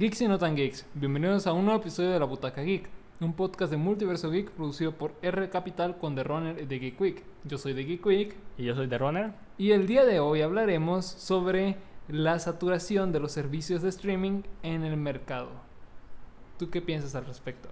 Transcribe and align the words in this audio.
Geeks 0.00 0.20
y 0.22 0.28
no 0.28 0.38
tan 0.38 0.56
geeks, 0.56 0.86
bienvenidos 0.94 1.46
a 1.46 1.52
un 1.52 1.64
nuevo 1.66 1.80
episodio 1.80 2.10
de 2.10 2.18
La 2.18 2.24
Butaca 2.24 2.62
Geek, 2.62 2.88
un 3.20 3.34
podcast 3.34 3.70
de 3.70 3.76
Multiverso 3.76 4.30
Geek 4.30 4.50
producido 4.52 4.92
por 4.92 5.14
R 5.20 5.50
Capital 5.50 5.98
con 5.98 6.14
The 6.14 6.24
Runner 6.24 6.66
de 6.66 6.78
Geek 6.78 6.98
Week. 7.00 7.22
Yo 7.44 7.58
soy 7.58 7.74
de 7.74 7.84
Geek 7.84 8.04
Week 8.06 8.34
Y 8.56 8.64
yo 8.64 8.74
soy 8.74 8.88
The 8.88 8.96
Runner. 8.98 9.32
y 9.58 9.72
el 9.72 9.86
día 9.86 10.04
de 10.06 10.18
hoy 10.20 10.40
hablaremos 10.40 11.04
sobre 11.04 11.76
la 12.08 12.38
saturación 12.38 13.12
de 13.12 13.20
los 13.20 13.32
servicios 13.32 13.82
de 13.82 13.90
streaming 13.90 14.42
en 14.62 14.84
el 14.84 14.96
mercado. 14.96 15.50
¿Tú 16.58 16.70
qué 16.70 16.80
piensas 16.80 17.14
al 17.14 17.26
respecto? 17.26 17.68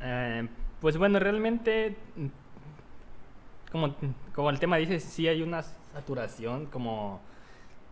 Eh, 0.00 0.48
pues 0.80 0.96
bueno, 0.98 1.18
realmente, 1.20 1.94
como, 3.70 3.94
como 4.34 4.50
el 4.50 4.58
tema 4.58 4.76
dice, 4.76 4.98
sí 5.00 5.28
hay 5.28 5.40
una 5.42 5.62
saturación 5.62 6.66
como 6.66 7.20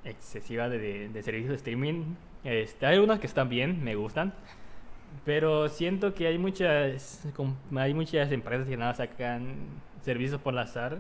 excesiva 0.05 0.69
de, 0.69 0.79
de- 0.81 1.09
de 1.11 1.23
servicios 1.23 1.51
de 1.51 1.57
streaming. 1.57 2.15
Este, 2.45 2.87
hay 2.87 2.99
unos 2.99 3.19
que 3.19 3.27
están 3.27 3.49
bien, 3.49 3.83
me 3.83 3.95
gustan. 3.95 4.33
Pero 5.25 5.69
siento 5.69 6.13
que 6.15 6.27
hay 6.27 6.39
muchas, 6.39 7.27
hay 7.77 7.95
muchas 7.95 8.31
empresas 8.33 8.67
que 8.67 8.77
nada 8.77 8.95
sacan 8.95 9.57
servicios 10.03 10.41
por 10.41 10.59
azar 10.59 10.99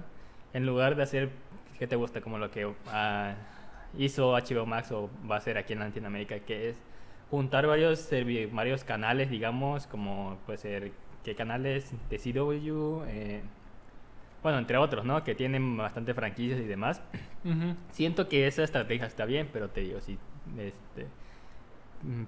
en 0.54 0.64
lugar 0.66 0.96
de 0.96 1.02
hacer, 1.02 1.30
¿qué 1.78 1.86
te 1.86 1.96
gusta? 1.96 2.20
Como 2.20 2.38
lo 2.38 2.50
que 2.50 2.72
ah, 2.86 3.34
hizo 3.98 4.32
HBO 4.32 4.66
Max 4.66 4.92
o 4.92 5.10
va 5.30 5.34
a 5.34 5.38
hacer 5.38 5.58
aquí 5.58 5.74
en 5.74 5.80
Latinoamérica, 5.80 6.38
que 6.38 6.70
es 6.70 6.76
juntar 7.30 7.66
varios, 7.66 8.08
varios 8.52 8.84
canales, 8.84 9.30
digamos, 9.30 9.86
como 9.86 10.38
puede 10.46 10.58
ser, 10.58 10.92
¿qué 11.24 11.34
canales? 11.34 11.92
De 12.08 12.18
CW, 12.18 13.02
eh, 13.08 13.42
bueno, 14.42 14.58
entre 14.58 14.76
otros, 14.76 15.04
¿no? 15.04 15.24
Que 15.24 15.34
tienen 15.34 15.76
bastante 15.76 16.14
franquicias 16.14 16.60
y 16.60 16.64
demás. 16.64 17.02
Siento 17.90 18.28
que 18.28 18.46
esa 18.46 18.62
estrategia 18.62 19.06
está 19.06 19.24
bien, 19.24 19.48
pero 19.52 19.68
te 19.68 19.80
digo, 19.80 20.00
sí, 20.00 20.18
este, 20.58 21.08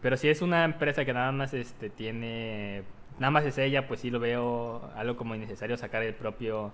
pero 0.01 0.17
si 0.17 0.29
es 0.29 0.43
una 0.43 0.65
empresa 0.65 1.05
que 1.05 1.13
nada 1.13 1.33
más 1.33 1.53
este, 1.55 1.91
tiene, 1.91 2.83
nada 3.19 3.31
más 3.31 3.45
es 3.45 3.59
ella, 3.59 3.87
pues 3.87 4.01
sí 4.01 4.11
lo 4.11 4.21
veo 4.21 4.91
algo 4.97 5.17
como 5.17 5.35
innecesario 5.35 5.77
sacar 5.77 6.03
el 6.03 6.15
propio, 6.15 6.73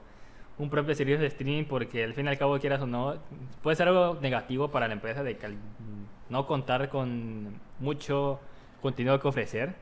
un 0.59 0.71
propio 0.71 0.95
servicio 0.95 1.21
de 1.21 1.27
streaming, 1.27 1.65
porque 1.65 2.05
al 2.05 2.15
fin 2.15 2.27
y 2.27 2.29
al 2.29 2.39
cabo, 2.39 2.59
quieras 2.59 2.81
o 2.81 2.87
no, 2.87 3.17
puede 3.63 3.77
ser 3.77 3.89
algo 3.89 4.19
negativo 4.21 4.71
para 4.71 4.87
la 4.87 4.95
empresa 4.95 5.23
de 5.23 5.37
que 5.37 5.47
al 5.47 5.57
no 6.29 6.47
contar 6.47 6.89
con 6.89 7.55
mucho 7.81 8.41
contenido 8.81 9.19
que 9.21 9.29
ofrecer, 9.29 9.75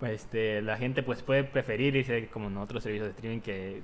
pues 0.00 0.22
este, 0.22 0.60
la 0.62 0.76
gente 0.76 1.02
pues 1.02 1.22
puede 1.22 1.44
preferir 1.44 1.96
irse 1.96 2.28
como 2.28 2.48
en 2.48 2.56
otros 2.58 2.82
servicios 2.82 3.08
de 3.08 3.12
streaming 3.12 3.40
que 3.40 3.82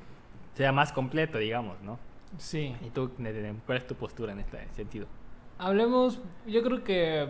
sea 0.55 0.73
más 0.73 0.93
completo, 0.93 1.39
digamos, 1.39 1.81
¿no? 1.83 1.99
Sí. 2.39 2.75
¿Y 2.83 2.91
tú, 2.91 3.13
cuál 3.67 3.79
es 3.79 3.87
tu 3.87 3.95
postura 3.95 4.33
en 4.33 4.41
este 4.41 4.67
sentido? 4.75 5.07
Hablemos, 5.63 6.21
yo 6.45 6.61
creo 6.65 6.83
que 6.83 7.29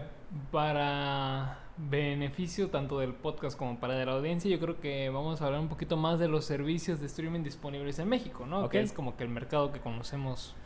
para 0.51 1.59
beneficio 1.77 2.71
tanto 2.71 2.99
del 2.99 3.13
podcast 3.13 3.59
como 3.59 3.79
para 3.79 3.95
de 3.95 4.07
la 4.07 4.13
audiencia, 4.13 4.51
yo 4.51 4.59
creo 4.59 4.81
que 4.81 5.11
vamos 5.11 5.43
a 5.43 5.47
hablar 5.47 5.61
un 5.61 5.69
poquito 5.69 5.99
más 5.99 6.19
de 6.19 6.29
los 6.29 6.47
servicios 6.47 6.99
de 7.01 7.09
streaming 7.09 7.43
disponibles 7.43 7.99
en 7.99 8.09
México, 8.09 8.47
¿no? 8.47 8.71
Que 8.71 8.81
es 8.81 8.95
como 8.95 9.19
que 9.19 9.25
el 9.25 9.29
mercado 9.29 9.71
que 9.71 9.81
conocemos 9.81 10.57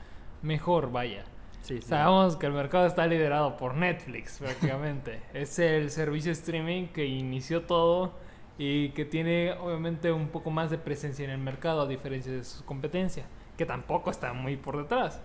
mejor, 0.43 0.93
vaya. 0.93 1.25
Sí, 1.63 1.83
Sabemos 1.83 2.37
que 2.37 2.47
el 2.47 2.53
mercado 2.53 2.87
está 2.87 3.05
liderado 3.09 3.57
por 3.57 3.75
Netflix 3.75 4.39
prácticamente. 4.41 5.21
es 5.35 5.59
el 5.59 5.91
servicio 5.91 6.31
streaming 6.31 6.87
que 6.87 7.07
inició 7.07 7.63
todo 7.63 8.13
y 8.59 8.91
que 8.91 9.05
tiene 9.05 9.55
obviamente 9.55 10.13
un 10.13 10.29
poco 10.29 10.53
más 10.53 10.71
de 10.71 10.79
presencia 10.79 11.25
en 11.25 11.33
el 11.33 11.39
mercado 11.39 11.81
a 11.81 11.89
diferencia 11.89 12.31
de 12.31 12.45
su 12.45 12.65
competencia, 12.65 13.27
que 13.57 13.67
tampoco 13.67 14.13
está 14.13 14.33
muy 14.35 14.57
por 14.57 14.77
detrás. 14.77 15.21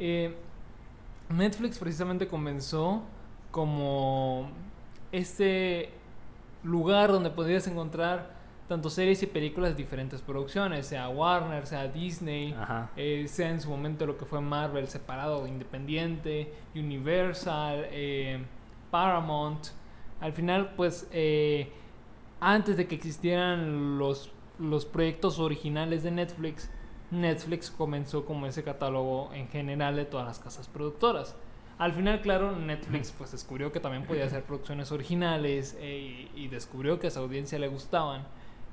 Eh, 0.00 0.34
Netflix 1.30 1.78
precisamente 1.78 2.26
comenzó 2.26 3.02
como 3.50 4.50
este 5.12 5.90
lugar 6.62 7.10
donde 7.10 7.30
podrías 7.30 7.66
encontrar 7.66 8.38
tanto 8.68 8.88
series 8.88 9.20
y 9.24 9.26
películas 9.26 9.70
de 9.70 9.76
diferentes 9.76 10.22
producciones, 10.22 10.86
sea 10.86 11.08
Warner, 11.08 11.66
sea 11.66 11.88
Disney, 11.88 12.54
eh, 12.96 13.26
sea 13.26 13.50
en 13.50 13.60
su 13.60 13.68
momento 13.68 14.06
lo 14.06 14.16
que 14.16 14.24
fue 14.24 14.40
Marvel 14.40 14.86
separado 14.86 15.46
independiente, 15.48 16.54
Universal, 16.76 17.86
eh, 17.90 18.44
Paramount. 18.92 19.68
Al 20.20 20.32
final, 20.32 20.74
pues, 20.76 21.08
eh, 21.10 21.72
antes 22.38 22.76
de 22.76 22.86
que 22.86 22.94
existieran 22.94 23.98
los, 23.98 24.30
los 24.60 24.86
proyectos 24.86 25.40
originales 25.40 26.04
de 26.04 26.12
Netflix, 26.12 26.70
Netflix 27.10 27.70
comenzó 27.70 28.24
como 28.24 28.46
ese 28.46 28.62
catálogo 28.62 29.30
en 29.34 29.48
general 29.48 29.96
de 29.96 30.04
todas 30.04 30.26
las 30.26 30.38
casas 30.38 30.68
productoras. 30.68 31.34
Al 31.78 31.92
final, 31.92 32.20
claro, 32.20 32.54
Netflix 32.54 33.12
pues 33.16 33.32
descubrió 33.32 33.72
que 33.72 33.80
también 33.80 34.04
podía 34.04 34.26
hacer 34.26 34.42
producciones 34.42 34.92
originales 34.92 35.76
eh, 35.80 36.28
y, 36.34 36.48
descubrió 36.48 37.00
que 37.00 37.06
a 37.06 37.10
su 37.10 37.20
audiencia 37.20 37.58
le 37.58 37.68
gustaban 37.68 38.26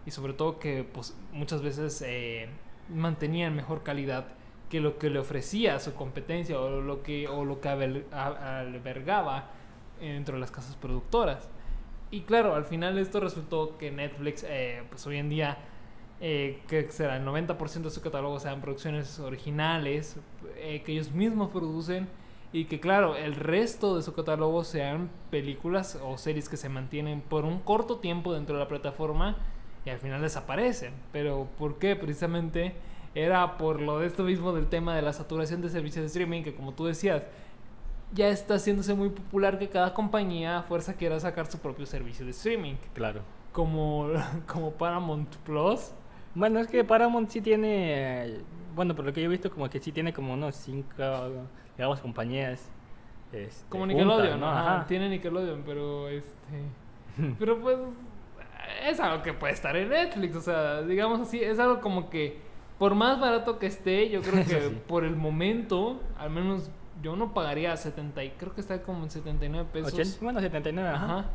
y 0.06 0.12
sobre 0.12 0.34
todo 0.34 0.60
que 0.60 0.84
pues 0.84 1.16
muchas 1.32 1.62
veces 1.62 2.04
eh, 2.06 2.50
mantenían 2.94 3.56
mejor 3.56 3.84
calidad 3.84 4.26
que 4.70 4.82
lo 4.82 4.98
que 4.98 5.10
le 5.10 5.20
ofrecía 5.20 5.80
su 5.80 5.94
competencia 5.94 6.60
o 6.60 6.82
lo 6.82 7.02
que 7.02 7.28
o 7.30 7.46
lo 7.46 7.62
que 7.62 7.70
a- 7.70 8.60
albergaba 8.60 9.46
dentro 10.02 10.36
de 10.36 10.42
las 10.42 10.52
casas 10.52 10.76
productoras. 10.76 11.48
Y 12.12 12.22
claro, 12.22 12.56
al 12.56 12.66
final 12.66 12.98
esto 12.98 13.20
resultó 13.20 13.78
que 13.78 13.92
Netflix, 13.92 14.46
eh, 14.48 14.84
pues 14.90 15.06
hoy 15.08 15.18
en 15.18 15.30
día, 15.30 15.58
eh, 16.20 16.62
que 16.68 16.90
será 16.92 17.18
el 17.18 17.26
90% 17.26 17.82
de 17.84 17.90
su 17.92 18.02
catálogo 18.02 18.40
sean 18.40 18.62
producciones 18.62 19.20
originales, 19.20 20.18
eh, 20.58 20.82
que 20.86 20.94
ellos 20.94 21.12
mismos 21.12 21.52
producen, 21.52 22.08
y 22.54 22.66
que 22.66 22.80
claro, 22.80 23.16
el 23.16 23.36
resto 23.36 23.96
de 23.98 24.04
su 24.04 24.14
catálogo 24.14 24.64
sean 24.64 25.10
películas 25.30 26.00
o 26.04 26.18
series 26.18 26.48
que 26.50 26.58
se 26.58 26.70
mantienen 26.70 27.22
por 27.22 27.44
un 27.46 27.60
corto 27.60 27.98
tiempo 27.98 28.34
dentro 28.34 28.56
de 28.56 28.64
la 28.64 28.68
plataforma 28.70 29.36
y 29.86 29.90
al 29.90 30.00
final 30.00 30.22
desaparecen. 30.22 30.94
Pero 31.12 31.48
¿por 31.58 31.78
qué? 31.78 31.96
Precisamente 31.96 32.74
era 33.16 33.58
por 33.58 33.82
lo 33.82 34.00
de 34.00 34.08
esto 34.08 34.24
mismo 34.24 34.54
del 34.54 34.68
tema 34.68 34.96
de 34.96 35.02
la 35.02 35.12
saturación 35.14 35.62
de 35.62 35.70
servicios 35.70 36.04
de 36.04 36.08
streaming, 36.08 36.44
que 36.44 36.56
como 36.56 36.74
tú 36.74 36.86
decías, 36.86 37.24
ya 38.14 38.30
está 38.30 38.56
haciéndose 38.56 38.94
muy 38.94 39.10
popular 39.10 39.60
que 39.60 39.68
cada 39.70 39.94
compañía 39.94 40.60
a 40.60 40.64
fuerza 40.64 40.94
quiera 40.94 41.20
sacar 41.20 41.52
su 41.52 41.60
propio 41.60 41.86
servicio 41.86 42.26
de 42.26 42.32
streaming, 42.32 42.76
Claro. 42.94 43.22
como, 43.52 44.08
como 44.48 44.72
Paramount 44.72 45.36
Plus. 45.38 45.92
Bueno, 46.38 46.60
es 46.60 46.68
que 46.68 46.84
Paramount 46.84 47.30
sí 47.32 47.42
tiene, 47.42 48.42
bueno, 48.76 48.96
por 48.96 49.06
lo 49.06 49.12
que 49.12 49.22
yo 49.22 49.26
he 49.26 49.30
visto, 49.30 49.50
como 49.50 49.68
que 49.70 49.80
sí 49.80 49.92
tiene 49.92 50.14
como 50.14 50.34
unos 50.34 50.56
cinco, 50.56 50.88
digamos, 51.76 52.00
compañías. 52.00 52.70
este, 53.32 53.66
Como 53.70 53.88
Nickelodeon, 53.88 54.40
¿no? 54.40 54.48
ajá, 54.48 54.86
tiene 54.86 55.10
Nickelodeon, 55.10 55.64
pero 55.66 56.08
este 56.10 56.62
pero 57.40 57.60
pues 57.60 57.78
es 58.88 59.00
algo 59.00 59.24
que 59.24 59.34
puede 59.34 59.54
estar 59.54 59.76
en 59.76 59.90
Netflix, 59.90 60.36
o 60.36 60.42
sea, 60.42 60.84
digamos 60.84 61.22
así, 61.22 61.42
es 61.42 61.58
algo 61.58 61.82
como 61.82 62.12
que 62.12 62.38
por 62.78 62.94
más 62.94 63.20
barato 63.20 63.58
que 63.58 63.66
esté, 63.66 64.10
yo 64.10 64.22
creo 64.22 64.46
que 64.46 64.62
sí. 64.70 64.78
por 64.88 65.06
el 65.06 65.16
momento, 65.16 66.00
al 66.20 66.30
menos 66.30 66.70
yo 67.02 67.16
no 67.16 67.34
pagaría 67.34 67.76
70 67.76 68.24
y 68.24 68.30
creo 68.32 68.54
que 68.54 68.62
está 68.62 68.84
como 68.84 69.04
en 69.04 69.10
79 69.10 69.70
pesos. 69.74 69.92
80, 69.92 70.18
bueno, 70.22 70.40
79, 70.40 70.88
ajá. 70.88 71.06
Ajá. 71.06 71.26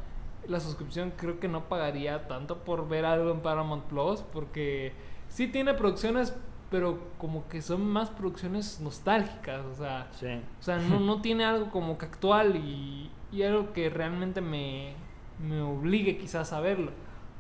La 0.48 0.60
suscripción 0.60 1.12
creo 1.16 1.38
que 1.41 1.48
no 1.48 1.69
pagaría 1.69 2.26
tanto 2.28 2.58
por 2.64 2.88
ver 2.88 3.04
algo 3.04 3.30
en 3.30 3.41
Paramount 3.41 3.84
Plus 3.84 4.20
porque 4.32 4.92
sí 5.28 5.47
tiene 5.48 5.75
producciones, 5.75 6.36
pero 6.70 6.98
como 7.19 7.48
que 7.48 7.62
son 7.62 7.86
más 7.86 8.10
producciones 8.10 8.81
nostálgicas, 8.81 9.64
o 9.66 9.75
sea, 9.75 10.08
Sí. 10.12 10.26
o 10.58 10.62
sea, 10.62 10.78
no, 10.78 10.98
no 11.00 11.20
tiene 11.22 11.44
algo 11.44 11.70
como 11.70 11.97
que 11.98 12.06
actual 12.06 12.56
y, 12.56 13.10
y 13.31 13.42
algo 13.42 13.72
que 13.72 13.88
realmente 13.91 14.41
me, 14.41 14.94
me 15.38 15.60
obligue 15.60 16.19
quizás 16.19 16.52
a 16.52 16.60
verlo. 16.60 16.91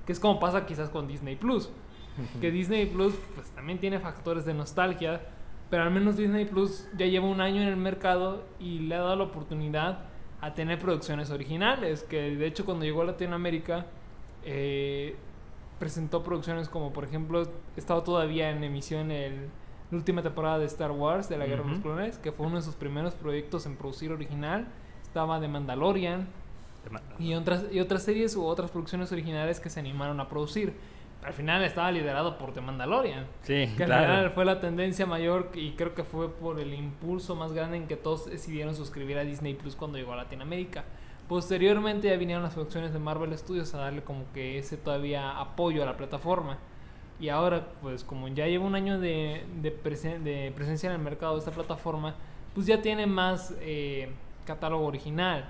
Que 0.06 0.12
es 0.12 0.20
como 0.20 0.38
pasa 0.40 0.66
quizás 0.66 0.88
con 0.90 1.06
Disney 1.08 1.36
Plus. 1.36 1.70
Que 2.40 2.50
Disney 2.50 2.86
Plus 2.86 3.14
pues 3.34 3.48
también 3.50 3.78
tiene 3.78 3.98
factores 3.98 4.44
de 4.44 4.52
nostalgia, 4.54 5.22
pero 5.70 5.82
al 5.84 5.90
menos 5.90 6.16
Disney 6.16 6.44
Plus 6.44 6.86
ya 6.96 7.06
lleva 7.06 7.26
un 7.26 7.40
año 7.40 7.62
en 7.62 7.68
el 7.68 7.76
mercado 7.78 8.44
y 8.60 8.80
le 8.80 8.94
ha 8.96 9.00
dado 9.00 9.16
la 9.16 9.24
oportunidad 9.24 10.00
a 10.42 10.52
tener 10.52 10.78
producciones 10.78 11.30
originales. 11.30 12.02
Que 12.02 12.36
de 12.36 12.46
hecho 12.46 12.66
cuando 12.66 12.84
llegó 12.84 13.00
a 13.00 13.06
Latinoamérica 13.06 13.86
eh, 14.44 15.16
presentó 15.78 16.22
producciones 16.22 16.68
como 16.68 16.92
por 16.92 17.04
ejemplo 17.04 17.48
estaba 17.76 18.04
todavía 18.04 18.50
en 18.50 18.62
emisión 18.62 19.10
el, 19.10 19.48
la 19.90 19.96
última 19.96 20.20
temporada 20.22 20.58
de 20.58 20.66
Star 20.66 20.90
Wars 20.90 21.28
de 21.28 21.38
la 21.38 21.46
Guerra 21.46 21.64
de 21.64 21.70
los. 21.70 21.80
Clones, 21.80 22.18
que 22.18 22.32
fue 22.32 22.46
uno 22.46 22.56
de 22.56 22.62
sus 22.62 22.74
primeros 22.74 23.14
proyectos 23.14 23.64
en 23.64 23.76
producir 23.76 24.12
original. 24.12 24.66
Estaba 25.02 25.40
The 25.40 25.48
Mandalorian, 25.48 26.28
y 27.18 27.34
otras, 27.34 27.66
y 27.70 27.80
otras 27.80 28.02
series 28.02 28.34
u 28.34 28.44
otras 28.44 28.70
producciones 28.70 29.12
originales 29.12 29.60
que 29.60 29.70
se 29.70 29.80
animaron 29.80 30.20
a 30.20 30.28
producir. 30.28 30.74
Al 31.24 31.32
final 31.32 31.62
estaba 31.62 31.90
liderado 31.92 32.36
por 32.36 32.52
The 32.52 32.60
Mandalorian. 32.60 33.26
Sí, 33.42 33.68
Que 33.76 33.84
al 33.84 33.90
final 34.06 34.30
fue 34.32 34.44
la 34.44 34.58
tendencia 34.60 35.06
mayor 35.06 35.50
y 35.54 35.72
creo 35.72 35.94
que 35.94 36.02
fue 36.02 36.28
por 36.30 36.58
el 36.58 36.74
impulso 36.74 37.36
más 37.36 37.52
grande 37.52 37.76
en 37.76 37.86
que 37.86 37.96
todos 37.96 38.26
decidieron 38.26 38.74
suscribir 38.74 39.16
a 39.18 39.22
Disney 39.24 39.54
Plus 39.54 39.76
cuando 39.76 39.98
llegó 39.98 40.12
a 40.14 40.16
Latinoamérica. 40.16 40.84
Posteriormente 41.28 42.08
ya 42.08 42.16
vinieron 42.16 42.42
las 42.42 42.54
producciones 42.54 42.92
de 42.92 42.98
Marvel 42.98 43.36
Studios 43.38 43.72
a 43.74 43.78
darle 43.78 44.02
como 44.02 44.24
que 44.34 44.58
ese 44.58 44.76
todavía 44.76 45.38
apoyo 45.38 45.82
a 45.82 45.86
la 45.86 45.96
plataforma. 45.96 46.58
Y 47.20 47.28
ahora, 47.28 47.68
pues 47.80 48.02
como 48.02 48.26
ya 48.28 48.46
lleva 48.48 48.64
un 48.64 48.74
año 48.74 48.98
de, 48.98 49.44
de, 49.62 49.72
presen- 49.82 50.22
de 50.24 50.52
presencia 50.56 50.88
en 50.88 50.96
el 50.96 51.00
mercado 51.02 51.34
de 51.34 51.38
esta 51.38 51.52
plataforma, 51.52 52.16
pues 52.54 52.66
ya 52.66 52.82
tiene 52.82 53.06
más 53.06 53.54
eh, 53.60 54.10
catálogo 54.44 54.84
original. 54.86 55.44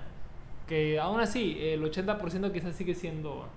Que 0.67 0.93
Que 0.93 0.99
aún 0.99 1.19
así, 1.19 1.57
el 1.59 1.81
80% 1.83 2.51
quizás 2.53 2.75
sigue 2.75 2.93
siendo 2.93 3.47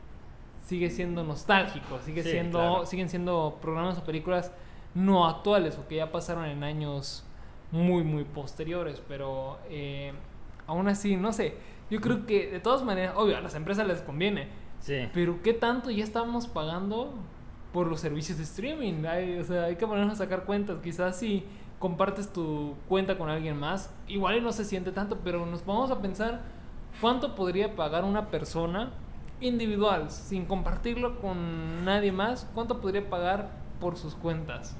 sigue 0.66 0.90
siendo 0.90 1.24
nostálgico, 1.24 1.98
sigue 2.04 2.22
Sí, 2.22 2.30
siendo 2.32 2.58
claro. 2.58 2.86
siguen 2.86 3.08
siendo 3.08 3.58
programas 3.62 3.96
o 3.98 4.04
películas 4.04 4.52
no 4.94 5.26
actuales 5.26 5.78
o 5.78 5.86
que 5.88 5.96
ya 5.96 6.10
pasaron 6.12 6.44
en 6.44 6.62
años 6.64 7.24
muy 7.72 8.02
muy 8.04 8.24
posteriores, 8.24 9.02
pero 9.08 9.58
eh, 9.70 10.12
aún 10.66 10.88
así, 10.88 11.16
no 11.16 11.32
sé, 11.32 11.54
yo 11.90 12.00
creo 12.00 12.26
que 12.26 12.48
de 12.50 12.60
todas 12.60 12.82
maneras, 12.84 13.14
obvio, 13.16 13.36
a 13.36 13.40
las 13.40 13.54
empresas 13.54 13.86
les 13.86 14.02
conviene, 14.02 14.48
Sí. 14.80 15.08
pero 15.14 15.42
¿qué 15.42 15.52
tanto 15.54 15.90
ya 15.90 16.04
estamos 16.04 16.46
pagando 16.48 17.14
por 17.72 17.86
los 17.86 18.00
servicios 18.00 18.38
de 18.38 18.44
streaming? 18.44 19.04
Hay, 19.06 19.38
o 19.38 19.44
sea, 19.44 19.64
hay 19.64 19.76
que 19.76 19.86
ponernos 19.86 20.14
a 20.14 20.24
sacar 20.24 20.44
cuentas. 20.44 20.78
Quizás 20.82 21.16
si 21.18 21.44
compartes 21.78 22.32
tu 22.32 22.74
cuenta 22.88 23.16
con 23.18 23.28
alguien 23.30 23.56
más, 23.58 23.90
igual 24.08 24.42
no 24.42 24.52
se 24.52 24.64
siente 24.64 24.92
tanto, 24.92 25.18
pero 25.24 25.44
nos 25.46 25.64
vamos 25.64 25.90
a 25.90 26.00
pensar 26.00 26.40
cuánto 27.00 27.34
podría 27.34 27.74
pagar 27.76 28.04
una 28.04 28.30
persona 28.30 28.90
individual, 29.40 30.10
sin 30.10 30.46
compartirlo 30.46 31.20
con 31.20 31.84
nadie 31.84 32.12
más, 32.12 32.48
cuánto 32.54 32.80
podría 32.80 33.08
pagar 33.08 33.50
por 33.80 33.96
sus 33.96 34.14
cuentas. 34.14 34.76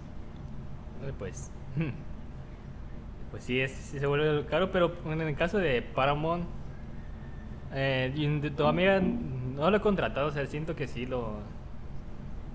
Pues. 1.19 1.51
Pues 3.31 3.43
sí, 3.43 3.61
es, 3.61 3.73
se 3.73 4.07
vuelve 4.07 4.47
caro, 4.47 4.71
pero 4.71 4.95
en 5.05 5.21
el 5.21 5.35
caso 5.35 5.59
de 5.59 5.83
Paramount, 5.83 6.47
eh, 7.75 8.15
amiga 8.61 9.01
no 9.01 9.71
lo 9.71 9.77
he 9.77 9.81
contratado, 9.81 10.29
o 10.29 10.31
sea, 10.31 10.47
siento 10.47 10.77
que 10.77 10.87
sí 10.87 11.07
lo. 11.07 11.41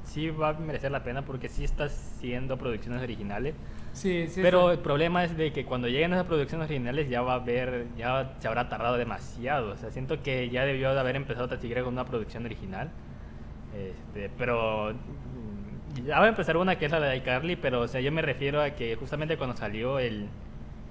Sí 0.04 0.30
va 0.30 0.50
a 0.50 0.54
merecer 0.54 0.92
la 0.92 1.04
pena 1.04 1.24
porque 1.24 1.50
sí 1.50 1.64
está 1.64 1.84
haciendo 1.84 2.58
producciones 2.58 3.04
originales. 3.04 3.54
Sí, 3.94 4.28
sí. 4.30 4.40
pero 4.42 4.62
está- 4.62 4.74
el 4.74 4.80
problema 4.80 5.24
es 5.24 5.36
de 5.36 5.52
que 5.52 5.66
cuando 5.66 5.88
lleguen 5.88 6.14
esas 6.14 6.26
producciones 6.26 6.66
originales 6.68 7.10
ya 7.10 7.22
va 7.22 7.34
a 7.34 7.36
haber, 7.38 7.88
ya 7.98 8.34
se 8.40 8.48
habrá 8.48 8.70
tardado 8.70 8.98
demasiado. 8.98 9.72
O 9.74 9.78
sea, 9.78 9.92
siento 9.92 10.22
que 10.24 10.50
ya 10.50 10.66
debió 10.66 10.94
de 10.94 11.00
haber 11.00 11.16
empezado 11.18 11.50
siquiera 11.58 11.84
con 11.84 11.94
una 11.94 12.06
producción 12.06 12.46
original. 12.46 12.90
Este, 13.76 14.30
pero 14.38 14.94
mm, 14.94 16.06
ya 16.08 16.20
va 16.20 16.26
a 16.26 16.30
empezar 16.30 16.58
una 16.58 16.78
que 16.78 16.86
es 16.86 16.92
la 16.92 17.00
de 17.00 17.18
iCarly, 17.18 17.56
pero 17.58 17.82
o 17.82 17.88
sea, 17.88 18.02
yo 18.02 18.12
me 18.12 18.22
refiero 18.22 18.62
a 18.62 18.72
que 18.72 18.96
justamente 18.96 19.38
cuando 19.38 19.56
salió 19.58 20.00
el, 20.00 20.28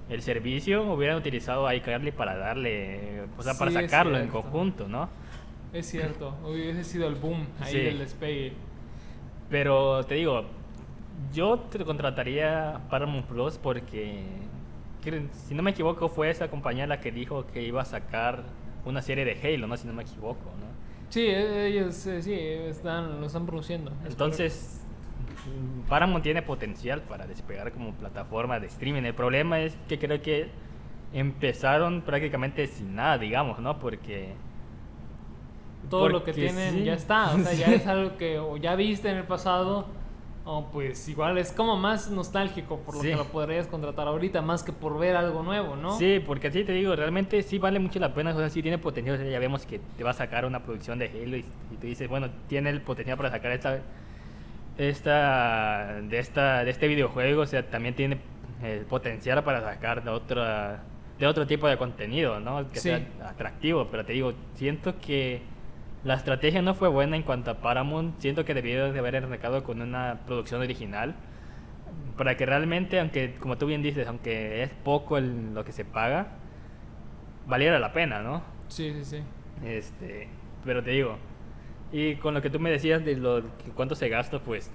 el 0.09 0.21
servicio 0.21 0.83
hubieran 0.83 1.17
utilizado 1.17 1.71
iCarly 1.73 2.11
para 2.11 2.35
darle, 2.35 3.23
o 3.37 3.41
sea, 3.43 3.53
para 3.57 3.71
Sí, 3.71 3.77
es 3.77 3.83
sacarlo 3.85 4.17
en 4.17 4.27
conjunto, 4.27 4.87
¿no? 4.87 5.09
Es 5.73 5.87
cierto, 5.89 6.35
hubiese 6.43 6.83
sido 6.83 7.07
el 7.07 7.15
boom 7.15 7.47
ahí 7.61 7.71
Sí. 7.71 7.79
del 7.79 7.99
despegue. 7.99 8.53
Pero 9.49 10.03
te 10.05 10.15
digo, 10.15 10.45
yo 11.33 11.59
te 11.59 11.83
contrataría 11.85 12.81
Paramount 12.89 13.25
Plus 13.25 13.57
porque, 13.57 14.23
si 15.47 15.53
no 15.55 15.63
me 15.63 15.71
equivoco, 15.71 16.09
fue 16.09 16.29
esa 16.29 16.49
compañía 16.49 16.87
la 16.87 16.99
que 16.99 17.11
dijo 17.11 17.45
que 17.47 17.63
iba 17.63 17.81
a 17.81 17.85
sacar 17.85 18.43
una 18.85 19.01
serie 19.01 19.25
de 19.25 19.37
Halo, 19.41 19.67
¿no? 19.67 19.77
Si 19.77 19.87
no 19.87 19.93
me 19.93 20.03
equivoco, 20.03 20.45
¿no? 20.59 20.71
Sí, 21.09 21.25
ellos 21.27 22.05
eh, 22.07 22.21
sí, 22.21 22.33
están, 22.33 23.19
lo 23.19 23.27
están 23.27 23.45
produciendo. 23.45 23.91
es 24.05 24.11
Entonces, 24.11 24.81
Paramount 25.89 26.23
tiene 26.23 26.41
potencial 26.41 27.01
para 27.01 27.27
despegar 27.27 27.71
como 27.73 27.91
plataforma 27.93 28.59
de 28.59 28.67
streaming. 28.67 29.03
El 29.03 29.13
problema 29.13 29.59
es 29.59 29.77
que 29.89 29.99
creo 29.99 30.21
que 30.21 30.49
empezaron 31.13 32.01
prácticamente 32.01 32.67
sin 32.67 32.95
nada, 32.95 33.17
digamos, 33.17 33.59
¿no? 33.59 33.77
Porque... 33.79 34.33
todo 35.89 36.07
lo 36.07 36.23
que 36.23 36.31
tienen 36.31 36.75
sí. 36.75 36.83
ya 36.85 36.93
está, 36.93 37.33
o 37.33 37.39
sea, 37.39 37.53
ya 37.53 37.67
es 37.73 37.85
algo 37.87 38.17
que 38.17 38.39
o 38.39 38.55
ya 38.57 38.75
viste 38.75 39.09
en 39.09 39.17
el 39.17 39.25
pasado, 39.25 39.87
o 40.43 40.65
pues 40.71 41.07
igual 41.07 41.37
es 41.37 41.51
como 41.51 41.77
más 41.77 42.09
nostálgico 42.09 42.79
por 42.79 42.95
lo 42.95 43.01
Sí. 43.01 43.09
que 43.09 43.15
lo 43.15 43.25
podrías 43.25 43.67
contratar 43.67 44.07
ahorita, 44.07 44.41
más 44.41 44.63
que 44.63 44.71
por 44.71 44.97
ver 44.97 45.15
algo 45.15 45.43
nuevo, 45.43 45.75
¿no? 45.75 45.97
Sí, 45.99 46.19
porque 46.25 46.47
así 46.47 46.63
te 46.63 46.71
digo, 46.71 46.95
realmente 46.95 47.43
sí 47.43 47.59
vale 47.59 47.77
mucho 47.79 47.99
la 47.99 48.13
pena, 48.13 48.33
o 48.33 48.37
sea, 48.37 48.49
sí 48.49 48.61
tiene 48.63 48.77
potencial, 48.79 49.15
o 49.17 49.19
sea, 49.19 49.29
ya 49.29 49.37
vemos 49.39 49.65
que 49.67 49.79
te 49.97 50.03
va 50.03 50.09
a 50.09 50.13
sacar 50.13 50.45
una 50.45 50.63
producción 50.63 50.97
de 50.97 51.05
Halo 51.09 51.37
y, 51.37 51.45
y 51.71 51.75
tú 51.79 51.85
dices, 51.87 52.09
bueno, 52.09 52.29
tiene 52.47 52.71
el 52.71 52.81
potencial 52.81 53.17
para 53.17 53.29
sacar 53.29 53.51
esta, 53.51 53.79
esta, 54.77 55.99
de 56.01 56.19
esta, 56.19 56.63
de 56.63 56.71
este 56.71 56.87
videojuego, 56.87 57.41
o 57.41 57.45
sea, 57.45 57.69
también 57.69 57.95
tiene 57.95 58.17
el 58.63 58.85
potencial 58.85 59.43
para 59.43 59.61
sacar 59.61 60.03
de 60.03 60.09
otra, 60.09 60.81
de 61.19 61.27
otro 61.27 61.45
tipo 61.45 61.67
de 61.67 61.77
contenido, 61.77 62.39
¿no? 62.39 62.69
Que 62.71 62.79
Sí. 62.79 62.89
sea 62.89 63.05
atractivo, 63.27 63.87
pero 63.91 64.05
te 64.05 64.13
digo, 64.13 64.33
siento 64.55 64.99
que 64.99 65.41
la 66.03 66.15
estrategia 66.15 66.61
no 66.61 66.73
fue 66.73 66.87
buena 66.89 67.15
en 67.15 67.23
cuanto 67.23 67.51
a 67.51 67.55
Paramount, 67.61 68.19
siento 68.19 68.43
que 68.45 68.53
debió 68.53 68.91
de 68.91 68.99
haber 68.99 69.15
arrancado 69.17 69.63
con 69.63 69.81
una 69.81 70.21
producción 70.25 70.61
original 70.61 71.15
para 72.17 72.37
que 72.37 72.45
realmente, 72.45 72.99
aunque 72.99 73.35
como 73.35 73.57
tú 73.57 73.65
bien 73.67 73.81
dices, 73.83 74.07
aunque 74.07 74.63
es 74.63 74.69
poco 74.83 75.17
el- 75.17 75.53
lo 75.53 75.63
que 75.65 75.71
se 75.71 75.85
paga, 75.85 76.27
valiera 77.45 77.79
la 77.79 77.93
pena, 77.93 78.21
¿no? 78.21 78.41
Sí, 78.67 78.91
sí, 78.93 79.05
sí. 79.05 79.23
Este, 79.65 80.27
pero 80.65 80.83
te 80.83 80.91
digo, 80.91 81.17
y 81.91 82.15
con 82.15 82.33
lo 82.33 82.41
que 82.41 82.49
tú 82.49 82.59
me 82.59 82.69
decías 82.71 83.03
de 83.03 83.15
lo 83.15 83.41
cuánto 83.75 83.95
se 83.95 84.07
gasta, 84.07 84.39
pues, 84.39 84.71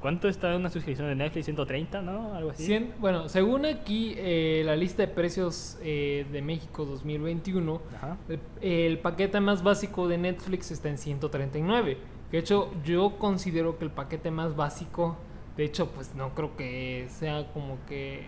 ¿cuánto 0.00 0.28
está 0.28 0.56
una 0.56 0.70
suscripción 0.70 1.08
de 1.08 1.14
Netflix? 1.14 1.44
130, 1.46 2.02
¿no? 2.02 2.34
Algo 2.34 2.50
así. 2.50 2.90
Bueno, 2.98 3.28
según 3.28 3.64
aquí 3.64 4.14
eh, 4.16 4.62
la 4.64 4.74
lista 4.74 5.02
de 5.06 5.08
precios 5.08 5.78
eh, 5.82 6.26
de 6.32 6.42
México 6.42 6.84
2021, 6.84 7.80
Ajá. 7.96 8.16
el, 8.28 8.40
el 8.60 8.98
paquete 8.98 9.40
más 9.40 9.62
básico 9.62 10.08
de 10.08 10.18
Netflix 10.18 10.70
está 10.70 10.88
en 10.88 10.98
139. 10.98 11.96
De 12.32 12.38
hecho, 12.38 12.70
yo 12.84 13.16
considero 13.18 13.78
que 13.78 13.84
el 13.84 13.90
paquete 13.90 14.30
más 14.30 14.56
básico, 14.56 15.16
de 15.56 15.64
hecho, 15.64 15.90
pues 15.92 16.14
no 16.14 16.34
creo 16.34 16.56
que 16.56 17.06
sea 17.08 17.50
como 17.52 17.78
que 17.86 18.26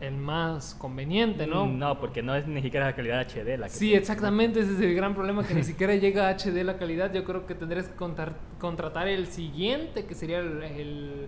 el 0.00 0.16
más 0.16 0.74
conveniente, 0.76 1.46
¿no? 1.46 1.66
Mm, 1.66 1.78
No, 1.78 1.98
porque 1.98 2.22
no 2.22 2.34
es 2.36 2.46
ni 2.46 2.62
siquiera 2.62 2.86
la 2.86 2.94
calidad 2.94 3.20
HD 3.20 3.56
la 3.58 3.66
que 3.66 3.72
Sí, 3.72 3.90
te- 3.90 3.96
exactamente, 3.96 4.60
ese 4.60 4.74
es 4.74 4.80
el 4.80 4.94
gran 4.94 5.14
problema, 5.14 5.44
que 5.44 5.54
ni 5.54 5.62
siquiera 5.64 5.94
llega 5.96 6.28
a 6.28 6.30
HD 6.36 6.62
la 6.64 6.76
calidad. 6.78 7.12
Yo 7.12 7.24
creo 7.24 7.46
que 7.46 7.54
tendrías 7.54 7.88
que 7.88 7.96
contar- 7.96 8.36
contratar 8.60 9.08
el 9.08 9.26
siguiente, 9.26 10.04
que 10.06 10.14
sería 10.14 10.38
el, 10.38 10.62
el, 10.62 11.26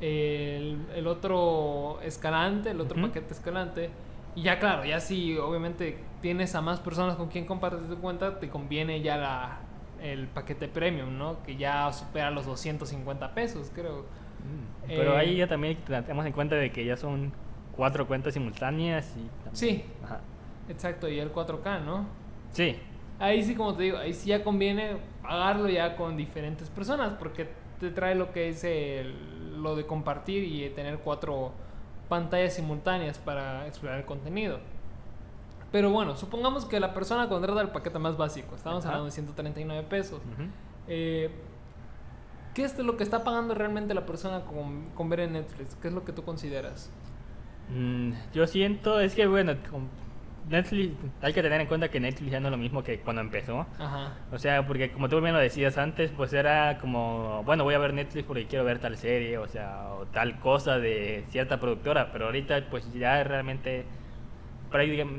el- 0.00 0.78
el 0.94 1.06
otro 1.06 1.98
escalante, 2.02 2.70
el 2.70 2.80
otro 2.80 3.00
paquete 3.00 3.32
escalante. 3.32 3.90
Y 4.34 4.42
ya 4.42 4.58
claro, 4.58 4.84
ya 4.84 5.00
si 5.00 5.36
obviamente 5.38 5.98
tienes 6.20 6.54
a 6.54 6.60
más 6.60 6.80
personas 6.80 7.16
con 7.16 7.28
quien 7.28 7.46
compartes 7.46 7.88
tu 7.88 7.96
cuenta, 7.96 8.38
te 8.38 8.48
conviene 8.50 9.00
ya 9.00 9.16
la, 9.16 9.60
el 10.02 10.26
paquete 10.26 10.68
premium, 10.68 11.16
¿no? 11.16 11.42
Que 11.42 11.56
ya 11.56 11.90
supera 11.92 12.30
los 12.30 12.44
250 12.44 13.32
pesos, 13.34 13.70
creo. 13.74 14.00
Mm, 14.00 14.86
Pero 14.88 15.14
Eh, 15.14 15.18
ahí 15.18 15.36
ya 15.36 15.46
también 15.48 15.78
tenemos 15.86 16.26
en 16.26 16.32
cuenta 16.32 16.56
de 16.56 16.70
que 16.70 16.84
ya 16.84 16.98
son 16.98 17.32
cuatro 17.76 18.06
cuentas 18.06 18.34
simultáneas 18.34 19.06
y... 19.16 19.26
también- 19.44 19.54
Sí. 19.56 19.84
Ajá. 20.04 20.20
Exacto, 20.68 21.08
y 21.08 21.18
el 21.18 21.32
4K, 21.32 21.80
¿no? 21.84 22.06
Sí, 22.52 22.76
Ahí 23.18 23.42
sí, 23.42 23.54
como 23.54 23.74
te 23.74 23.84
digo, 23.84 23.96
ahí 23.96 24.12
sí 24.12 24.28
ya 24.28 24.44
conviene 24.44 24.98
pagarlo 25.22 25.70
ya 25.70 25.96
con 25.96 26.18
diferentes 26.18 26.68
personas 26.68 27.14
porque 27.14 27.48
te 27.80 27.90
trae 27.90 28.14
lo 28.14 28.30
que 28.30 28.50
es 28.50 28.62
el- 28.62 29.62
lo 29.62 29.74
de 29.74 29.86
compartir 29.86 30.44
y 30.44 30.68
tener 30.70 30.98
cuatro 30.98 31.52
pantallas 32.10 32.52
simultáneas 32.54 33.16
para 33.18 33.66
explorar 33.66 34.00
el 34.00 34.04
contenido. 34.04 34.58
Pero 35.72 35.90
bueno, 35.90 36.14
supongamos 36.16 36.66
que 36.66 36.78
la 36.78 36.92
persona 36.92 37.26
contrata 37.28 37.60
el 37.62 37.68
paquete 37.70 37.98
más 37.98 38.16
básico, 38.18 38.54
estamos 38.54 38.80
Ajá. 38.84 38.88
hablando 38.90 39.06
de 39.06 39.12
139 39.12 39.82
pesos. 39.88 40.20
Ujú. 40.34 40.48
Eh, 40.86 41.30
¿Qué 42.54 42.64
es 42.64 42.78
lo 42.78 42.96
que 42.98 43.02
está 43.02 43.24
pagando 43.24 43.54
realmente 43.54 43.94
la 43.94 44.04
persona 44.06 44.42
con, 44.42 44.90
con 44.94 45.08
ver 45.08 45.20
en 45.20 45.32
Netflix? 45.34 45.74
¿Qué 45.76 45.88
es 45.88 45.94
lo 45.94 46.04
que 46.04 46.12
tú 46.12 46.22
consideras? 46.22 46.90
Mm, 47.68 48.12
yo 48.32 48.46
siento, 48.46 49.00
es 49.00 49.14
que 49.14 49.26
bueno, 49.26 49.54
Netflix, 50.48 50.94
hay 51.22 51.32
que 51.32 51.42
tener 51.42 51.60
en 51.60 51.66
cuenta 51.66 51.88
que 51.88 51.98
Netflix 51.98 52.30
ya 52.30 52.40
no 52.40 52.48
es 52.48 52.52
lo 52.52 52.58
mismo 52.58 52.84
que 52.84 53.00
cuando 53.00 53.20
empezó. 53.20 53.66
Ajá. 53.78 54.14
O 54.32 54.38
sea, 54.38 54.66
porque 54.66 54.92
como 54.92 55.08
tú 55.08 55.20
bien 55.20 55.34
lo 55.34 55.40
decías 55.40 55.76
antes, 55.78 56.10
pues 56.16 56.32
era 56.32 56.78
como, 56.78 57.42
bueno, 57.44 57.64
voy 57.64 57.74
a 57.74 57.78
ver 57.78 57.92
Netflix 57.92 58.24
porque 58.26 58.46
quiero 58.46 58.64
ver 58.64 58.78
tal 58.78 58.96
serie, 58.96 59.38
o 59.38 59.48
sea, 59.48 59.88
o 59.98 60.06
tal 60.06 60.38
cosa 60.38 60.78
de 60.78 61.24
cierta 61.30 61.58
productora, 61.58 62.12
pero 62.12 62.26
ahorita 62.26 62.66
pues 62.70 62.92
ya 62.92 63.22
realmente 63.24 63.84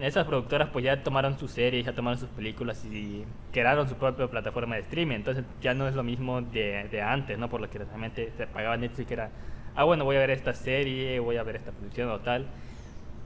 esas 0.02 0.26
productoras 0.26 0.70
pues 0.70 0.86
ya 0.86 1.04
tomaron 1.04 1.38
sus 1.38 1.52
series, 1.52 1.86
ya 1.86 1.94
tomaron 1.94 2.20
sus 2.20 2.30
películas 2.30 2.84
y 2.86 3.26
crearon 3.52 3.88
su 3.88 3.96
propia 3.96 4.28
plataforma 4.28 4.76
de 4.76 4.82
streaming, 4.82 5.16
entonces 5.16 5.44
ya 5.62 5.74
no 5.74 5.88
es 5.88 5.96
lo 5.96 6.04
mismo 6.04 6.42
de, 6.42 6.88
de 6.92 7.02
antes, 7.02 7.38
¿no? 7.38 7.50
Por 7.50 7.62
lo 7.62 7.70
que 7.70 7.80
realmente 7.80 8.32
se 8.38 8.48
pagaba 8.48 8.78
Netflix 8.78 9.08
que 9.08 9.14
era, 9.14 9.30
ah, 9.78 9.84
bueno, 9.86 10.04
voy 10.04 10.18
a 10.18 10.20
ver 10.20 10.32
esta 10.32 10.54
serie, 10.54 11.20
voy 11.22 11.38
a 11.38 11.44
ver 11.44 11.56
esta 11.56 11.72
producción 11.72 12.10
o 12.10 12.20
tal. 12.20 12.48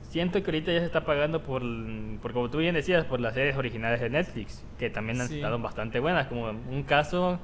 Siento 0.04 0.44
que 0.44 0.52
ahorita 0.52 0.72
ya 0.74 0.80
se 0.80 0.86
está 0.86 1.06
pagando 1.06 1.42
por, 1.42 1.64
por, 2.22 2.34
como 2.34 2.50
tú 2.50 2.58
bien 2.60 2.76
decías, 2.76 3.06
por 3.06 3.20
las 3.22 3.34
series 3.34 3.56
originales 3.56 4.02
de 4.02 4.10
Netflix, 4.10 4.64
que 4.78 4.90
también 4.90 5.22
han 5.22 5.28
Sí. 5.28 5.36
estado 5.38 5.58
bastante 5.58 6.00
buenas. 6.00 6.28
Como 6.28 6.50
un 6.50 6.84
caso 6.84 7.40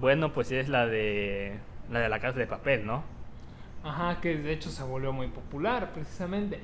bueno, 0.00 0.32
pues 0.32 0.50
es 0.52 0.68
la 0.68 0.86
de 0.86 1.58
la 1.90 1.98
de 2.00 2.08
la 2.08 2.20
casa 2.20 2.38
de 2.38 2.46
papel, 2.46 2.86
¿no? 2.86 3.02
Ajá, 3.82 4.20
que 4.20 4.36
de 4.36 4.52
hecho 4.52 4.70
se 4.70 4.82
volvió 4.84 5.12
muy 5.12 5.26
popular, 5.28 5.92
precisamente. 5.92 6.60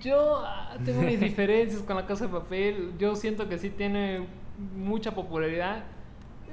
Yo 0.00 0.42
ah, 0.44 0.76
tengo 0.84 1.00
mis 1.02 1.18
diferencias 1.28 1.82
con 1.82 1.96
la 1.96 2.06
casa 2.06 2.26
de 2.26 2.32
papel. 2.32 2.92
Yo 2.98 3.16
siento 3.16 3.48
que 3.48 3.58
sí 3.58 3.70
tiene 3.70 4.26
mucha 4.76 5.12
popularidad, 5.12 5.84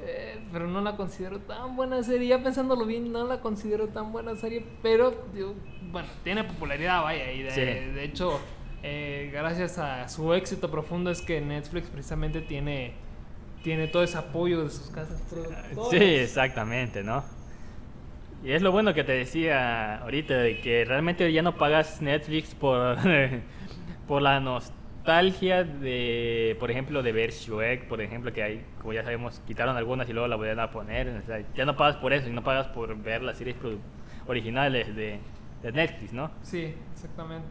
eh, 0.06 0.40
pero 0.52 0.68
no 0.68 0.82
la 0.82 0.96
considero 0.96 1.40
tan 1.40 1.76
buena 1.76 2.02
serie. 2.04 2.28
Ya 2.28 2.44
pensándolo 2.44 2.86
bien, 2.86 3.12
no 3.12 3.26
la 3.28 3.40
considero 3.42 3.88
tan 3.88 4.12
buena 4.12 4.36
serie, 4.36 4.66
pero 4.82 5.14
digo, 5.34 5.54
bueno, 5.92 6.08
tiene 6.24 6.44
popularidad, 6.44 7.02
vaya. 7.04 7.32
Y 7.32 7.44
de, 7.44 7.52
Sí. 7.52 7.62
de 7.62 8.04
hecho, 8.04 8.40
eh, 8.84 9.30
gracias 9.34 9.78
a 9.78 10.08
su 10.10 10.34
éxito 10.34 10.70
profundo 10.70 11.10
es 11.12 11.22
que 11.22 11.40
Netflix 11.42 11.88
precisamente 11.90 12.42
tiene, 12.42 12.94
tiene 13.64 13.88
todo 13.88 14.04
ese 14.04 14.18
apoyo 14.18 14.64
de 14.64 14.70
sus 14.70 14.90
casas 14.90 15.22
productoras. 15.30 15.90
Sí, 15.90 15.98
exactamente, 15.98 17.04
¿no? 17.04 17.24
Y 18.44 18.52
es 18.52 18.62
lo 18.62 18.74
bueno 18.74 18.94
que 18.94 19.06
te 19.06 19.14
decía 19.14 20.00
ahorita, 20.00 20.34
de 20.38 20.60
que 20.60 20.84
realmente 20.84 21.32
ya 21.32 21.42
no 21.42 21.56
pagas 21.58 22.02
Netflix 22.02 22.54
por, 22.54 22.98
por 24.08 24.22
la 24.22 24.40
nostalgia 24.42 24.83
de, 25.06 26.56
por 26.60 26.72
ejemplo, 26.72 27.04
de 27.04 27.12
ver 27.12 27.32
Shrek, 27.32 27.88
por 27.88 28.02
ejemplo, 28.02 28.32
que 28.32 28.42
hay, 28.42 28.66
como 28.82 28.94
ya 28.94 29.04
sabemos, 29.04 29.42
quitaron 29.46 29.76
algunas 29.76 30.10
y 30.10 30.14
luego 30.14 30.28
la 30.28 30.36
volvieron 30.36 30.62
a 30.62 30.72
poner. 30.72 31.10
O 31.10 31.26
sea, 31.26 31.44
ya 31.54 31.66
no 31.66 31.76
pagas 31.76 31.98
por 31.98 32.14
eso, 32.14 32.30
y 32.30 32.32
no 32.32 32.44
pagas 32.44 32.68
por 32.68 32.96
ver 33.02 33.22
las 33.22 33.38
series 33.38 33.56
originales 34.28 34.96
de, 34.96 35.20
de 35.62 35.72
Netflix, 35.72 36.14
¿no? 36.14 36.32
Sí, 36.42 36.74
exactamente. 36.94 37.48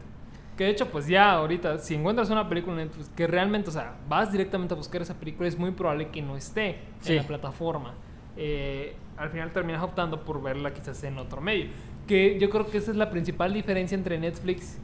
Que 0.57 0.65
de 0.65 0.69
hecho, 0.71 0.89
pues 0.91 1.07
ya 1.07 1.31
ahorita, 1.31 1.79
si 1.79 1.95
encuentras 1.95 2.29
una 2.29 2.47
película 2.47 2.79
en 2.81 2.87
Netflix 2.87 3.09
que 3.09 3.25
realmente, 3.27 3.69
o 3.69 3.73
sea, 3.73 3.95
vas 4.07 4.31
directamente 4.31 4.73
a 4.73 4.77
buscar 4.77 5.01
esa 5.01 5.15
película, 5.19 5.47
es 5.47 5.57
muy 5.57 5.71
probable 5.71 6.09
que 6.09 6.21
no 6.21 6.35
esté 6.37 6.77
Sí. 6.99 7.13
en 7.13 7.17
la 7.17 7.23
plataforma. 7.27 7.93
Eh, 8.37 8.95
al 9.17 9.29
final 9.29 9.51
terminas 9.51 9.83
optando 9.83 10.23
por 10.23 10.41
verla 10.41 10.73
quizás 10.73 11.03
en 11.03 11.17
otro 11.17 11.41
medio. 11.41 11.67
Que 12.07 12.37
yo 12.39 12.49
creo 12.49 12.69
que 12.69 12.77
esa 12.79 12.91
es 12.91 12.97
la 12.97 13.09
principal 13.09 13.53
diferencia 13.53 13.95
entre 13.95 14.17
Netflix 14.19 14.79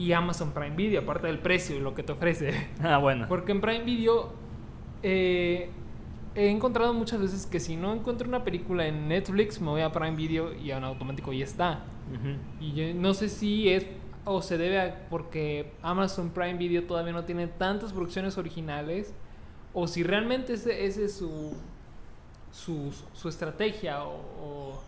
y 0.00 0.12
Amazon 0.12 0.52
Prime 0.52 0.74
Video, 0.76 1.02
aparte 1.02 1.26
del 1.26 1.38
precio 1.40 1.76
y 1.76 1.80
lo 1.80 1.94
que 1.94 2.02
te 2.02 2.12
ofrece. 2.12 2.68
Ah, 2.82 2.98
bueno. 2.98 3.26
Porque 3.28 3.52
en 3.52 3.60
Prime 3.60 3.84
Video 3.84 4.32
eh, 5.02 5.68
he 6.34 6.48
encontrado 6.48 6.94
muchas 6.94 7.20
veces 7.20 7.46
que 7.46 7.60
si 7.60 7.76
no 7.76 7.92
encuentro 7.92 8.26
una 8.28 8.42
película 8.44 8.86
en 8.86 9.08
Netflix, 9.08 9.60
me 9.60 9.68
voy 9.68 9.82
a 9.82 9.92
Prime 9.92 10.16
Video 10.16 10.54
y 10.54 10.70
en 10.70 10.84
automático 10.84 11.32
ya 11.32 11.44
está. 11.44 11.80
Y 12.60 12.72
yo 12.72 12.94
no 12.94 13.14
sé 13.14 13.28
si 13.28 13.68
es 13.68 13.86
o 14.24 14.42
se 14.42 14.58
debe 14.58 14.80
a 14.80 15.06
porque 15.08 15.72
Amazon 15.82 16.30
Prime 16.30 16.54
Video 16.54 16.84
todavía 16.84 17.12
no 17.12 17.24
tiene 17.24 17.46
tantas 17.46 17.92
producciones 17.92 18.36
originales 18.38 19.14
o 19.72 19.86
si 19.86 20.02
realmente 20.02 20.54
ese, 20.54 20.84
ese 20.86 21.04
es 21.04 21.14
su, 21.14 21.52
su, 22.52 22.92
su 23.12 23.28
estrategia 23.28 24.02
o, 24.04 24.14
o- 24.14 24.82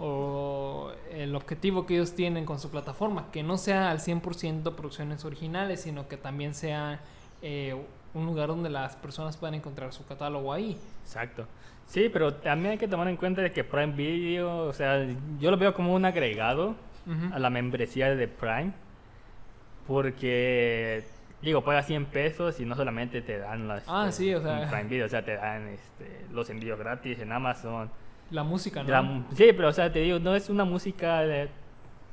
o 0.00 0.92
el 1.12 1.34
objetivo 1.34 1.84
que 1.86 1.94
ellos 1.94 2.14
tienen 2.14 2.46
con 2.46 2.58
su 2.58 2.70
plataforma, 2.70 3.26
que 3.30 3.42
no 3.42 3.58
sea 3.58 3.90
al 3.90 3.98
100% 3.98 4.74
producciones 4.74 5.24
originales, 5.26 5.82
sino 5.82 6.08
que 6.08 6.16
también 6.16 6.54
sea 6.54 7.00
eh, 7.42 7.76
un 8.14 8.24
lugar 8.26 8.48
donde 8.48 8.70
las 8.70 8.96
personas 8.96 9.36
puedan 9.36 9.54
encontrar 9.54 9.92
su 9.92 10.06
catálogo 10.06 10.52
ahí. 10.52 10.78
Exacto. 11.04 11.46
Sí, 11.86 12.08
pero 12.10 12.32
también 12.34 12.72
hay 12.72 12.78
que 12.78 12.88
tomar 12.88 13.08
en 13.08 13.16
cuenta 13.16 13.42
de 13.42 13.52
que 13.52 13.62
Prime 13.62 13.92
Video, 13.92 14.64
o 14.64 14.72
sea, 14.72 15.06
yo 15.38 15.50
lo 15.50 15.58
veo 15.58 15.74
como 15.74 15.94
un 15.94 16.04
agregado 16.04 16.74
a 17.32 17.38
la 17.38 17.50
membresía 17.50 18.14
de 18.14 18.28
Prime. 18.28 18.72
Porque, 19.86 21.02
digo, 21.42 21.64
pagas 21.64 21.86
100 21.86 22.06
pesos 22.06 22.60
y 22.60 22.64
no 22.64 22.76
solamente 22.76 23.22
te 23.22 23.38
dan 23.38 23.66
las. 23.66 23.82
Ah, 23.88 24.12
sí, 24.12 24.32
o 24.32 24.40
sea. 24.40 24.62
en 24.62 24.70
Prime 24.70 24.84
Video, 24.84 25.06
o 25.06 25.08
sea, 25.08 25.24
te 25.24 25.34
dan 25.34 25.66
este, 25.68 26.26
los 26.32 26.48
envíos 26.48 26.78
gratis 26.78 27.18
en 27.18 27.32
Amazon. 27.32 27.90
La 28.30 28.44
música, 28.44 28.82
¿no? 28.82 28.90
La 28.90 29.24
sí, 29.34 29.50
pero, 29.56 29.68
o 29.68 29.72
sea, 29.72 29.92
te 29.92 30.00
digo, 30.00 30.18
no 30.18 30.34
es 30.34 30.48
una 30.48 30.64
música 30.64 31.20
de, 31.20 31.48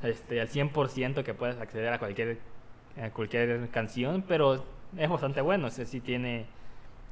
este, 0.04 0.42
al 0.42 0.50
100% 0.50 1.24
que 1.24 1.34
puedes 1.34 1.60
acceder 1.60 1.94
a 1.94 2.00
cualquier, 2.00 2.40
a 3.02 3.10
cualquier 3.12 3.70
canción, 3.70 4.24
pero 4.28 4.64
es 4.98 5.10
bastante 5.10 5.42
bueno, 5.42 5.68
o 5.68 5.70
sea, 5.70 5.86
sí 5.86 6.00
tiene 6.00 6.46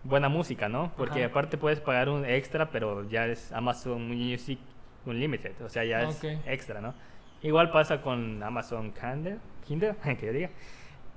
buena 0.04 0.30
música, 0.30 0.70
¿no? 0.70 0.92
Porque 0.98 1.20
Ajá. 1.24 1.32
aparte 1.32 1.58
puedes 1.58 1.80
pagar 1.80 2.10
un 2.10 2.26
extra, 2.26 2.70
pero 2.70 3.08
ya 3.10 3.26
es 3.28 3.52
Amazon 3.52 4.08
Music 4.08 4.60
Unlimited, 5.06 5.62
o 5.62 5.70
sea, 5.70 5.84
ya 5.84 6.02
es 6.04 6.24
extra, 6.46 6.82
¿no? 6.82 6.94
Igual 7.42 7.72
pasa 7.72 8.02
con 8.02 8.42
Amazon 8.42 8.92
Kindle, 8.92 9.38
Kindle, 9.68 9.96
que 10.20 10.26
yo 10.26 10.34
diga, 10.34 10.50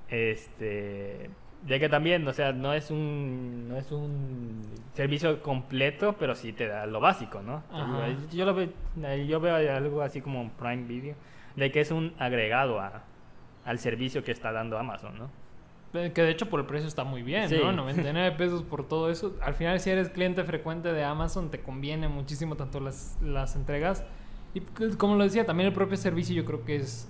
este, 0.09 1.29
ya 1.67 1.77
que 1.79 1.89
también, 1.89 2.27
o 2.27 2.33
sea, 2.33 2.51
no 2.53 2.73
es 2.73 2.89
un, 2.91 3.67
no 3.69 3.77
es 3.77 3.91
un 3.91 4.61
servicio 4.93 5.41
completo, 5.41 6.15
pero 6.19 6.35
sí 6.35 6.53
te 6.53 6.67
da 6.67 6.85
lo 6.85 6.99
básico, 6.99 7.41
¿no? 7.41 7.63
Yo 8.31 8.45
lo 8.45 8.53
veo, 8.55 8.69
yo 9.27 9.39
veo 9.39 9.55
algo 9.75 10.01
así 10.01 10.21
como 10.21 10.49
Prime 10.51 10.83
Video, 10.85 11.15
de 11.55 11.71
que 11.71 11.81
es 11.81 11.91
un 11.91 12.13
agregado 12.17 12.79
a, 12.79 13.03
al 13.65 13.79
servicio 13.79 14.23
que 14.23 14.31
está 14.31 14.51
dando 14.51 14.77
Amazon, 14.77 15.17
¿no? 15.17 15.29
Eh, 15.93 16.11
Que 16.13 16.21
de 16.21 16.29
hecho 16.31 16.49
por 16.49 16.59
el 16.59 16.65
precio 16.67 16.87
está 16.87 17.03
muy 17.03 17.23
bien, 17.23 17.49
Sí. 17.49 17.57
¿no? 17.61 17.71
99 17.73 18.35
pesos 18.37 18.63
por 18.63 18.87
todo 18.87 19.09
eso. 19.09 19.35
Al 19.41 19.55
final, 19.55 19.79
si 19.79 19.89
eres 19.89 20.09
cliente 20.09 20.43
frecuente 20.43 20.93
de 20.93 21.03
Amazon, 21.03 21.49
te 21.51 21.59
conviene 21.61 22.07
muchísimo 22.07 22.55
tanto 22.55 22.79
las, 22.79 23.17
las 23.21 23.55
entregas. 23.55 24.03
Y 24.53 24.59
c- 24.61 24.97
como 24.97 25.15
lo 25.15 25.23
decía, 25.23 25.45
también 25.45 25.67
el 25.67 25.73
propio 25.73 25.97
servicio 25.97 26.35
yo 26.35 26.45
creo 26.45 26.63
que 26.63 26.75
es 26.77 27.09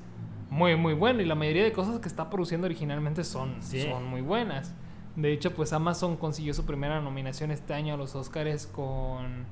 muy, 0.50 0.76
muy 0.76 0.94
bueno. 0.94 1.22
Y 1.22 1.26
la 1.26 1.36
mayoría 1.36 1.64
de 1.64 1.72
cosas 1.72 2.00
que 2.00 2.08
está 2.08 2.30
produciendo 2.30 2.66
originalmente 2.66 3.24
son, 3.24 3.56
Sí. 3.62 3.82
son 3.84 4.06
muy 4.06 4.22
buenas. 4.22 4.74
De 5.16 5.32
hecho, 5.34 5.54
pues 5.54 5.74
Amazon 5.74 6.16
consiguió 6.18 6.54
su 6.54 6.66
primera 6.66 7.02
nominación 7.02 7.52
este 7.52 7.74
año 7.74 7.96
a 7.96 7.98
los 7.98 8.16
Oscars 8.16 8.68
con 8.68 9.46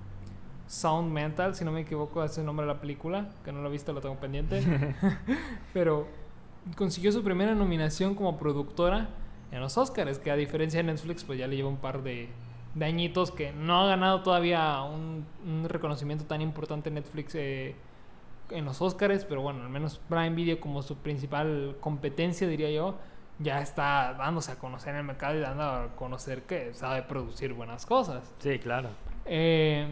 Sound 0.68 1.12
Mental, 1.12 1.56
si 1.56 1.64
no 1.66 1.72
me 1.72 1.82
equivoco, 1.82 2.24
es 2.24 2.38
el 2.38 2.46
nombre 2.46 2.66
de 2.66 2.74
la 2.74 2.80
película, 2.80 3.30
que 3.44 3.52
no 3.52 3.62
lo 3.62 3.70
he 3.70 3.72
visto, 3.72 3.94
lo 3.94 4.02
tengo 4.02 4.16
pendiente. 4.16 4.62
Pero 5.74 6.08
consiguió 6.76 7.12
su 7.12 7.24
primera 7.24 7.56
nominación 7.56 8.16
como 8.16 8.38
productora 8.38 9.10
en 9.52 9.62
los 9.62 9.78
Oscars, 9.78 10.20
que 10.20 10.32
a 10.32 10.36
diferencia 10.36 10.80
de 10.80 10.84
Netflix, 10.92 11.24
pues 11.24 11.40
ya 11.40 11.48
le 11.48 11.56
lleva 11.56 11.70
un 11.70 11.78
par 11.78 12.04
de, 12.04 12.30
de 12.76 12.86
añitos 12.86 13.32
que 13.32 13.52
no 13.54 13.82
ha 13.82 13.88
ganado 13.88 14.22
todavía 14.22 14.82
un, 14.84 15.26
un 15.46 15.68
reconocimiento 15.70 16.26
tan 16.26 16.42
importante 16.42 16.92
Netflix 16.92 17.34
eh, 17.36 17.76
en 18.50 18.66
los 18.66 18.82
Oscars, 18.82 19.26
pero 19.26 19.42
bueno, 19.42 19.64
al 19.64 19.70
menos 19.70 20.00
Prime 20.10 20.32
Video 20.32 20.60
como 20.60 20.82
su 20.82 20.98
principal 20.98 21.78
competencia, 21.80 22.48
diría 22.48 22.72
yo, 22.72 22.98
ya 23.40 23.62
está 23.62 24.14
dándose 24.18 24.52
a 24.52 24.56
conocer 24.56 24.94
en 24.94 24.98
el 24.98 25.04
mercado 25.04 25.38
y 25.38 25.42
dando 25.42 25.64
a 25.64 25.96
conocer 25.96 26.44
que 26.44 26.74
sabe 26.74 27.04
producir 27.04 27.54
buenas 27.54 27.86
cosas. 27.86 28.34
Sí, 28.40 28.60
claro. 28.60 28.90
Eh, 29.26 29.88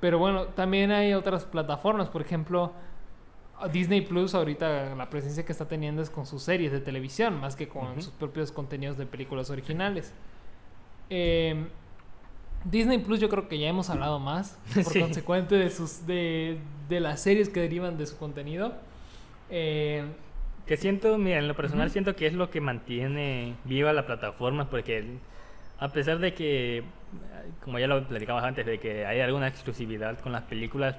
pero 0.00 0.18
bueno, 0.18 0.46
también 0.46 0.90
hay 0.90 1.14
otras 1.14 1.44
plataformas, 1.44 2.08
por 2.08 2.22
ejemplo, 2.22 2.72
Disney 3.72 4.00
Plus 4.00 4.34
ahorita 4.34 4.94
la 4.94 5.10
presencia 5.10 5.44
que 5.44 5.52
está 5.52 5.66
teniendo 5.66 6.02
es 6.02 6.10
con 6.10 6.26
sus 6.26 6.42
series 6.42 6.72
de 6.72 6.80
televisión, 6.80 7.40
más 7.40 7.56
que 7.56 7.68
con 7.68 8.00
sus 8.02 8.12
propios 8.12 8.52
contenidos 8.52 8.96
de 8.96 9.06
películas 9.06 9.50
originales. 9.50 10.12
Eh, 11.10 11.68
Disney 12.64 12.98
Plus 12.98 13.20
yo 13.20 13.28
creo 13.28 13.48
que 13.48 13.58
ya 13.58 13.68
hemos 13.68 13.90
hablado 13.90 14.18
más, 14.18 14.58
por 14.74 14.84
Sí. 14.84 15.00
consecuente 15.00 15.54
de, 15.56 15.70
sus, 15.70 16.06
de, 16.06 16.58
de 16.88 17.00
las 17.00 17.20
series 17.22 17.48
que 17.48 17.60
derivan 17.60 17.96
de 17.98 18.06
su 18.06 18.16
contenido. 18.16 18.72
Eh, 19.50 20.04
Que 20.66 20.76
siento, 20.76 21.18
mira, 21.18 21.38
en 21.38 21.48
lo 21.48 21.54
personal 21.54 21.90
siento 21.90 22.16
que 22.16 22.26
es 22.26 22.32
lo 22.32 22.50
que 22.50 22.60
mantiene 22.60 23.54
viva 23.64 23.92
la 23.92 24.06
plataforma, 24.06 24.70
porque 24.70 25.18
a 25.78 25.88
pesar 25.88 26.18
de 26.18 26.32
que, 26.32 26.82
como 27.62 27.78
ya 27.78 27.86
lo 27.86 28.02
platicamos 28.06 28.42
antes, 28.42 28.64
de 28.64 28.78
que 28.78 29.04
hay 29.06 29.20
alguna 29.20 29.48
exclusividad 29.48 30.18
con 30.20 30.32
las 30.32 30.42
películas, 30.44 30.96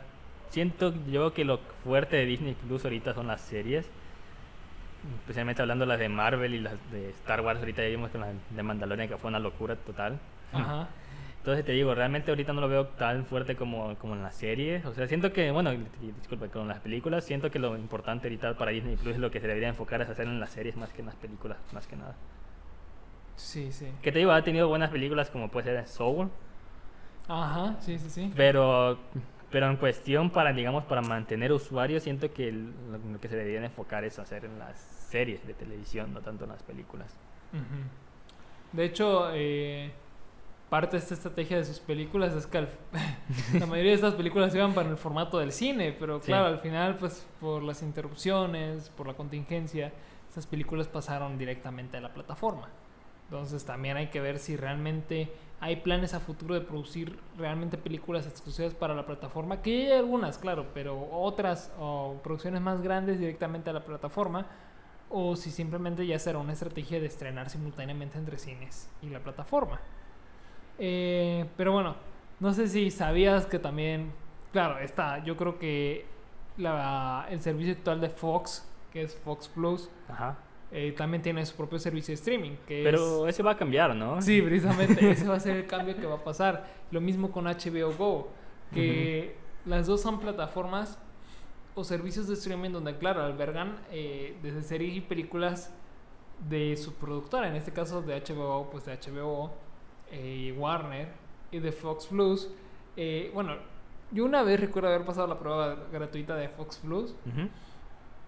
siento 0.51 0.93
yo 1.11 1.33
que 1.33 1.43
lo 1.45 1.57
fuerte 1.83 2.15
de 2.17 2.25
Disney 2.25 2.53
Plus 2.53 2.83
ahorita 2.85 3.13
son 3.15 3.25
las 3.27 3.41
series, 3.41 3.87
especialmente 5.21 5.61
hablando 5.61 5.85
de 5.85 5.89
las 5.89 5.99
de 5.99 6.09
Marvel 6.09 6.53
y 6.53 6.59
las 6.59 6.73
de 6.91 7.09
Star 7.11 7.41
Wars, 7.41 7.59
ahorita 7.59 7.81
ya 7.81 7.89
vimos 7.89 8.11
con 8.11 8.21
la 8.21 8.27
de 8.49 8.63
Mandalorian 8.63 9.07
que 9.07 9.17
fue 9.17 9.29
una 9.29 9.39
locura 9.39 9.75
total. 9.75 10.19
ajá. 10.53 10.87
Entonces 11.45 11.63
te 11.63 11.73
digo, 11.73 11.93
realmente 11.93 12.31
ahorita 12.31 12.53
no 12.53 12.61
lo 12.61 12.67
veo 12.67 12.87
tan 12.87 13.23
fuerte 13.23 13.55
como, 13.55 13.95
como 13.99 14.15
en 14.15 14.23
las 14.23 14.35
series. 14.35 14.83
O 14.83 14.95
sea, 14.95 15.07
siento 15.07 15.31
que, 15.31 15.51
bueno, 15.51 15.69
disculpa, 16.01 16.47
con 16.47 16.67
las 16.67 16.79
películas, 16.79 17.23
siento 17.23 17.51
que 17.51 17.59
lo 17.59 17.77
importante 17.77 18.27
ahorita 18.27 18.57
para 18.57 18.71
Disney 18.71 18.95
Plus 18.95 19.13
es 19.13 19.19
lo 19.19 19.29
que 19.29 19.39
se 19.39 19.45
debería 19.45 19.69
enfocar 19.69 20.01
es 20.01 20.09
hacer 20.09 20.25
en 20.25 20.39
las 20.39 20.49
series 20.49 20.75
más 20.75 20.91
que 20.91 21.01
en 21.01 21.05
las 21.05 21.15
películas, 21.15 21.59
más 21.71 21.85
que 21.85 21.97
nada. 21.97 22.15
Sí, 23.35 23.71
sí. 23.71 23.85
Que 24.01 24.11
te 24.11 24.17
digo, 24.17 24.31
ha 24.31 24.43
tenido 24.43 24.67
buenas 24.67 24.89
películas 24.89 25.29
como 25.29 25.51
puede 25.51 25.65
ser 25.65 25.87
Soul, 25.87 26.31
Ajá, 27.27 27.75
sí, 27.79 27.99
sí, 27.99 28.09
sí. 28.09 28.33
pero, 28.35 28.97
pero 29.51 29.69
en 29.69 29.77
cuestión 29.77 30.31
para, 30.31 30.51
digamos, 30.51 30.85
para 30.85 31.03
mantener 31.03 31.51
usuarios, 31.51 32.01
siento 32.01 32.33
que 32.33 32.51
lo, 32.51 32.97
lo 33.11 33.19
que 33.21 33.27
se 33.27 33.35
deberían 33.35 33.65
enfocar 33.65 34.03
es 34.03 34.17
hacer 34.17 34.45
en 34.45 34.57
las 34.57 34.79
series 34.79 35.45
de 35.45 35.53
televisión, 35.53 36.11
no 36.11 36.21
tanto 36.21 36.45
en 36.45 36.49
las 36.49 36.63
películas. 36.63 37.15
De 38.73 38.83
hecho, 38.85 39.29
eh, 39.33 39.91
parte 40.69 40.97
de 40.97 41.03
esta 41.03 41.13
estrategia 41.13 41.57
de 41.57 41.65
sus 41.65 41.79
películas 41.79 42.33
es 42.33 42.47
que 42.47 42.57
al- 42.59 42.69
la 43.59 43.65
mayoría 43.65 43.91
de 43.91 43.95
estas 43.95 44.13
películas 44.15 44.53
iban 44.55 44.73
para 44.73 44.89
el 44.89 44.97
formato 44.97 45.37
del 45.39 45.51
cine, 45.51 45.95
pero 45.97 46.19
Sí. 46.19 46.27
claro, 46.27 46.47
al 46.47 46.59
final, 46.59 46.97
pues 46.97 47.25
por 47.39 47.63
las 47.63 47.81
interrupciones, 47.83 48.89
por 48.89 49.07
la 49.07 49.13
contingencia, 49.13 49.91
estas 50.29 50.47
películas 50.47 50.87
pasaron 50.87 51.37
directamente 51.37 51.97
a 51.97 52.01
la 52.01 52.13
plataforma. 52.13 52.67
Entonces 53.25 53.65
también 53.65 53.97
hay 53.97 54.07
que 54.07 54.21
ver 54.21 54.37
si 54.37 54.55
realmente 54.55 55.31
hay 55.59 55.77
planes 55.77 56.13
a 56.13 56.19
futuro 56.19 56.53
de 56.53 56.61
producir 56.61 57.17
realmente 57.37 57.77
películas 57.77 58.27
exclusivas 58.27 58.73
para 58.75 58.93
la 58.93 59.05
plataforma, 59.05 59.61
que 59.61 59.87
hay 59.87 59.97
algunas, 59.97 60.37
claro, 60.37 60.67
pero 60.73 61.07
otras 61.11 61.71
o 61.79 62.19
producciones 62.23 62.61
más 62.61 62.81
grandes 62.81 63.17
directamente 63.19 63.69
a 63.69 63.73
la 63.73 63.83
plataforma, 63.83 64.45
o 65.09 65.35
si 65.35 65.49
simplemente 65.49 66.05
ya 66.05 66.19
será 66.19 66.37
una 66.39 66.53
estrategia 66.53 66.99
de 66.99 67.05
estrenar 67.07 67.49
simultáneamente 67.49 68.17
entre 68.17 68.37
cines 68.37 68.89
y 69.01 69.09
la 69.09 69.19
plataforma. 69.21 69.79
Eh, 70.79 71.45
pero 71.57 71.71
bueno, 71.71 71.95
no 72.39 72.53
sé 72.53 72.67
si 72.67 72.91
sabías 72.91 73.45
que 73.45 73.59
también, 73.59 74.11
claro, 74.51 74.79
está, 74.79 75.23
yo 75.23 75.37
creo 75.37 75.57
que 75.57 76.05
la, 76.57 77.27
el 77.29 77.41
servicio 77.41 77.73
actual 77.73 78.01
de 78.01 78.09
Fox, 78.09 78.67
que 78.91 79.03
es 79.03 79.15
Fox 79.15 79.47
Plus, 79.47 79.89
Ajá. 80.09 80.37
eh, 80.71 80.93
también 80.97 81.21
tiene 81.21 81.45
su 81.45 81.55
propio 81.55 81.79
servicio 81.79 82.11
de 82.11 82.15
streaming. 82.15 82.55
Que 82.67 82.81
Pero 82.83 83.27
es... 83.27 83.35
ese 83.35 83.43
va 83.43 83.51
a 83.51 83.57
cambiar, 83.57 83.95
¿no? 83.95 84.21
Sí, 84.21 84.41
precisamente, 84.43 85.11
ese 85.11 85.27
va 85.27 85.35
a 85.35 85.39
ser 85.39 85.57
el 85.57 85.67
cambio 85.67 85.95
que 85.95 86.05
va 86.05 86.15
a 86.15 86.23
pasar. 86.23 86.67
Lo 86.91 87.01
mismo 87.01 87.31
con 87.31 87.45
HBO 87.45 87.93
Go, 87.97 88.29
que 88.73 89.35
las 89.65 89.87
dos 89.87 90.01
son 90.01 90.19
plataformas 90.19 90.99
o 91.73 91.83
servicios 91.83 92.27
de 92.27 92.35
streaming 92.35 92.69
donde, 92.71 92.97
claro, 92.97 93.23
albergan 93.23 93.77
eh, 93.91 94.37
desde 94.41 94.63
series 94.63 94.95
y 94.95 95.01
películas 95.01 95.73
de 96.49 96.75
su 96.77 96.93
productora, 96.93 97.47
en 97.47 97.55
este 97.55 97.71
caso 97.71 98.01
de 98.01 98.15
HBO, 98.21 98.69
pues 98.69 98.85
de 98.85 98.97
HBO, 98.97 99.53
eh, 100.11 100.53
Warner 100.57 101.07
y 101.51 101.59
de 101.59 101.71
Fox 101.71 102.07
Plus. 102.07 102.49
Eh, 102.97 103.31
bueno, 103.33 103.55
yo 104.11 104.25
una 104.25 104.43
vez 104.43 104.59
recuerdo 104.59 104.89
haber 104.89 105.05
pasado 105.05 105.27
la 105.27 105.39
prueba 105.39 105.75
gratuita 105.91 106.35
de 106.35 106.49
Fox 106.49 106.77
Plus. 106.77 107.11
Ujú. 107.25 107.49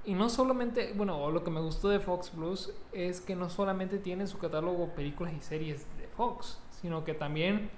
Y 0.05 0.13
no 0.13 0.29
solamente, 0.29 0.93
bueno, 0.95 1.29
lo 1.31 1.43
que 1.43 1.51
me 1.51 1.59
gustó 1.59 1.89
de 1.89 1.99
Fox 1.99 2.29
Plus 2.29 2.73
es 2.93 3.19
que 3.19 3.35
no 3.35 3.49
solamente 3.49 3.97
tiene 3.97 4.23
en 4.23 4.27
su 4.27 4.37
catálogo 4.37 4.87
películas 4.95 5.33
y 5.33 5.41
series 5.41 5.85
de 5.97 6.07
Fox, 6.07 6.59
sino 6.81 7.03
que 7.03 7.13
también 7.13 7.69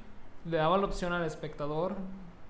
le 0.45 0.57
daba 0.57 0.77
la 0.77 0.85
opción 0.85 1.11
al 1.11 1.25
espectador 1.25 1.95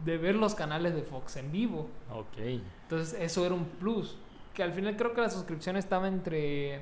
de 0.04 0.18
ver 0.18 0.36
los 0.36 0.56
canales 0.56 0.96
de 0.96 1.04
Fox 1.04 1.38
en 1.38 1.52
vivo. 1.52 1.88
Ok. 2.12 2.38
Entonces 2.84 3.18
eso 3.20 3.46
era 3.46 3.56
un 3.56 3.66
plus. 3.66 4.18
Que 4.54 4.64
al 4.64 4.74
final 4.74 4.98
creo 4.98 5.14
que 5.14 5.22
la 5.22 5.30
suscripción 5.30 5.78
estaba 5.78 6.08
entre 6.08 6.82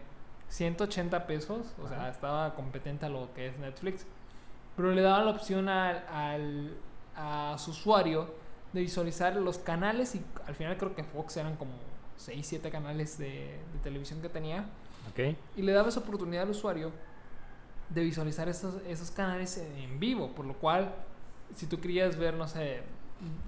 180 0.50 1.28
pesos, 1.28 1.76
o 1.84 1.88
sea, 1.88 2.10
estaba 2.10 2.56
competente 2.56 3.06
a 3.06 3.10
lo 3.10 3.34
que 3.34 3.48
es 3.48 3.60
Netflix. 3.60 4.06
Pero 4.78 4.92
le 4.94 5.02
daba 5.02 5.24
la 5.26 5.32
opción 5.32 5.68
al, 5.68 6.06
al- 6.10 6.78
a 7.16 7.58
su 7.58 7.72
usuario 7.72 8.30
de 8.74 8.82
visualizar 8.82 9.36
los 9.36 9.58
canales 9.58 10.14
y 10.16 10.22
al 10.46 10.54
final 10.56 10.78
creo 10.78 10.96
que 10.96 11.04
Fox 11.04 11.36
eran 11.38 11.56
como 11.58 11.72
6, 12.18 12.46
7 12.48 12.70
canales 12.70 13.18
de, 13.18 13.60
de 13.74 13.80
televisión 13.84 14.22
que 14.22 14.30
tenía. 14.30 14.66
Ok. 15.10 15.36
Y 15.58 15.62
le 15.64 15.72
daba 15.74 15.90
esa 15.90 16.00
oportunidad 16.02 16.44
al 16.44 16.52
usuario 16.52 16.92
de 17.90 18.04
visualizar 18.04 18.48
esos, 18.50 18.76
esos 18.88 19.10
canales 19.12 19.58
en, 19.58 19.76
en 19.78 20.00
vivo. 20.00 20.30
Por 20.36 20.46
lo 20.46 20.54
cual, 20.54 20.94
si 21.56 21.66
tú 21.66 21.80
querías 21.80 22.18
ver, 22.18 22.36
no 22.36 22.48
sé, 22.48 22.82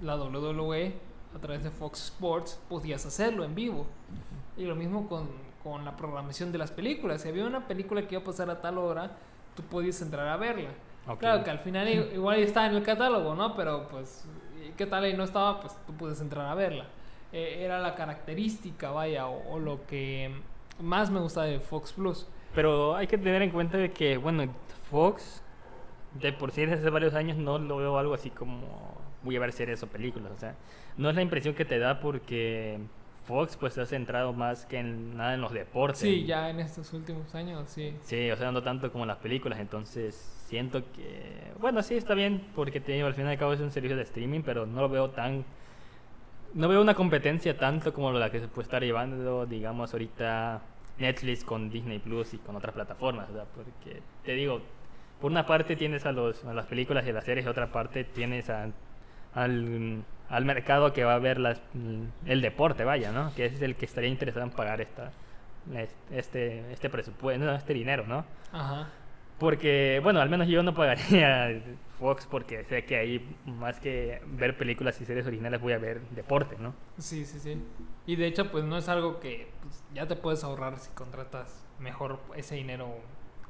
la 0.02 0.16
WWE 0.16 0.94
a 1.36 1.38
través 1.38 1.62
de 1.62 1.70
Fox 1.70 2.06
Sports, 2.06 2.58
podías 2.68 3.06
hacerlo 3.06 3.44
en 3.44 3.54
vivo. 3.54 3.86
Y 4.56 4.64
lo 4.64 4.74
mismo 4.74 5.08
con, 5.08 5.28
con 5.62 5.84
la 5.84 5.96
programación 5.96 6.50
de 6.50 6.58
las 6.58 6.72
películas. 6.72 7.22
Si 7.22 7.28
había 7.28 7.46
una 7.46 7.68
película 7.68 8.02
que 8.08 8.14
iba 8.16 8.22
a 8.22 8.24
pasar 8.24 8.50
a 8.50 8.60
tal 8.60 8.78
hora, 8.78 9.16
tú 9.54 9.62
podías 9.62 10.00
entrar 10.02 10.26
a 10.26 10.36
verla. 10.36 10.70
Claro 11.18 11.42
que 11.42 11.50
al 11.50 11.58
final 11.58 11.88
igual 11.88 12.38
está 12.38 12.66
en 12.66 12.76
el 12.76 12.82
catálogo, 12.82 13.34
¿no? 13.34 13.54
Pero 13.56 13.88
pues, 13.88 14.24
¿y 14.64 14.70
¿qué 14.72 14.86
tal 14.86 15.06
y 15.06 15.14
no 15.14 15.24
estaba? 15.24 15.60
Pues 15.60 15.76
tú 15.86 15.92
puedes 15.94 16.20
entrar 16.20 16.46
a 16.46 16.54
verla. 16.54 16.84
Eh, 17.32 17.58
era 17.64 17.78
la 17.78 17.94
característica, 17.94 18.90
vaya, 18.90 19.26
o, 19.26 19.54
o 19.54 19.58
lo 19.58 19.86
que 19.86 20.30
más 20.80 21.10
me 21.10 21.20
gusta 21.20 21.42
de 21.42 21.60
Fox 21.60 21.92
Plus. 21.92 22.26
Pero 22.54 22.96
hay 22.96 23.06
que 23.06 23.18
tener 23.18 23.42
en 23.42 23.50
cuenta 23.50 23.78
de 23.78 23.92
que, 23.92 24.16
bueno, 24.16 24.52
Fox, 24.90 25.42
de 26.14 26.32
por 26.32 26.50
sí 26.50 26.62
desde 26.62 26.80
hace 26.80 26.90
varios 26.90 27.14
años 27.14 27.36
no 27.36 27.58
lo 27.58 27.76
veo 27.76 27.98
algo 27.98 28.14
así 28.14 28.30
como 28.30 28.98
voy 29.22 29.36
a 29.36 29.40
ver 29.40 29.52
series 29.52 29.82
o 29.82 29.86
películas. 29.86 30.32
O 30.32 30.38
sea, 30.38 30.54
no 30.96 31.10
es 31.10 31.16
la 31.16 31.22
impresión 31.22 31.54
que 31.54 31.64
te 31.64 31.78
da 31.78 32.00
porque 32.00 32.80
Fox 33.26 33.56
pues 33.56 33.74
se 33.74 33.80
ha 33.82 33.86
centrado 33.86 34.32
más 34.32 34.66
que 34.66 34.78
en 34.78 35.16
nada 35.16 35.34
en 35.34 35.40
los 35.40 35.52
deportes. 35.52 36.00
Sí, 36.00 36.24
ya 36.26 36.50
en 36.50 36.60
estos 36.60 36.92
últimos 36.92 37.34
años, 37.34 37.68
sí. 37.70 37.94
Sí, 38.02 38.30
o 38.30 38.36
sea, 38.36 38.50
no 38.50 38.62
tanto 38.62 38.90
como 38.90 39.06
las 39.06 39.18
películas, 39.18 39.58
entonces 39.60 40.14
siento 40.46 40.82
que, 40.92 41.52
bueno, 41.60 41.82
sí 41.82 41.94
está 41.94 42.14
bien, 42.14 42.44
porque 42.56 42.80
te 42.80 42.92
digo, 42.92 43.06
al 43.06 43.14
fin 43.14 43.26
y 43.26 43.28
al 43.28 43.38
cabo 43.38 43.52
es 43.52 43.60
un 43.60 43.70
servicio 43.70 43.96
de 43.96 44.02
streaming, 44.02 44.40
pero 44.42 44.66
no 44.66 44.80
lo 44.80 44.88
veo 44.88 45.10
tan, 45.10 45.44
no 46.54 46.68
veo 46.68 46.80
una 46.80 46.94
competencia 46.94 47.56
tanto 47.56 47.92
como 47.94 48.10
la 48.12 48.30
que 48.30 48.40
se 48.40 48.48
puede 48.48 48.64
estar 48.64 48.82
llevando, 48.82 49.46
digamos, 49.46 49.92
ahorita 49.92 50.60
Netflix 50.98 51.44
con 51.44 51.70
Disney 51.70 51.98
Plus 52.00 52.34
y 52.34 52.38
con 52.38 52.56
otras 52.56 52.74
plataformas, 52.74 53.28
¿verdad? 53.28 53.46
Porque 53.54 54.02
te 54.24 54.32
digo, 54.34 54.60
por 55.20 55.30
una 55.30 55.46
parte 55.46 55.76
tienes 55.76 56.04
a, 56.06 56.12
los, 56.12 56.44
a 56.44 56.52
las 56.54 56.66
películas 56.66 57.06
y 57.06 57.12
las 57.12 57.24
series, 57.24 57.46
otra 57.46 57.70
parte 57.70 58.02
tienes 58.04 58.50
a- 58.50 58.68
al, 59.34 60.02
al 60.30 60.44
mercado 60.44 60.92
que 60.92 61.04
va 61.04 61.14
a 61.14 61.18
ver 61.18 61.38
las, 61.38 61.60
el 62.24 62.40
deporte, 62.40 62.84
vaya, 62.84 63.12
¿no? 63.12 63.34
Que 63.34 63.46
es 63.46 63.60
el 63.60 63.74
que 63.74 63.84
estaría 63.84 64.08
interesado 64.08 64.46
en 64.46 64.52
pagar 64.52 64.80
esta, 64.80 65.10
este, 66.10 66.72
este 66.72 66.88
presupuesto, 66.88 67.44
no, 67.44 67.54
este 67.54 67.74
dinero, 67.74 68.06
¿no? 68.06 68.24
Ajá. 68.52 68.88
Porque, 69.38 70.00
bueno, 70.02 70.20
al 70.20 70.28
menos 70.28 70.48
yo 70.48 70.62
no 70.62 70.74
pagaría 70.74 71.62
Fox 71.98 72.26
porque 72.30 72.64
sé 72.64 72.84
que 72.84 72.96
ahí 72.96 73.36
más 73.44 73.80
que 73.80 74.22
ver 74.26 74.56
películas 74.56 75.00
y 75.00 75.04
series 75.04 75.26
originales 75.26 75.60
voy 75.60 75.72
a 75.72 75.78
ver 75.78 76.00
deporte, 76.10 76.56
¿no? 76.58 76.74
Sí, 76.98 77.24
sí, 77.24 77.40
sí. 77.40 77.62
Y 78.06 78.16
de 78.16 78.26
hecho, 78.26 78.50
pues 78.50 78.64
no 78.64 78.78
es 78.78 78.88
algo 78.88 79.18
que 79.18 79.48
pues, 79.62 79.82
ya 79.92 80.06
te 80.06 80.14
puedes 80.14 80.44
ahorrar 80.44 80.78
si 80.78 80.90
contratas 80.92 81.66
mejor 81.78 82.20
ese 82.36 82.54
dinero 82.54 82.98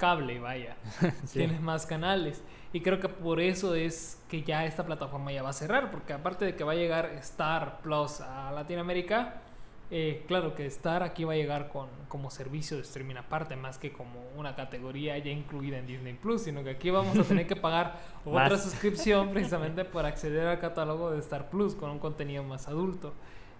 cable, 0.00 0.40
vaya. 0.40 0.74
Sí. 1.26 1.38
Tienes 1.38 1.60
más 1.60 1.86
canales. 1.86 2.42
Y 2.72 2.80
creo 2.80 2.98
que 2.98 3.08
por 3.08 3.40
eso 3.40 3.74
es 3.74 4.20
que 4.28 4.42
ya 4.42 4.64
esta 4.64 4.84
plataforma 4.86 5.32
ya 5.32 5.42
va 5.42 5.50
a 5.50 5.52
cerrar, 5.52 5.90
porque 5.90 6.12
aparte 6.12 6.44
de 6.44 6.56
que 6.56 6.64
va 6.64 6.72
a 6.72 6.76
llegar 6.76 7.06
Star 7.20 7.80
Plus 7.82 8.20
a 8.20 8.50
Latinoamérica, 8.52 9.42
eh, 9.90 10.24
claro 10.28 10.54
que 10.54 10.66
Star 10.66 11.02
aquí 11.02 11.24
va 11.24 11.32
a 11.32 11.36
llegar 11.36 11.68
con, 11.68 11.88
como 12.08 12.30
servicio 12.30 12.76
de 12.76 12.84
streaming 12.84 13.16
aparte, 13.16 13.56
más 13.56 13.76
que 13.76 13.92
como 13.92 14.20
una 14.36 14.54
categoría 14.54 15.18
ya 15.18 15.32
incluida 15.32 15.78
en 15.78 15.86
Disney 15.86 16.14
Plus, 16.14 16.42
sino 16.42 16.62
que 16.62 16.70
aquí 16.70 16.90
vamos 16.90 17.18
a 17.18 17.24
tener 17.24 17.48
que 17.48 17.56
pagar 17.66 17.98
otra 18.24 18.56
suscripción 18.56 19.28
precisamente 19.32 19.84
para 19.84 20.08
acceder 20.08 20.46
al 20.46 20.60
catálogo 20.60 21.10
de 21.10 21.18
Star 21.18 21.50
Plus 21.50 21.74
con 21.74 21.90
un 21.90 21.98
contenido 21.98 22.44
más 22.44 22.68
adulto. 22.68 23.12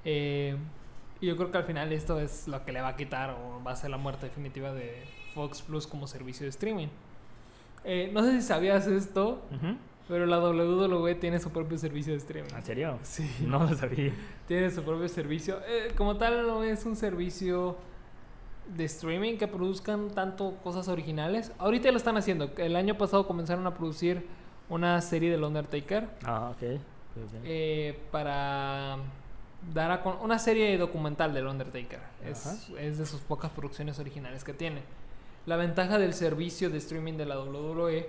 Eh, 0.05 0.57
y 1.21 1.27
yo 1.27 1.37
creo 1.37 1.51
que 1.51 1.59
al 1.59 1.65
final 1.65 1.93
esto 1.93 2.21
es 2.21 2.47
lo 2.47 2.65
que 2.65 2.73
le 2.73 2.81
va 2.81 2.89
a 2.89 2.97
quitar 2.97 3.31
o 3.31 3.63
va 3.63 3.73
a 3.73 3.77
ser 3.77 3.91
la 3.91 3.99
muerte 3.99 4.27
definitiva 4.27 4.73
de 4.73 5.05
Fox 5.35 5.63
Plus 5.63 5.87
como 5.87 6.07
servicio 6.07 6.45
de 6.45 6.51
streaming. 6.51 6.89
Eh, 7.85 8.11
no 8.13 8.23
sé 8.23 8.33
si 8.41 8.43
sabías 8.47 8.87
esto, 8.87 9.43
pero 10.09 10.27
la 10.27 10.39
WWE 10.39 11.15
tiene 11.15 11.39
su 11.39 11.51
propio 11.51 11.79
servicio 11.79 12.13
de 12.13 12.19
streaming. 12.19 12.51
¿En 12.55 12.65
serio? 12.65 12.99
Sí. 13.03 13.29
No 13.47 13.61
lo 13.65 13.75
sabía. 13.75 14.13
Tiene 14.47 14.71
su 14.71 14.83
propio 14.83 15.09
servicio. 15.09 15.59
Eh, 15.67 15.93
como 15.97 16.17
tal, 16.17 16.47
no 16.47 16.63
es 16.63 16.85
un 16.85 16.97
servicio 16.97 17.77
de 18.77 18.85
streaming 18.85 19.37
que 19.39 19.49
produzcan 19.49 20.11
tanto 20.11 20.57
cosas 20.63 20.89
originales. 20.89 21.53
Ahorita 21.59 21.91
lo 21.91 21.97
están 21.97 22.17
haciendo. 22.17 22.53
El 22.57 22.77
año 22.77 22.97
pasado 22.99 23.27
comenzaron 23.27 23.67
a 23.67 23.75
producir 23.75 24.27
una 24.69 25.01
serie 25.01 25.31
del 25.31 25.43
Undertaker 25.43 26.09
Ah, 26.25 26.51
ok. 26.53 26.59
Pues 27.15 27.27
eh, 27.45 27.99
para 28.13 28.99
dar 29.75 29.91
a 29.91 30.03
con 30.03 30.17
una 30.23 30.39
serie 30.39 30.79
documental 30.79 31.35
del 31.35 31.47
Undertaker. 31.47 31.99
Es, 32.25 32.71
es 32.79 32.99
de 32.99 33.07
sus 33.07 33.21
pocas 33.21 33.51
producciones 33.51 33.99
originales 33.99 34.45
que 34.45 34.53
tiene. 34.53 34.83
La 35.47 35.57
ventaja 35.57 35.99
del 35.99 36.13
servicio 36.15 36.71
de 36.71 36.79
streaming 36.79 37.15
de 37.15 37.27
la 37.27 37.41
WWE 37.41 38.09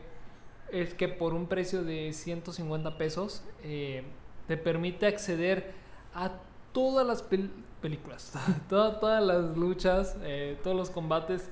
es 0.72 0.94
que 0.94 1.08
por 1.08 1.34
un 1.34 1.48
precio 1.48 1.84
de 1.84 2.14
150 2.14 2.98
pesos 2.98 3.44
eh, 3.64 4.04
te 4.48 4.58
permite 4.58 5.06
acceder 5.08 5.74
a 6.14 6.32
todas 6.72 7.06
las 7.06 7.28
pel- 7.30 7.52
películas, 7.82 8.34
todas, 8.70 9.00
todas 9.00 9.24
las 9.24 9.58
luchas, 9.58 10.18
eh, 10.24 10.58
todos 10.64 10.76
los 10.76 10.90
combates 10.90 11.50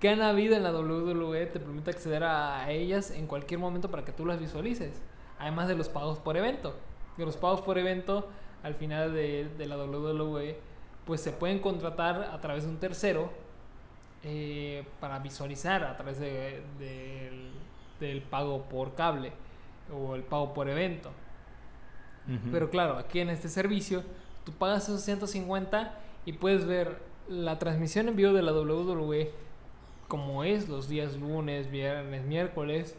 que 0.00 0.08
han 0.10 0.22
habido 0.22 0.54
en 0.56 0.62
la 0.62 0.72
WWE, 0.72 1.46
te 1.46 1.58
permite 1.60 1.90
acceder 1.90 2.22
a 2.24 2.70
ellas 2.70 3.10
en 3.10 3.26
cualquier 3.26 3.58
momento 3.58 3.90
para 3.90 4.04
que 4.04 4.12
tú 4.12 4.24
las 4.26 4.38
visualices. 4.38 5.02
Además 5.40 5.68
de 5.68 5.74
los 5.76 5.88
pagos 5.88 6.18
por 6.18 6.36
evento. 6.36 6.74
De 7.16 7.24
los 7.24 7.36
pagos 7.36 7.62
por 7.62 7.78
evento, 7.78 8.28
al 8.62 8.74
final 8.74 9.12
de, 9.12 9.48
de 9.58 9.66
la 9.66 9.76
WWE, 9.76 10.56
pues 11.04 11.20
se 11.20 11.32
pueden 11.32 11.58
contratar 11.58 12.30
a 12.32 12.40
través 12.40 12.64
de 12.64 12.70
un 12.70 12.78
tercero 12.78 13.30
eh, 14.30 14.84
para 15.00 15.18
visualizar 15.20 15.82
a 15.84 15.96
través 15.96 16.18
de- 16.20 16.62
del, 16.78 17.50
del 17.98 18.22
pago 18.22 18.64
por 18.64 18.94
cable 18.94 19.32
o 19.92 20.14
el 20.14 20.22
pago 20.22 20.52
por 20.52 20.68
evento. 20.68 21.10
Pero 22.52 22.68
claro, 22.68 22.98
aquí 22.98 23.20
en 23.20 23.30
este 23.30 23.48
servicio, 23.48 24.02
tú 24.44 24.52
pagas 24.52 24.82
esos 24.84 25.00
150 25.00 25.94
y 26.26 26.34
puedes 26.34 26.66
ver 26.66 26.98
la 27.26 27.58
transmisión 27.58 28.06
en 28.08 28.16
vivo 28.16 28.34
de 28.34 28.42
la 28.42 28.52
WWE 28.52 29.30
como 30.08 30.44
es 30.44 30.68
los 30.68 30.88
días 30.88 31.16
lunes, 31.16 31.70
viernes, 31.70 32.24
miércoles. 32.26 32.94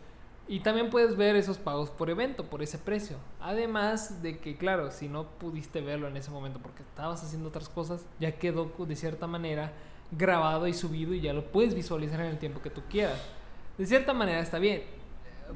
Y 0.47 0.61
también 0.61 0.89
puedes 0.89 1.15
ver 1.15 1.35
esos 1.35 1.59
pagos 1.59 1.91
por 1.91 2.09
evento, 2.09 2.45
por 2.45 2.63
ese 2.63 2.79
precio. 2.79 3.17
Además 3.39 4.23
de 4.23 4.39
que, 4.39 4.57
claro, 4.57 4.89
si 4.89 5.07
no 5.07 5.25
pudiste 5.25 5.81
verlo 5.81 6.07
en 6.07 6.17
ese 6.17 6.31
momento 6.31 6.57
porque 6.59 6.81
estabas 6.81 7.23
haciendo 7.23 7.49
otras 7.49 7.69
cosas, 7.69 8.03
ya 8.19 8.31
quedó 8.31 8.71
de 8.79 8.95
cierta 8.95 9.27
manera 9.27 9.73
grabado 10.11 10.67
y 10.67 10.73
subido 10.73 11.13
y 11.13 11.21
ya 11.21 11.33
lo 11.33 11.43
puedes 11.45 11.75
visualizar 11.75 12.19
en 12.21 12.27
el 12.27 12.37
tiempo 12.37 12.61
que 12.61 12.69
tú 12.69 12.81
quieras. 12.89 13.19
De 13.77 13.85
cierta 13.85 14.13
manera 14.13 14.39
está 14.39 14.59
bien. 14.59 14.83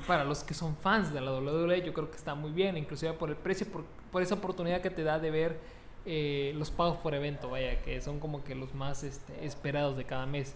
Para 0.08 0.24
los 0.24 0.44
que 0.44 0.56
son 0.56 0.76
fans 0.76 1.14
de 1.14 1.22
la 1.22 1.32
WWE, 1.32 1.84
yo 1.84 1.94
creo 1.94 2.10
que 2.10 2.18
está 2.18 2.34
muy 2.34 2.52
bien, 2.52 2.78
inclusive 2.78 3.14
por 3.14 3.30
el 3.30 3.36
precio, 3.36 3.68
por, 3.68 3.84
por 4.12 4.24
esa 4.24 4.36
oportunidad 4.36 4.82
que 4.82 4.90
te 4.90 5.04
da 5.04 5.20
de 5.20 5.30
ver 5.30 5.60
eh, 6.06 6.52
los 6.56 6.72
pagos 6.72 6.98
por 6.98 7.14
evento, 7.14 7.50
vaya, 7.50 7.82
que 7.82 8.02
son 8.02 8.20
como 8.20 8.44
que 8.44 8.56
los 8.56 8.74
más 8.74 9.04
este, 9.04 9.46
esperados 9.46 9.96
de 9.96 10.06
cada 10.06 10.26
mes. 10.26 10.56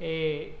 Eh, 0.00 0.56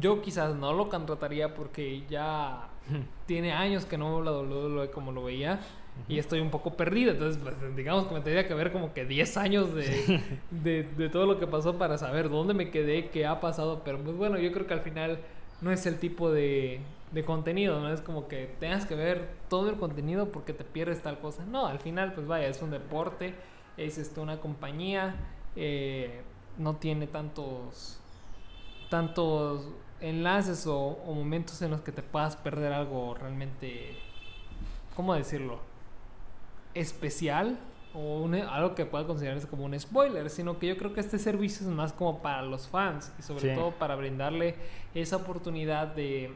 yo 0.00 0.22
quizás 0.22 0.54
no 0.54 0.72
lo 0.72 0.88
contrataría 0.88 1.54
porque 1.54 2.04
ya 2.08 2.68
tiene 3.26 3.52
años 3.52 3.84
que 3.84 3.98
no 3.98 4.22
veo 4.22 4.22
la 4.22 4.32
WWE 4.32 4.90
como 4.90 5.12
lo 5.12 5.24
veía. 5.24 5.60
Y 6.08 6.18
estoy 6.18 6.40
un 6.40 6.50
poco 6.50 6.74
perdido. 6.74 7.12
Entonces, 7.12 7.40
pues, 7.42 7.54
digamos 7.76 8.06
que 8.06 8.14
me 8.14 8.20
tendría 8.20 8.46
que 8.46 8.54
ver 8.54 8.72
como 8.72 8.92
que 8.92 9.04
10 9.04 9.36
años 9.36 9.74
de, 9.74 10.20
de, 10.50 10.82
de 10.84 11.08
todo 11.08 11.26
lo 11.26 11.38
que 11.38 11.46
pasó 11.46 11.78
para 11.78 11.98
saber 11.98 12.28
dónde 12.28 12.54
me 12.54 12.70
quedé, 12.70 13.10
qué 13.10 13.26
ha 13.26 13.40
pasado. 13.40 13.82
Pero 13.84 13.98
pues 13.98 14.16
bueno, 14.16 14.38
yo 14.38 14.52
creo 14.52 14.66
que 14.66 14.74
al 14.74 14.80
final 14.80 15.18
no 15.60 15.70
es 15.70 15.86
el 15.86 15.98
tipo 15.98 16.30
de, 16.30 16.80
de 17.12 17.24
contenido, 17.24 17.80
no 17.80 17.92
es 17.92 18.00
como 18.00 18.28
que 18.28 18.54
tengas 18.58 18.86
que 18.86 18.94
ver 18.94 19.28
todo 19.48 19.70
el 19.70 19.76
contenido 19.76 20.30
porque 20.32 20.52
te 20.52 20.64
pierdes 20.64 21.02
tal 21.02 21.20
cosa. 21.20 21.44
No, 21.44 21.66
al 21.66 21.78
final, 21.78 22.14
pues 22.14 22.26
vaya, 22.26 22.48
es 22.48 22.60
un 22.62 22.70
deporte, 22.70 23.34
es 23.76 23.98
esto, 23.98 24.22
una 24.22 24.40
compañía, 24.40 25.14
eh, 25.56 26.22
no 26.58 26.76
tiene 26.76 27.06
tantos, 27.06 28.00
tantos 28.90 29.68
enlaces 30.00 30.66
o, 30.66 30.76
o 30.76 31.14
momentos 31.14 31.62
en 31.62 31.70
los 31.70 31.80
que 31.82 31.92
te 31.92 32.02
puedas 32.02 32.36
perder 32.36 32.72
algo 32.72 33.14
realmente, 33.14 33.94
¿cómo 34.96 35.14
decirlo? 35.14 35.71
Especial 36.74 37.58
o 37.94 38.22
un- 38.22 38.34
algo 38.34 38.74
que 38.74 38.86
pueda 38.86 39.06
considerarse 39.06 39.46
como 39.46 39.64
un 39.64 39.78
spoiler, 39.78 40.30
sino 40.30 40.58
que 40.58 40.66
yo 40.68 40.76
creo 40.78 40.94
que 40.94 41.00
este 41.00 41.18
servicio 41.18 41.66
es 41.68 41.72
más 41.74 41.92
como 41.92 42.22
para 42.22 42.42
los 42.42 42.66
fans 42.68 43.12
y 43.18 43.22
sobre 43.22 43.50
Sí. 43.50 43.54
todo 43.54 43.72
para 43.72 43.96
brindarle 43.96 44.54
esa 44.94 45.16
oportunidad 45.16 45.88
de, 45.88 46.32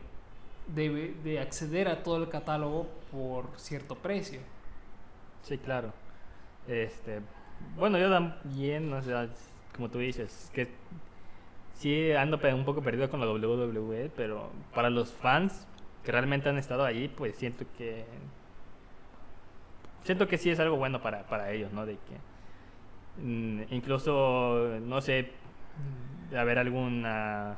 de, 0.75 1.15
de 1.25 1.41
acceder 1.41 1.89
a 1.89 2.03
todo 2.03 2.19
el 2.23 2.29
catálogo 2.29 2.87
por 3.11 3.47
cierto 3.57 3.95
precio. 3.95 4.41
Sí, 5.43 5.57
claro. 5.59 5.93
Este, 6.69 7.21
bueno, 7.77 7.97
yo 7.99 8.11
también, 8.11 8.93
o 8.93 9.01
sea, 9.01 9.29
como 9.75 9.89
tú 9.89 9.99
dices, 9.99 10.51
que 10.53 10.69
sí 11.75 12.13
ando 12.13 12.39
un 12.55 12.65
poco 12.65 12.83
perdido 12.83 13.09
con 13.11 13.21
la 13.21 13.27
WWE, 13.27 14.11
pero 14.15 14.51
para 14.75 14.91
los 14.91 15.11
fans 15.13 15.67
que 16.05 16.13
realmente 16.13 16.49
han 16.49 16.59
estado 16.59 16.85
allí, 16.85 17.09
pues 17.09 17.37
siento 17.37 17.65
que 17.79 18.05
siento 20.07 20.29
que 20.29 20.39
sí 20.39 20.51
es 20.51 20.61
algo 20.61 20.77
bueno 20.77 21.03
para, 21.03 21.25
para 21.25 21.51
ellos, 21.53 21.73
¿no? 21.73 21.85
De 21.85 21.95
que 21.97 23.23
mm, 23.23 23.75
incluso 23.75 24.79
no 24.83 25.01
sé 25.01 25.33
haber 26.37 26.59
alguna 26.59 27.57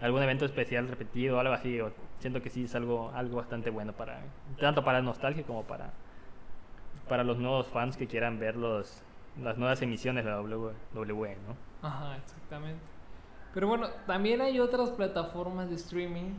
algún 0.00 0.22
evento 0.22 0.44
especial 0.44 0.88
repetido 0.88 1.36
o 1.36 1.40
algo 1.40 1.54
así, 1.54 1.80
o 1.80 1.92
siento 2.18 2.42
que 2.42 2.50
sí 2.50 2.64
es 2.64 2.74
algo 2.74 3.12
algo 3.14 3.36
bastante 3.36 3.70
bueno 3.70 3.92
para 3.92 4.20
tanto 4.58 4.84
para 4.84 5.00
nostalgia 5.00 5.44
como 5.44 5.62
para 5.62 5.92
para 7.08 7.24
los 7.24 7.38
nuevos 7.38 7.66
fans 7.66 7.96
que 7.96 8.06
quieran 8.06 8.38
ver 8.38 8.56
los, 8.56 9.02
las 9.42 9.58
nuevas 9.58 9.82
emisiones 9.82 10.24
de 10.24 10.30
la 10.30 10.40
WWE, 10.40 11.36
¿no? 11.46 11.86
Ajá, 11.86 12.16
exactamente. 12.16 12.80
Pero 13.52 13.68
bueno, 13.68 13.88
también 14.06 14.40
hay 14.40 14.58
otras 14.60 14.90
plataformas 14.90 15.68
de 15.68 15.76
streaming 15.76 16.38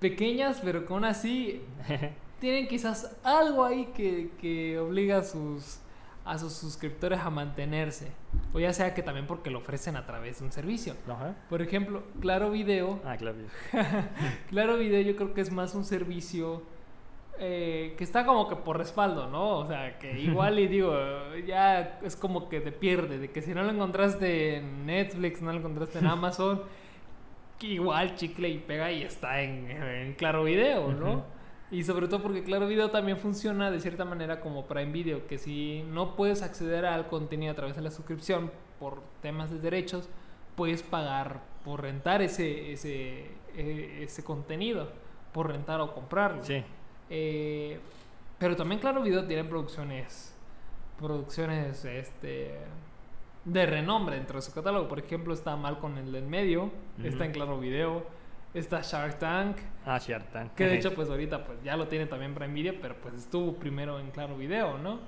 pequeñas, 0.00 0.60
pero 0.64 0.84
aún 0.88 1.04
así 1.04 1.62
tienen 2.40 2.68
quizás 2.68 3.16
algo 3.22 3.64
ahí 3.64 3.86
que, 3.94 4.30
que 4.40 4.78
obliga 4.78 5.18
a 5.18 5.22
sus, 5.22 5.80
a 6.24 6.38
sus 6.38 6.52
suscriptores 6.52 7.20
a 7.20 7.30
mantenerse. 7.30 8.12
O 8.52 8.58
ya 8.58 8.72
sea 8.72 8.94
que 8.94 9.02
también 9.02 9.26
porque 9.26 9.50
lo 9.50 9.58
ofrecen 9.58 9.96
a 9.96 10.06
través 10.06 10.40
de 10.40 10.44
un 10.44 10.52
servicio. 10.52 10.94
Ajá. 11.08 11.34
Por 11.48 11.62
ejemplo, 11.62 12.02
Claro 12.20 12.50
Video. 12.50 13.00
Ah, 13.04 13.16
claro. 13.16 13.38
Claro 14.48 14.76
Video 14.76 15.00
yo 15.00 15.16
creo 15.16 15.34
que 15.34 15.40
es 15.40 15.50
más 15.50 15.74
un 15.74 15.84
servicio 15.84 16.62
eh, 17.38 17.94
que 17.98 18.04
está 18.04 18.24
como 18.24 18.48
que 18.48 18.56
por 18.56 18.78
respaldo, 18.78 19.28
¿no? 19.28 19.58
O 19.58 19.66
sea, 19.66 19.98
que 19.98 20.18
igual 20.20 20.58
y 20.58 20.68
digo, 20.68 20.94
ya 21.46 21.98
es 22.02 22.16
como 22.16 22.48
que 22.48 22.60
te 22.60 22.72
pierde, 22.72 23.18
de 23.18 23.30
que 23.30 23.42
si 23.42 23.54
no 23.54 23.62
lo 23.62 23.70
encontraste 23.70 24.56
en 24.56 24.86
Netflix, 24.86 25.42
no 25.42 25.52
lo 25.52 25.58
encontraste 25.58 25.98
en 25.98 26.06
Amazon, 26.08 26.62
que 27.58 27.66
igual 27.68 28.14
chicle 28.16 28.48
y 28.48 28.58
pega 28.58 28.90
y 28.90 29.02
está 29.02 29.42
en, 29.42 29.70
en 29.70 30.14
Claro 30.14 30.44
Video, 30.44 30.92
¿no? 30.92 31.35
Y 31.70 31.82
sobre 31.82 32.06
todo 32.06 32.22
porque 32.22 32.44
Claro 32.44 32.68
Video 32.68 32.90
también 32.90 33.18
funciona 33.18 33.70
de 33.70 33.80
cierta 33.80 34.04
manera 34.04 34.40
como 34.40 34.66
Prime 34.66 34.92
Video, 34.92 35.26
que 35.26 35.38
si 35.38 35.82
no 35.88 36.14
puedes 36.14 36.42
acceder 36.42 36.86
al 36.86 37.08
contenido 37.08 37.52
a 37.52 37.56
través 37.56 37.74
de 37.74 37.82
la 37.82 37.90
suscripción 37.90 38.52
por 38.78 39.02
temas 39.20 39.50
de 39.50 39.58
derechos, 39.58 40.08
puedes 40.54 40.82
pagar 40.82 41.40
por 41.64 41.82
rentar 41.82 42.22
ese, 42.22 42.72
ese, 42.72 43.30
eh, 43.56 44.00
ese 44.02 44.22
contenido, 44.22 44.90
por 45.32 45.48
rentar 45.48 45.80
o 45.80 45.92
comprarlo. 45.92 46.44
Sí. 46.44 46.62
Eh, 47.10 47.80
pero 48.38 48.54
también 48.54 48.80
Claro 48.80 49.02
Video 49.02 49.26
tiene 49.26 49.42
producciones, 49.44 50.34
producciones 50.98 51.84
este, 51.84 52.58
de 53.44 53.66
renombre 53.66 54.16
dentro 54.16 54.36
de 54.36 54.42
su 54.42 54.52
catálogo. 54.52 54.88
Por 54.88 54.98
ejemplo, 54.98 55.34
está 55.34 55.56
Malcolm 55.56 55.98
el 55.98 56.12
del 56.12 56.26
medio, 56.26 56.70
está 57.02 57.24
en. 57.24 57.32
Claro 57.32 57.58
Video, 57.58 58.04
está 58.58 58.80
Shark 58.82 59.18
Tank, 59.18 59.56
Ah, 59.84 59.98
Shark 59.98 60.30
Tank. 60.32 60.54
que 60.54 60.64
de 60.66 60.76
hecho 60.78 60.94
pues 60.94 61.08
ahorita 61.10 61.44
pues 61.44 61.62
ya 61.62 61.76
lo 61.76 61.88
tiene 61.88 62.06
también 62.06 62.34
Prime 62.34 62.52
Video, 62.54 62.74
pero 62.80 62.94
pues 63.00 63.14
estuvo 63.14 63.54
primero 63.54 63.98
en 64.00 64.10
Claro 64.10 64.36
Video, 64.36 64.78
¿no? 64.78 64.98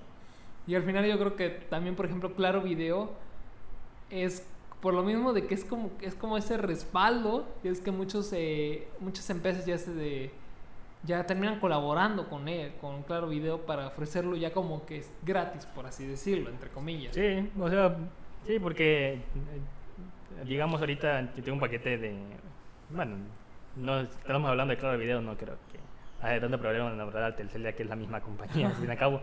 Y 0.66 0.74
al 0.74 0.82
final 0.82 1.06
yo 1.06 1.18
creo 1.18 1.34
que 1.34 1.48
también, 1.48 1.96
por 1.96 2.04
ejemplo, 2.06 2.34
Claro 2.34 2.60
Video 2.62 3.12
es 4.10 4.46
por 4.80 4.94
lo 4.94 5.02
mismo 5.02 5.32
de 5.32 5.46
que 5.46 5.54
es 5.54 5.64
como 5.64 5.90
es 6.00 6.14
como 6.14 6.36
ese 6.38 6.56
respaldo, 6.56 7.46
y 7.64 7.68
es 7.68 7.80
que 7.80 7.90
muchos 7.90 8.32
eh, 8.32 8.86
muchas 9.00 9.28
empresas 9.30 9.64
ya 9.66 9.76
se 9.78 9.92
de 9.92 10.30
ya 11.04 11.24
terminan 11.26 11.58
colaborando 11.60 12.28
con 12.28 12.48
él, 12.48 12.72
con 12.80 13.02
Claro 13.04 13.28
Video 13.28 13.64
para 13.64 13.86
ofrecerlo 13.86 14.36
ya 14.36 14.52
como 14.52 14.84
que 14.84 14.98
es 14.98 15.10
gratis, 15.24 15.64
por 15.66 15.86
así 15.86 16.06
decirlo, 16.06 16.50
entre 16.50 16.68
comillas. 16.70 17.14
Sí, 17.14 17.48
o 17.58 17.70
sea, 17.70 17.96
sí, 18.46 18.58
porque 18.58 19.14
eh, 19.14 19.20
digamos 20.44 20.80
ahorita 20.80 21.34
yo 21.34 21.42
tengo 21.42 21.54
un 21.54 21.60
paquete 21.60 21.98
de, 21.98 22.16
bueno, 22.90 23.16
no 23.78 24.00
estamos 24.00 24.48
hablando 24.50 24.72
de 24.72 24.78
claro 24.78 24.98
video, 24.98 25.20
no 25.20 25.36
creo 25.36 25.56
que 25.72 25.78
hay 26.20 26.40
tanto 26.40 26.58
problema 26.58 26.90
en 26.90 26.98
la 26.98 27.04
verdad 27.04 27.34
Telcel 27.34 27.62
ya 27.62 27.72
que 27.72 27.84
es 27.84 27.88
la 27.88 27.96
misma 27.96 28.20
compañía, 28.20 28.68
al 28.68 28.74
fin 28.74 28.86
y 28.86 28.90
al 28.90 28.98
cabo. 28.98 29.22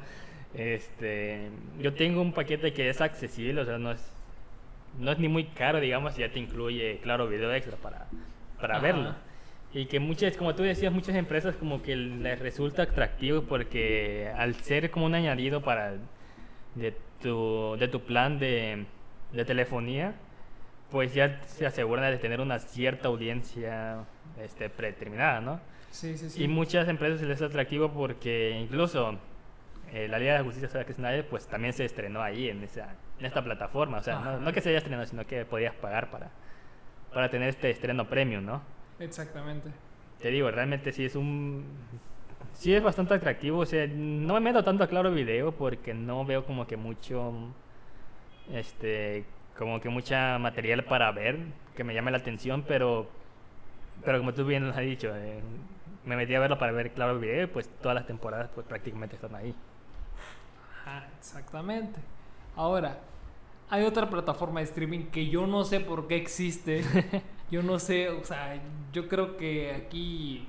Este, 0.53 1.49
yo 1.79 1.93
tengo 1.93 2.21
un 2.21 2.31
paquete 2.31 2.73
que 2.73 2.89
es 2.89 3.01
accesible, 3.01 3.61
o 3.61 3.65
sea, 3.65 3.77
no 3.77 3.91
es 3.91 4.11
no 4.97 5.11
es 5.11 5.19
ni 5.19 5.27
muy 5.27 5.43
caro, 5.45 5.81
digamos, 5.81 6.17
y 6.17 6.21
ya 6.21 6.31
te 6.31 6.39
incluye 6.39 6.99
claro 7.03 7.27
video 7.27 7.53
extra 7.53 7.75
para 7.77 8.07
para 8.59 8.75
Ajá. 8.77 8.83
verlo. 8.83 9.15
Y 9.73 9.87
que 9.87 9.99
muchas, 9.99 10.37
como 10.37 10.55
tú 10.55 10.63
decías, 10.63 10.93
muchas 10.93 11.15
empresas 11.15 11.57
como 11.57 11.81
que 11.81 11.97
les 11.97 12.39
resulta 12.39 12.83
atractivo 12.83 13.41
porque 13.41 14.31
al 14.37 14.55
ser 14.55 14.89
como 14.89 15.05
un 15.05 15.15
añadido 15.15 15.61
para 15.61 15.95
de 16.75 16.95
tu, 17.21 17.75
de 17.77 17.89
tu 17.89 17.99
plan 18.01 18.39
de, 18.39 18.85
de 19.33 19.43
telefonía, 19.43 20.13
pues 20.91 21.13
ya 21.13 21.41
se 21.43 21.65
aseguran 21.65 22.09
de 22.09 22.17
tener 22.19 22.39
una 22.39 22.59
cierta 22.59 23.09
audiencia 23.09 24.05
este, 24.41 24.69
predeterminada, 24.69 25.41
¿no? 25.41 25.59
Sí, 25.91 26.17
sí, 26.17 26.29
sí. 26.29 26.43
Y 26.43 26.47
muchas 26.47 26.87
empresas 26.89 27.21
les 27.21 27.41
es 27.41 27.41
atractivo 27.41 27.89
porque 27.91 28.51
incluso 28.51 29.17
eh, 29.93 30.07
la 30.07 30.19
Liga 30.19 30.33
de 30.33 30.39
la 30.39 30.43
Justicia 30.43 30.67
Zack 30.67 30.91
Snyder 30.91 31.27
pues 31.27 31.47
también 31.47 31.73
se 31.73 31.85
estrenó 31.85 32.21
ahí 32.21 32.49
en, 32.49 32.63
esa, 32.63 32.95
en 33.19 33.25
esta 33.25 33.43
plataforma. 33.43 33.99
O 33.99 34.03
sea, 34.03 34.19
no, 34.19 34.51
que 34.51 34.61
se 34.61 34.69
haya 34.69 34.79
estrenado, 34.79 35.05
sino 35.05 35.25
que 35.25 35.45
podías 35.45 35.73
pagar 35.75 36.09
para, 36.11 36.31
para 37.13 37.29
tener 37.29 37.49
este 37.49 37.69
estreno 37.69 38.07
premium, 38.09 38.45
¿no? 38.45 38.61
Exactamente. 38.99 39.69
Te 40.19 40.29
digo, 40.29 40.51
realmente 40.51 40.91
sí 40.91 41.05
es 41.05 41.15
un... 41.15 41.65
Sí 42.51 42.73
es 42.73 42.81
bastante 42.81 43.13
atractivo, 43.13 43.59
o 43.59 43.65
sea, 43.65 43.85
no 43.87 44.33
me 44.35 44.39
meto 44.39 44.63
tanto 44.63 44.83
a 44.83 44.87
Claro 44.87 45.11
Video 45.11 45.51
porque 45.51 45.93
no 45.93 46.25
veo 46.25 46.45
como 46.45 46.67
que 46.67 46.77
mucho... 46.77 47.33
Este... 48.51 49.25
Como 49.57 49.79
que 49.79 49.87
mucha 49.87 50.37
material 50.39 50.83
para 50.83 51.09
ver 51.13 51.37
que 51.75 51.85
me 51.85 51.93
llame 51.93 52.11
la 52.11 52.17
atención, 52.17 52.63
pero... 52.67 53.09
Pero 54.05 54.19
como 54.19 54.33
tú 54.33 54.45
bien 54.45 54.67
lo 54.67 54.71
has 54.71 54.79
dicho, 54.79 55.11
eh, 55.15 55.41
me 56.05 56.15
metí 56.15 56.35
a 56.35 56.39
verlo 56.39 56.57
para 56.57 56.71
ver 56.71 56.91
Claro 56.91 57.19
Video 57.19 57.43
y 57.43 57.47
pues 57.47 57.67
todas 57.81 57.95
las 57.95 58.05
temporadas 58.05 58.49
pues 58.53 58.65
prácticamente 58.67 59.15
están 59.15 59.35
ahí. 59.35 59.55
Ajá, 60.81 61.07
exactamente. 61.17 61.99
Ahora, 62.55 62.99
hay 63.69 63.83
otra 63.83 64.09
plataforma 64.09 64.59
de 64.59 64.65
streaming 64.65 65.07
que 65.07 65.27
yo 65.27 65.47
no 65.47 65.65
sé 65.65 65.79
por 65.79 66.07
qué 66.07 66.17
existe. 66.17 66.83
yo 67.51 67.63
no 67.63 67.79
sé, 67.79 68.09
o 68.09 68.23
sea, 68.23 68.61
yo 68.93 69.07
creo 69.07 69.37
que 69.37 69.73
aquí 69.73 70.47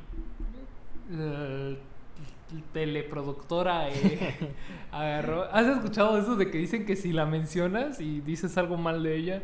la 1.10 1.76
teleproductora 2.72 3.88
eh, 3.90 4.54
agarró. 4.92 5.44
¿Has 5.44 5.66
escuchado 5.66 6.18
eso 6.18 6.36
de 6.36 6.50
que 6.50 6.58
dicen 6.58 6.84
que 6.84 6.96
si 6.96 7.12
la 7.12 7.26
mencionas 7.26 8.00
y 8.00 8.20
dices 8.20 8.56
algo 8.58 8.76
mal 8.76 9.02
de 9.02 9.16
ella, 9.16 9.42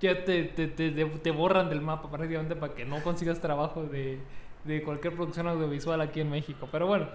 ya 0.00 0.24
te, 0.24 0.44
te, 0.44 0.66
te, 0.68 0.90
te 0.90 1.30
borran 1.30 1.68
del 1.68 1.80
mapa 1.80 2.10
prácticamente 2.10 2.56
para 2.56 2.74
que 2.74 2.84
no 2.84 3.02
consigas 3.02 3.40
trabajo 3.40 3.84
de, 3.84 4.18
de 4.64 4.82
cualquier 4.82 5.14
producción 5.14 5.46
audiovisual 5.48 6.00
aquí 6.00 6.20
en 6.20 6.30
México? 6.30 6.68
Pero 6.72 6.86
bueno, 6.86 7.08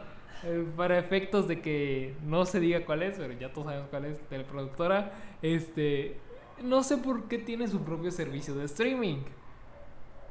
eh, 0.44 0.66
para 0.78 1.00
efectos 1.00 1.48
de 1.48 1.62
que 1.62 2.16
no 2.24 2.46
se 2.46 2.60
diga 2.60 2.86
cuál 2.86 3.04
es, 3.04 3.18
pero 3.18 3.34
ya 3.34 3.52
todos 3.52 3.68
sabemos 3.68 3.90
cuál 3.90 4.06
es, 4.06 4.20
teleproductora, 4.30 5.14
este, 5.42 6.18
no 6.64 6.84
sé 6.84 6.98
por 6.98 7.28
qué 7.28 7.38
tiene 7.40 7.68
su 7.68 7.84
propio 7.84 8.12
servicio 8.12 8.54
de 8.56 8.66
streaming. 8.66 9.18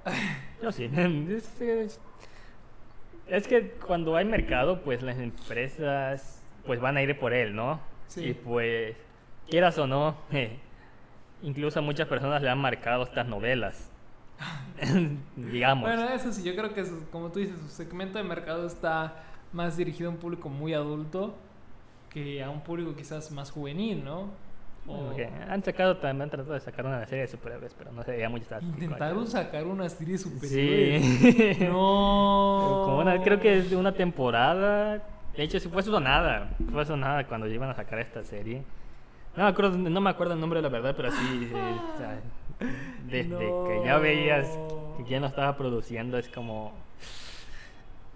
Yo 0.62 0.73
sí. 0.73 0.90
Es, 1.29 1.61
es- 1.61 2.01
es 3.27 3.49
que 3.49 3.71
cuando 3.87 4.17
hay 4.17 4.27
mercado, 4.27 4.83
pues 4.83 5.03
las 5.03 5.19
empresas 5.19 6.43
pues 6.67 6.81
van 6.81 6.97
a 6.97 7.03
ir 7.03 7.19
por 7.19 7.33
él, 7.33 7.55
¿no? 7.55 7.81
Sí. 8.07 8.27
Y 8.29 8.35
pues, 8.35 8.95
quieras 9.49 9.79
o 9.79 9.87
no, 9.87 10.17
eh, 10.33 10.59
incluso 11.45 11.79
a 11.79 11.83
muchas 11.83 12.09
personas 12.09 12.43
le 12.43 12.49
han 12.51 12.59
marcado 12.59 13.05
estas 13.05 13.27
novelas. 13.29 13.91
Digamos. 15.37 15.89
Bueno, 15.89 16.09
eso 16.13 16.33
sí, 16.33 16.43
yo 16.43 16.57
creo 16.57 16.75
que 16.75 16.85
su- 16.85 17.09
como 17.11 17.31
tú 17.31 17.39
dices, 17.39 17.57
su 17.61 17.69
segmento 17.69 18.19
de 18.19 18.25
mercado 18.25 18.67
está 18.67 19.23
más 19.53 19.77
dirigido 19.77 20.11
a 20.11 20.13
un 20.13 20.19
público 20.19 20.49
muy 20.49 20.75
adulto 20.75 21.37
que 22.11 22.43
a 22.43 22.51
un 22.51 22.61
público 22.61 22.95
quizás 22.97 23.31
más 23.31 23.51
juvenil, 23.51 24.05
¿no? 24.05 24.31
O- 24.87 25.07
Porque 25.07 25.27
han 25.27 25.63
sacado 25.63 25.97
también, 25.97 26.23
han 26.23 26.31
tratado 26.31 26.55
de 26.55 26.61
sacar 26.61 26.85
una 26.85 27.07
serie 27.07 27.23
de 27.23 27.29
superhéroes, 27.29 27.75
pero 27.79 27.91
no 27.93 28.03
se 28.03 28.11
veía 28.11 28.27
estático. 28.29 28.73
Intentaron 28.73 29.27
sacar 29.27 29.65
una 29.67 29.89
serie 29.89 30.19
Sí. 30.19 30.25
superior. 30.29 31.71
No. 31.73 32.83
Como 32.85 32.99
una, 32.99 33.23
creo 33.23 33.41
que 33.41 33.59
es 33.59 33.71
de 33.71 33.77
una 33.77 33.93
temporada. 33.93 35.03
De 35.37 35.43
hecho, 35.43 35.59
sí 35.59 35.69
fue 35.69 35.83
sonada. 35.83 36.51
Fue 36.71 36.85
sonada 36.85 37.27
cuando 37.27 37.47
iban 37.49 37.71
a 37.71 37.75
sacar 37.75 37.99
esta 37.99 38.23
serie. 38.25 38.63
No 39.37 39.44
me 39.44 39.49
acuerdo, 39.51 39.77
no 39.77 40.01
me 40.01 40.11
acuerdo 40.11 40.35
el 40.35 40.40
nombre 40.40 40.62
la 40.62 40.68
verdad, 40.68 40.94
pero 40.97 41.11
sí. 41.11 41.49
sí, 41.49 41.55
o 41.55 41.99
sea, 41.99 42.20
desde 43.07 43.37
que 43.37 43.83
ya 43.85 43.99
veías 43.99 44.47
que 44.97 45.05
quién 45.05 45.23
lo 45.23 45.29
estaba 45.29 45.57
produciendo, 45.57 46.18
es 46.18 46.29
como. 46.29 46.73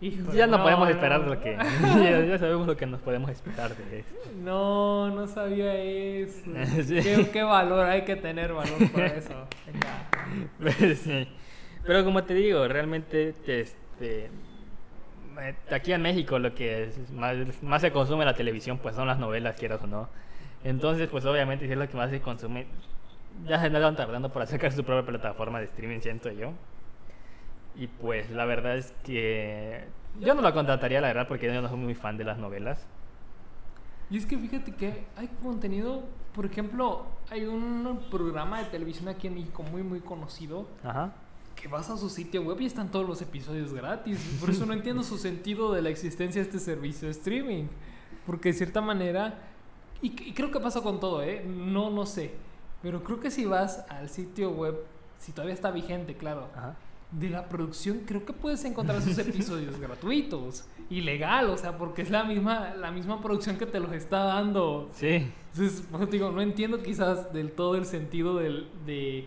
Híjole, 0.00 0.36
Ya 0.38 0.46
no, 0.46 0.62
podemos 0.62 0.88
no, 0.88 0.94
esperar 0.94 1.20
no. 1.22 1.34
lo 1.34 1.40
que. 1.40 1.56
ya, 1.82 2.20
ya 2.24 2.38
sabemos 2.38 2.68
lo 2.68 2.76
que 2.76 2.86
nos 2.86 3.00
podemos 3.00 3.30
esperar 3.30 3.74
de 3.74 4.00
esto. 4.00 4.14
No, 4.44 5.08
no 5.10 5.26
sabía 5.26 5.74
eso. 5.74 6.44
Sí. 6.84 7.00
¿Qué, 7.02 7.28
qué 7.32 7.42
valor 7.42 7.86
hay 7.86 8.02
que 8.02 8.14
tener 8.14 8.52
valor 8.52 8.90
para 8.92 9.06
eso? 9.06 9.48
Venga. 9.66 10.08
Pues, 10.60 11.00
sí. 11.00 11.28
Pero 11.84 12.04
como 12.04 12.22
te 12.22 12.34
digo, 12.34 12.68
realmente 12.68 13.30
este, 13.30 13.66
eh, 15.40 15.54
aquí 15.70 15.92
en 15.92 16.02
México 16.02 16.38
lo 16.38 16.54
que 16.54 16.84
es 16.84 17.10
más, 17.12 17.36
más 17.62 17.80
se 17.80 17.90
consume 17.92 18.22
en 18.22 18.26
la 18.26 18.34
televisión 18.34 18.78
pues 18.78 18.94
son 18.94 19.06
las 19.08 19.18
novelas, 19.18 19.56
quieras 19.56 19.80
o 19.82 19.86
no. 19.86 20.08
Entonces, 20.68 21.08
pues 21.08 21.24
obviamente 21.24 21.64
si 21.64 21.72
es 21.72 21.78
lo 21.78 21.88
que 21.88 21.96
más 21.96 22.10
se 22.10 22.20
consume, 22.20 22.66
ya 23.46 23.58
se 23.58 23.66
andaban 23.68 23.96
tardando 23.96 24.30
para 24.30 24.44
sacar 24.44 24.70
su 24.70 24.84
propia 24.84 25.06
plataforma 25.06 25.60
de 25.60 25.64
streaming, 25.64 26.00
siento 26.00 26.30
yo. 26.30 26.52
Y 27.74 27.86
pues 27.86 28.30
la 28.30 28.44
verdad 28.44 28.76
es 28.76 28.92
que 29.02 29.84
yo 30.20 30.34
no 30.34 30.42
la 30.42 30.52
contrataría, 30.52 31.00
la 31.00 31.08
verdad, 31.08 31.26
porque 31.26 31.46
yo 31.46 31.62
no 31.62 31.68
soy 31.70 31.78
muy 31.78 31.94
fan 31.94 32.18
de 32.18 32.24
las 32.24 32.36
novelas. 32.36 32.84
Y 34.10 34.18
es 34.18 34.26
que 34.26 34.36
fíjate 34.36 34.74
que 34.74 35.06
hay 35.16 35.28
contenido, 35.42 36.04
por 36.34 36.44
ejemplo, 36.44 37.06
hay 37.30 37.46
un 37.46 38.00
programa 38.10 38.58
de 38.58 38.66
televisión 38.66 39.08
aquí 39.08 39.26
en 39.28 39.36
México 39.36 39.62
muy, 39.62 39.82
muy 39.82 40.00
conocido 40.00 40.66
Ajá. 40.84 41.14
que 41.56 41.66
vas 41.68 41.88
a 41.88 41.96
su 41.96 42.10
sitio 42.10 42.42
web 42.42 42.60
y 42.60 42.66
están 42.66 42.90
todos 42.90 43.06
los 43.08 43.22
episodios 43.22 43.72
gratis. 43.72 44.36
Por 44.38 44.50
eso 44.50 44.66
no 44.66 44.72
entiendo 44.74 45.02
su 45.02 45.16
sentido 45.16 45.72
de 45.72 45.80
la 45.80 45.88
existencia 45.88 46.42
de 46.42 46.46
este 46.46 46.60
servicio 46.60 47.08
de 47.08 47.12
streaming. 47.12 47.68
Porque 48.26 48.50
de 48.50 48.52
cierta 48.52 48.82
manera, 48.82 49.38
y, 50.02 50.06
y 50.28 50.32
creo 50.32 50.50
que 50.50 50.60
pasa 50.60 50.80
con 50.80 51.00
todo, 51.00 51.22
¿eh? 51.22 51.44
No, 51.46 51.90
no 51.90 52.06
sé. 52.06 52.32
Pero 52.82 53.02
creo 53.02 53.18
que 53.20 53.30
si 53.30 53.44
vas 53.44 53.84
al 53.88 54.08
sitio 54.08 54.50
web, 54.50 54.76
si 55.18 55.32
todavía 55.32 55.54
está 55.54 55.70
vigente, 55.70 56.14
claro, 56.16 56.48
Ajá. 56.54 56.76
de 57.10 57.30
la 57.30 57.48
producción, 57.48 58.02
creo 58.06 58.24
que 58.24 58.32
puedes 58.32 58.64
encontrar 58.64 59.02
sus 59.02 59.18
episodios 59.26 59.78
gratuitos. 59.80 60.64
Ilegal, 60.90 61.50
o 61.50 61.56
sea, 61.58 61.76
porque 61.76 62.02
es 62.02 62.10
la 62.10 62.24
misma, 62.24 62.74
la 62.74 62.90
misma 62.90 63.20
producción 63.20 63.58
que 63.58 63.66
te 63.66 63.80
los 63.80 63.92
está 63.92 64.24
dando. 64.24 64.88
Sí. 64.92 65.30
Entonces, 65.52 65.84
te 65.90 66.06
digo, 66.06 66.30
no 66.30 66.40
entiendo 66.40 66.82
quizás 66.82 67.32
del 67.32 67.50
todo 67.52 67.74
el 67.74 67.84
sentido 67.84 68.36
del, 68.36 68.68
de, 68.86 69.26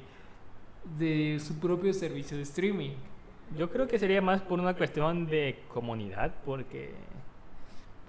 de 0.98 1.40
su 1.40 1.60
propio 1.60 1.94
servicio 1.94 2.38
de 2.38 2.44
streaming. 2.44 2.92
Yo 3.58 3.70
creo 3.70 3.86
que 3.86 4.00
sería 4.00 4.22
más 4.22 4.42
por 4.42 4.60
una 4.60 4.76
cuestión 4.76 5.28
de 5.28 5.60
comunidad, 5.74 6.34
porque 6.46 6.94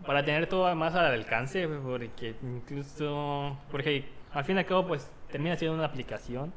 para 0.07 0.25
tener 0.25 0.47
todo 0.49 0.75
más 0.75 0.95
al 0.95 1.07
alcance, 1.13 1.69
porque 1.69 2.35
incluso, 2.43 3.57
porque 3.71 4.05
al 4.33 4.45
fin 4.45 4.57
y 4.57 4.61
al 4.61 4.67
cabo, 4.67 4.87
pues 4.87 5.11
termina 5.31 5.57
siendo 5.57 5.77
una 5.77 5.87
aplicación 5.87 6.53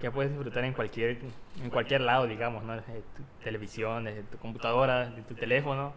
que 0.00 0.10
puedes 0.10 0.30
disfrutar 0.32 0.64
en 0.64 0.72
cualquier, 0.74 1.18
en 1.62 1.70
cualquier 1.70 2.02
lado, 2.02 2.26
digamos, 2.26 2.62
¿no? 2.64 2.74
De 2.76 2.82
tu 2.82 3.22
televisión, 3.42 4.04
de 4.04 4.22
tu 4.24 4.36
computadora, 4.38 5.08
de 5.10 5.22
tu 5.22 5.34
teléfono. 5.34 5.92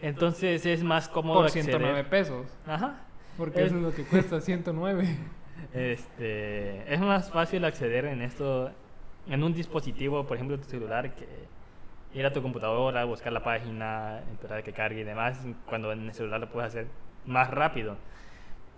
Entonces 0.00 0.64
es 0.66 0.82
más 0.82 1.08
cómodo 1.08 1.38
Por 1.38 1.46
acceder. 1.46 1.64
109 1.66 2.04
pesos. 2.04 2.46
Ajá. 2.66 3.00
Porque 3.36 3.60
Es- 3.60 3.66
eso 3.66 3.76
es 3.76 3.82
lo 3.82 3.94
que 3.94 4.04
cuesta 4.04 4.40
109. 4.40 5.16
Este, 5.74 6.92
es 6.92 7.00
más 7.00 7.30
fácil 7.30 7.64
acceder 7.64 8.06
en 8.06 8.22
esto, 8.22 8.70
en 9.28 9.42
un 9.42 9.52
dispositivo, 9.54 10.26
por 10.26 10.36
ejemplo, 10.36 10.58
tu 10.58 10.64
celular, 10.68 11.14
que 11.14 11.26
ir 12.16 12.26
a 12.26 12.32
tu 12.32 12.42
computadora, 12.42 13.04
buscar 13.04 13.32
la 13.32 13.42
página, 13.44 14.20
esperar 14.32 14.58
a 14.58 14.62
que 14.62 14.72
cargue 14.72 15.02
y 15.02 15.04
demás, 15.04 15.38
cuando 15.68 15.92
en 15.92 16.06
el 16.06 16.14
celular 16.14 16.40
lo 16.40 16.48
puedes 16.48 16.68
hacer 16.68 16.86
más 17.26 17.50
rápido. 17.50 17.96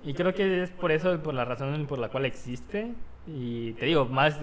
Y 0.05 0.14
creo 0.14 0.35
que 0.35 0.62
es 0.62 0.70
por 0.70 0.92
eso, 0.92 1.20
por 1.22 1.35
la 1.35 1.44
razón 1.44 1.87
por 1.87 1.98
la 1.98 2.09
cual 2.09 2.24
existe. 2.24 2.92
Y 3.27 3.72
te 3.74 3.87
digo, 3.87 4.07
más 4.07 4.40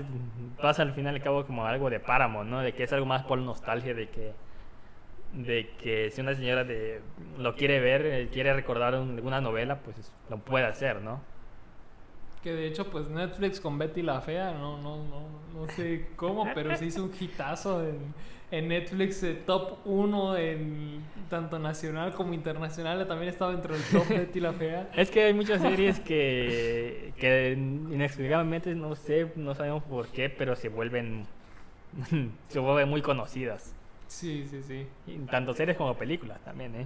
pasa 0.62 0.82
al 0.84 0.94
fin 0.94 1.06
y 1.06 1.10
al 1.10 1.22
cabo 1.22 1.46
como 1.46 1.66
algo 1.66 1.90
de 1.90 2.00
páramo, 2.00 2.44
¿no? 2.44 2.62
De 2.62 2.74
que 2.74 2.84
es 2.84 2.94
algo 2.94 3.06
más 3.06 3.24
por 3.24 3.38
nostalgia, 3.40 3.94
de 3.94 4.10
que 4.10 4.34
de 5.34 5.70
que 5.82 6.12
si 6.12 6.22
una 6.22 6.34
señora 6.34 6.64
de, 6.64 7.02
lo 7.38 7.56
quiere 7.56 7.82
ver, 7.82 8.06
eh, 8.06 8.30
quiere 8.32 8.54
recordar 8.54 8.96
un- 8.96 9.16
alguna 9.16 9.42
novela, 9.42 9.80
pues 9.80 10.14
lo 10.30 10.38
puede 10.38 10.66
hacer, 10.66 11.02
¿no? 11.02 11.20
Que 12.46 12.54
de 12.54 12.68
hecho, 12.68 12.92
pues 12.92 13.10
Netflix 13.10 13.60
con 13.60 13.80
Betty 13.80 14.04
la 14.04 14.22
Fea, 14.22 14.54
no, 14.54 14.78
no, 14.78 14.98
no, 14.98 15.24
no 15.52 15.68
sé 15.70 16.10
cómo, 16.16 16.46
pero 16.54 16.78
se 16.78 16.86
hizo 16.86 17.04
un 17.04 17.12
hitazo 17.20 17.84
en, 17.84 18.14
en 18.52 18.68
Netflix, 18.68 19.24
eh, 19.24 19.34
top 19.34 19.80
1 19.84 20.38
en 20.38 21.02
tanto 21.28 21.58
nacional 21.58 22.14
como 22.14 22.36
internacional. 22.36 23.08
También 23.08 23.30
estaba 23.30 23.50
dentro 23.50 23.74
del 23.74 23.84
top 23.86 24.08
Betty 24.10 24.40
la 24.40 24.54
Fea. 24.54 24.92
Es 24.96 25.10
que 25.10 25.24
hay 25.24 25.34
muchas 25.34 25.60
series 25.60 26.00
que, 26.00 27.16
que 27.18 27.54
inexplicablemente 27.54 28.76
no 28.76 28.96
sé, 28.96 29.32
no 29.36 29.56
sabemos 29.56 29.82
por 29.82 30.10
qué, 30.10 30.30
pero 30.30 30.56
se 30.56 30.70
vuelven 30.70 31.26
se 32.50 32.60
vuelven 32.60 32.88
muy 32.88 33.02
conocidas. 33.02 33.74
Sí, 34.06 34.46
sí, 34.48 34.62
sí. 34.62 34.86
Y 35.08 35.18
tanto 35.26 35.56
series 35.56 35.78
como 35.78 35.96
películas 35.96 36.40
también, 36.42 36.76
¿eh? 36.76 36.86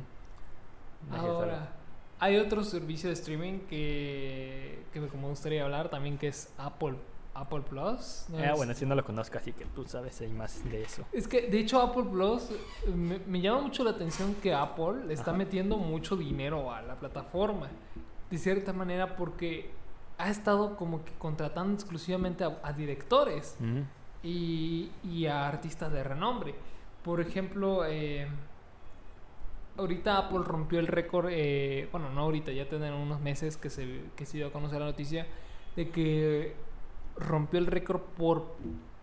No 1.09 1.17
Ahora, 1.17 1.73
hay 2.19 2.37
otro 2.37 2.63
servicio 2.63 3.09
de 3.09 3.13
streaming 3.13 3.59
que, 3.69 4.78
que 4.89 4.99
me 4.99 5.07
como 5.07 5.29
gustaría 5.29 5.63
hablar 5.63 5.89
también, 5.89 6.17
que 6.17 6.27
es 6.27 6.53
Apple, 6.57 6.95
Apple 7.33 7.61
Plus. 7.61 8.25
¿no? 8.29 8.37
Ah, 8.39 8.53
bueno, 8.55 8.73
si 8.73 8.85
no 8.85 8.95
lo 8.95 9.05
conozco, 9.05 9.37
así 9.37 9.53
que 9.53 9.65
tú 9.65 9.85
sabes 9.87 10.19
hay 10.21 10.29
más 10.31 10.63
de 10.69 10.81
eso. 10.83 11.05
Es 11.11 11.27
que, 11.27 11.43
de 11.49 11.59
hecho, 11.59 11.81
Apple 11.81 12.05
Plus 12.11 12.49
eh, 12.51 12.89
me, 12.93 13.19
me 13.19 13.39
llama 13.41 13.61
mucho 13.61 13.83
la 13.83 13.91
atención 13.91 14.35
que 14.35 14.53
Apple 14.53 15.05
le 15.07 15.13
está 15.13 15.31
Ajá. 15.31 15.37
metiendo 15.37 15.77
mucho 15.77 16.15
dinero 16.17 16.71
a 16.73 16.81
la 16.81 16.95
plataforma. 16.95 17.67
De 18.29 18.37
cierta 18.37 18.73
manera, 18.73 19.15
porque 19.15 19.71
ha 20.17 20.29
estado 20.29 20.75
como 20.75 21.03
que 21.05 21.11
contratando 21.13 21.73
exclusivamente 21.73 22.43
a, 22.43 22.59
a 22.61 22.73
directores 22.73 23.55
y, 24.21 24.91
y 25.03 25.25
a 25.27 25.47
artistas 25.47 25.91
de 25.91 26.03
renombre. 26.03 26.53
Por 27.03 27.21
ejemplo, 27.21 27.85
eh, 27.87 28.27
ahorita 29.79 30.17
Apple 30.17 30.39
rompió 30.43 30.79
el 30.79 30.87
récord, 30.87 31.27
eh, 31.31 31.87
bueno, 31.91 32.09
no 32.11 32.21
ahorita, 32.21 32.51
ya 32.51 32.67
tienen 32.69 32.93
unos 32.93 33.19
meses 33.19 33.57
que 33.57 33.69
se, 33.69 34.01
que 34.15 34.25
se 34.25 34.37
dio 34.37 34.47
a 34.47 34.51
conocer 34.51 34.79
la 34.79 34.85
noticia 34.85 35.25
de 35.75 35.89
que 35.89 36.55
rompió 37.17 37.59
el 37.59 37.65
récord 37.67 38.01
por 38.17 38.55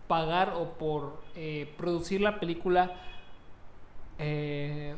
pagar 0.07 0.53
o 0.55 0.73
por 0.77 1.21
eh, 1.35 1.73
producir 1.77 2.21
la 2.21 2.39
película 2.39 2.95
eh, 4.19 4.95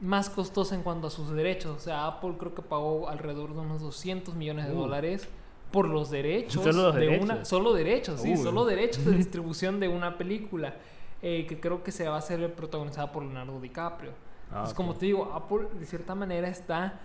más 0.00 0.30
costosa 0.30 0.74
en 0.74 0.82
cuanto 0.82 1.06
a 1.06 1.10
sus 1.10 1.30
derechos. 1.30 1.76
O 1.76 1.80
sea, 1.80 2.06
Apple 2.06 2.34
creo 2.38 2.54
que 2.54 2.62
pagó 2.62 3.08
alrededor 3.08 3.54
de 3.54 3.60
unos 3.60 3.80
200 3.80 4.34
millones 4.34 4.66
de 4.66 4.72
Uh. 4.74 4.80
dólares 4.80 5.28
por 5.72 5.88
los 5.88 6.10
derechos 6.10 6.62
Solo 6.62 6.82
los 6.84 6.94
de 6.94 7.00
derechos. 7.00 7.24
una 7.24 7.44
solo 7.44 7.72
derechos 7.72 8.20
sí 8.20 8.36
solo 8.36 8.64
derechos 8.64 9.04
de 9.04 9.10
distribución 9.16 9.80
de 9.80 9.88
una 9.88 10.16
película 10.16 10.76
eh, 11.22 11.44
que 11.48 11.58
creo 11.58 11.82
que 11.82 11.90
se 11.90 12.08
va 12.08 12.16
a 12.16 12.20
ser 12.22 12.54
protagonizada 12.54 13.10
por 13.10 13.24
Leonardo 13.24 13.60
DiCaprio 13.60 14.12
Entonces, 14.48 14.72
ok. 14.72 14.76
como 14.76 14.94
te 14.94 15.06
digo, 15.06 15.32
Apple 15.34 15.68
de 15.78 15.86
cierta 15.86 16.14
manera 16.14 16.48
está 16.48 17.00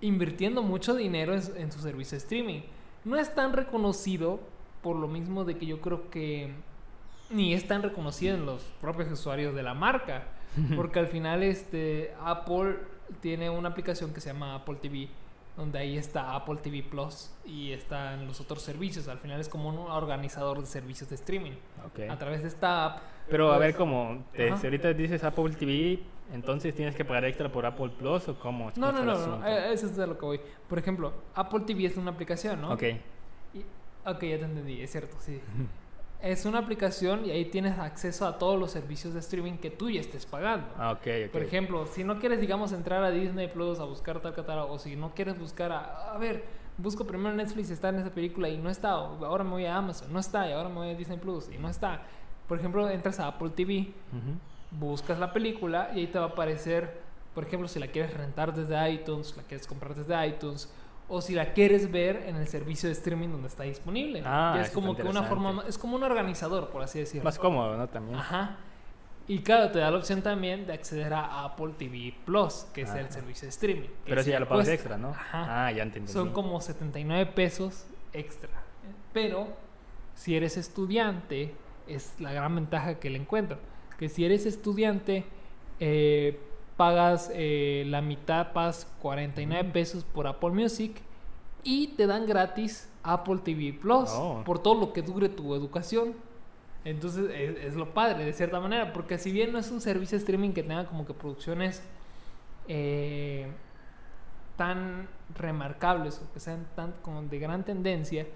invirtiendo 0.00 0.62
mucho 0.62 0.94
dinero 0.94 1.34
en, 1.34 1.42
su- 1.42 1.54
en 1.54 1.70
su 1.72 1.80
servicio 1.80 2.12
de 2.16 2.22
streaming. 2.22 2.60
No 3.04 3.16
es 3.16 3.34
tan 3.34 3.52
reconocido 3.52 4.40
por 4.82 4.96
lo 4.96 5.06
mismo 5.08 5.44
de 5.44 5.56
que 5.56 5.66
yo 5.66 5.80
creo 5.80 6.10
que 6.10 6.52
ni 7.30 7.54
es 7.54 7.66
tan 7.66 7.82
reconocido 7.82 8.34
en 8.34 8.44
los 8.46 8.62
propios 8.80 9.10
usuarios 9.10 9.54
de 9.54 9.62
la 9.62 9.74
marca. 9.74 10.24
Porque 10.76 10.98
al 10.98 11.06
final 11.06 11.42
este, 11.42 12.14
Apple 12.22 12.78
tiene 13.20 13.48
una 13.48 13.70
aplicación 13.70 14.12
que 14.12 14.20
se 14.20 14.32
llama 14.32 14.54
Apple 14.56 14.76
TV, 14.82 15.08
donde 15.56 15.78
ahí 15.78 15.98
está 15.98 16.34
Apple 16.34 16.56
TV 16.56 16.82
Plus 16.82 17.30
y 17.44 17.72
están 17.72 18.26
los 18.26 18.40
otros 18.40 18.62
servicios. 18.62 19.08
Al 19.08 19.18
final 19.18 19.40
es 19.40 19.48
como 19.48 19.68
un 19.68 19.78
organizador 19.78 20.60
de 20.60 20.66
servicios 20.66 21.10
de 21.10 21.16
streaming. 21.16 21.52
A 22.08 22.18
través 22.18 22.42
de 22.42 22.48
esta 22.48 22.86
app. 22.86 22.98
Pero 23.28 23.52
a 23.52 23.56
pues, 23.56 23.68
ver, 23.68 23.76
como 23.76 24.24
te, 24.32 24.56
si 24.56 24.66
ahorita 24.66 24.92
dices 24.94 25.22
Apple 25.24 25.50
TV, 25.50 26.00
entonces 26.32 26.74
tienes 26.74 26.94
que 26.94 27.04
pagar 27.04 27.24
extra 27.24 27.50
por 27.50 27.66
Apple 27.66 27.90
Plus 27.98 28.28
o 28.28 28.38
cómo? 28.38 28.72
No, 28.76 28.92
¿Cómo 28.92 29.04
no, 29.04 29.26
no, 29.26 29.46
eh, 29.46 29.72
eso 29.72 29.86
es 29.86 29.98
a 29.98 30.06
lo 30.06 30.16
que 30.18 30.24
voy. 30.24 30.40
Por 30.68 30.78
ejemplo, 30.78 31.12
Apple 31.34 31.60
TV 31.60 31.86
es 31.86 31.96
una 31.96 32.10
aplicación, 32.10 32.60
¿no? 32.60 32.72
Ok. 32.72 32.82
Y- 33.54 33.64
ok, 34.04 34.22
ya 34.22 34.38
te 34.38 34.44
entendí, 34.44 34.80
es 34.80 34.90
cierto, 34.90 35.16
sí. 35.20 35.40
es 36.22 36.44
una 36.44 36.58
aplicación 36.58 37.26
y 37.26 37.30
ahí 37.30 37.44
tienes 37.46 37.78
acceso 37.78 38.26
a 38.26 38.38
todos 38.38 38.58
los 38.58 38.70
servicios 38.70 39.12
de 39.12 39.20
streaming 39.20 39.54
que 39.54 39.70
tú 39.70 39.90
ya 39.90 40.00
estés 40.00 40.24
pagando. 40.24 40.68
Ah, 40.78 40.92
ok, 40.92 41.06
ok. 41.26 41.32
Por 41.32 41.42
ejemplo, 41.42 41.86
si 41.86 42.04
no 42.04 42.18
quieres, 42.20 42.40
digamos, 42.40 42.72
entrar 42.72 43.02
a 43.02 43.10
Disney 43.10 43.48
Plus 43.48 43.80
a 43.80 43.84
buscar 43.84 44.20
tal 44.20 44.32
catálogo, 44.32 44.72
o 44.72 44.78
si 44.78 44.94
no 44.94 45.14
quieres 45.14 45.38
buscar 45.38 45.72
a, 45.72 46.12
a 46.14 46.18
ver, 46.18 46.44
busco 46.78 47.04
primero 47.04 47.34
Netflix, 47.34 47.70
está 47.70 47.88
en 47.88 47.96
esa 47.96 48.10
película 48.10 48.48
y 48.48 48.56
no 48.56 48.70
está, 48.70 48.98
o 48.98 49.24
ahora 49.24 49.42
me 49.42 49.50
voy 49.50 49.66
a 49.66 49.76
Amazon, 49.76 50.12
no 50.12 50.20
está, 50.20 50.48
y 50.48 50.52
ahora 50.52 50.68
me 50.68 50.76
voy 50.76 50.90
a 50.90 50.94
Disney 50.94 51.18
Plus 51.18 51.50
y 51.50 51.58
no 51.58 51.68
está. 51.68 52.02
Por 52.46 52.58
ejemplo, 52.58 52.88
entras 52.88 53.18
a 53.18 53.26
Apple 53.26 53.50
TV, 53.50 53.92
buscas 54.70 55.18
la 55.18 55.32
película 55.32 55.90
y 55.94 56.00
ahí 56.00 56.06
te 56.06 56.18
va 56.18 56.26
a 56.26 56.28
aparecer 56.28 57.02
por 57.34 57.44
ejemplo, 57.44 57.66
si 57.66 57.78
la 57.78 57.86
quieres 57.86 58.12
rentar 58.14 58.54
desde 58.54 58.90
iTunes, 58.90 59.34
la 59.36 59.42
quieres 59.42 59.66
comprar 59.66 59.94
desde 59.94 60.26
iTunes, 60.26 60.70
o 61.14 61.20
si 61.20 61.34
la 61.34 61.52
quieres 61.52 61.92
ver 61.92 62.24
en 62.26 62.36
el 62.36 62.48
servicio 62.48 62.88
de 62.88 62.94
streaming 62.94 63.28
donde 63.28 63.48
está 63.48 63.64
disponible. 63.64 64.22
Ah, 64.24 64.54
Ya 64.56 64.62
es 64.62 64.70
como 64.70 64.96
que 64.96 65.02
una 65.02 65.22
forma, 65.22 65.62
es 65.68 65.76
como 65.76 65.96
un 65.96 66.02
organizador, 66.02 66.70
por 66.70 66.80
así 66.82 67.00
decirlo. 67.00 67.24
Más 67.24 67.38
cómodo, 67.38 67.76
¿no? 67.76 67.86
También. 67.86 68.18
Ajá. 68.18 68.56
Y 69.28 69.40
claro, 69.40 69.70
te 69.70 69.78
da 69.78 69.90
la 69.90 69.98
opción 69.98 70.22
también 70.22 70.66
de 70.66 70.72
acceder 70.72 71.12
a 71.12 71.44
Apple 71.44 71.74
TV 71.76 72.14
Plus, 72.24 72.64
que 72.72 72.82
es 72.82 72.94
el 72.94 73.10
servicio 73.10 73.44
de 73.44 73.50
streaming. 73.50 73.88
Pero 74.06 74.22
si 74.22 74.30
ya 74.30 74.40
lo 74.40 74.48
pagas 74.48 74.68
extra, 74.68 74.96
¿no? 74.96 75.10
Ajá. 75.10 75.66
Ah, 75.66 75.70
ya 75.70 75.82
entendí. 75.82 76.10
Son 76.10 76.32
como 76.32 76.58
79 76.62 77.30
pesos 77.34 77.84
extra. 78.14 78.48
Pero 79.12 79.48
si 80.14 80.34
eres 80.34 80.56
estudiante, 80.56 81.54
es 81.86 82.14
la 82.20 82.32
gran 82.32 82.54
ventaja 82.54 82.98
que 82.98 83.10
le 83.10 83.18
encuentro. 83.18 83.58
Que 83.98 84.08
si 84.08 84.24
eres 84.24 84.46
estudiante, 84.46 85.26
eh, 85.78 86.40
pagas 86.82 87.30
eh, 87.32 87.84
la 87.86 88.02
mitad, 88.02 88.52
pagas 88.52 88.88
49 89.00 89.70
pesos 89.70 90.02
por 90.02 90.26
Apple 90.26 90.50
Music 90.50 90.96
y 91.62 91.86
te 91.94 92.08
dan 92.08 92.26
gratis 92.26 92.90
Apple 93.04 93.38
TV 93.44 93.72
Plus 93.72 94.10
Oh. 94.10 94.42
por 94.44 94.58
todo 94.60 94.74
lo 94.80 94.92
que 94.92 95.00
dure 95.02 95.28
tu 95.28 95.54
educación. 95.54 96.14
Entonces 96.84 97.30
es, 97.32 97.66
es 97.66 97.74
lo 97.76 97.94
padre, 97.94 98.24
de 98.24 98.32
cierta 98.32 98.58
manera, 98.58 98.92
porque 98.92 99.16
si 99.16 99.30
bien 99.30 99.52
no 99.52 99.60
es 99.60 99.70
un 99.70 99.80
servicio 99.80 100.18
de 100.18 100.22
streaming 100.24 100.50
que 100.50 100.64
tenga 100.64 100.84
como 100.86 101.06
que 101.06 101.14
producciones 101.14 101.84
eh, 102.66 103.46
tan 104.56 105.08
remarcables 105.38 106.20
o 106.20 106.32
que 106.32 106.40
sean 106.40 106.66
tan 106.74 106.90
como 107.00 107.22
de 107.22 107.38
gran 107.38 107.64
tendencia, 107.64 108.26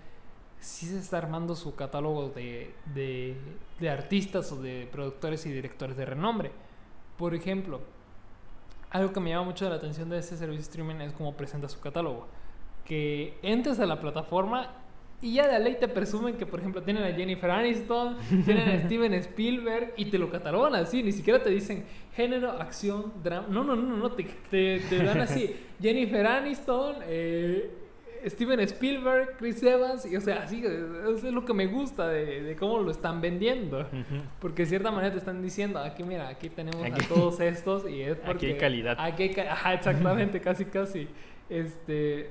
sí 0.61 0.87
se 0.87 1.01
está 1.01 1.19
armando 1.19 1.57
su 1.57 1.75
catálogo 1.75 2.29
de, 2.29 2.73
de, 2.95 3.37
de 3.81 3.91
artistas 3.91 4.53
o 4.53 4.63
de 4.63 4.89
productores 4.93 5.45
y 5.47 5.51
directores 5.51 5.97
de 5.97 6.05
renombre. 6.05 6.53
Por 7.19 7.35
ejemplo, 7.35 7.81
algo 8.97 9.13
que 9.13 9.21
me 9.21 9.31
llama 9.31 9.45
mucho 9.45 9.69
la 9.69 9.77
atención 9.77 10.09
de 10.09 10.19
este 10.19 10.37
servicio 10.37 10.59
de 10.59 10.63
streaming 10.63 10.97
es 10.97 11.13
cómo 11.13 11.35
presenta 11.37 11.69
su 11.69 11.81
catálogo. 11.81 12.29
Que 12.85 13.39
entres 13.43 13.79
a 13.81 13.87
la 13.87 14.01
plataforma 14.01 14.71
y 15.23 15.35
ya 15.35 15.49
de 15.49 15.59
ley 15.59 15.77
te 15.81 15.89
presumen 15.89 16.37
que, 16.37 16.45
por 16.45 16.61
ejemplo, 16.61 16.83
tienen 16.83 17.03
a 17.03 17.13
Jennifer 17.13 17.51
Aniston, 17.51 18.17
tienen 18.45 18.69
a 18.69 18.85
Steven 18.85 19.15
Spielberg 19.15 19.95
y 19.97 20.07
te 20.07 20.19
lo 20.19 20.31
catalogan 20.31 20.75
así. 20.75 21.03
Ni 21.03 21.13
siquiera 21.13 21.43
te 21.43 21.51
dicen 21.51 21.85
género, 22.15 22.51
acción, 22.53 23.13
drama. 23.23 23.47
No, 23.51 23.65
no, 23.65 23.77
no, 23.77 23.97
no. 23.97 24.13
Te, 24.13 24.25
te, 24.51 24.81
te 24.81 25.03
dan 25.03 25.21
así: 25.21 25.57
Jennifer 25.81 26.27
Aniston, 26.27 26.97
eh, 27.07 27.71
Steven 28.27 28.61
Spielberg, 28.61 29.37
Chris 29.39 29.62
Evans. 29.62 30.05
Y, 30.07 30.17
o 30.17 30.21
sea, 30.21 30.43
así. 30.43 30.62
Es 30.65 31.23
lo 31.25 31.45
que 31.45 31.55
me 31.55 31.67
gusta 31.67 32.09
de, 32.09 32.43
de 32.43 32.57
cómo 32.57 32.79
lo 32.81 32.91
están 32.91 33.21
vendiendo. 33.21 33.87
Porque 34.41 34.62
de 34.65 34.69
cierta 34.69 34.91
manera 34.91 35.12
te 35.12 35.19
están 35.19 35.41
diciendo, 35.43 35.79
aquí 35.79 36.03
mira, 36.03 36.29
aquí 36.29 36.49
tenemos 36.51 36.85
Aquí- 36.85 37.05
a 37.05 37.09
todos 37.15 37.41
estos 37.41 37.89
y 37.89 38.03
es 38.03 38.12
Aquí 38.19 38.23
porque... 38.27 38.47
hay 38.49 38.59
calidad. 38.59 38.97
Aquí 38.99 39.23
hay 39.25 39.31
ca- 39.35 39.53
Ajá, 39.53 39.75
exactamente, 39.75 40.41
casi, 40.41 40.65
casi. 40.67 41.09
Este... 41.49 42.31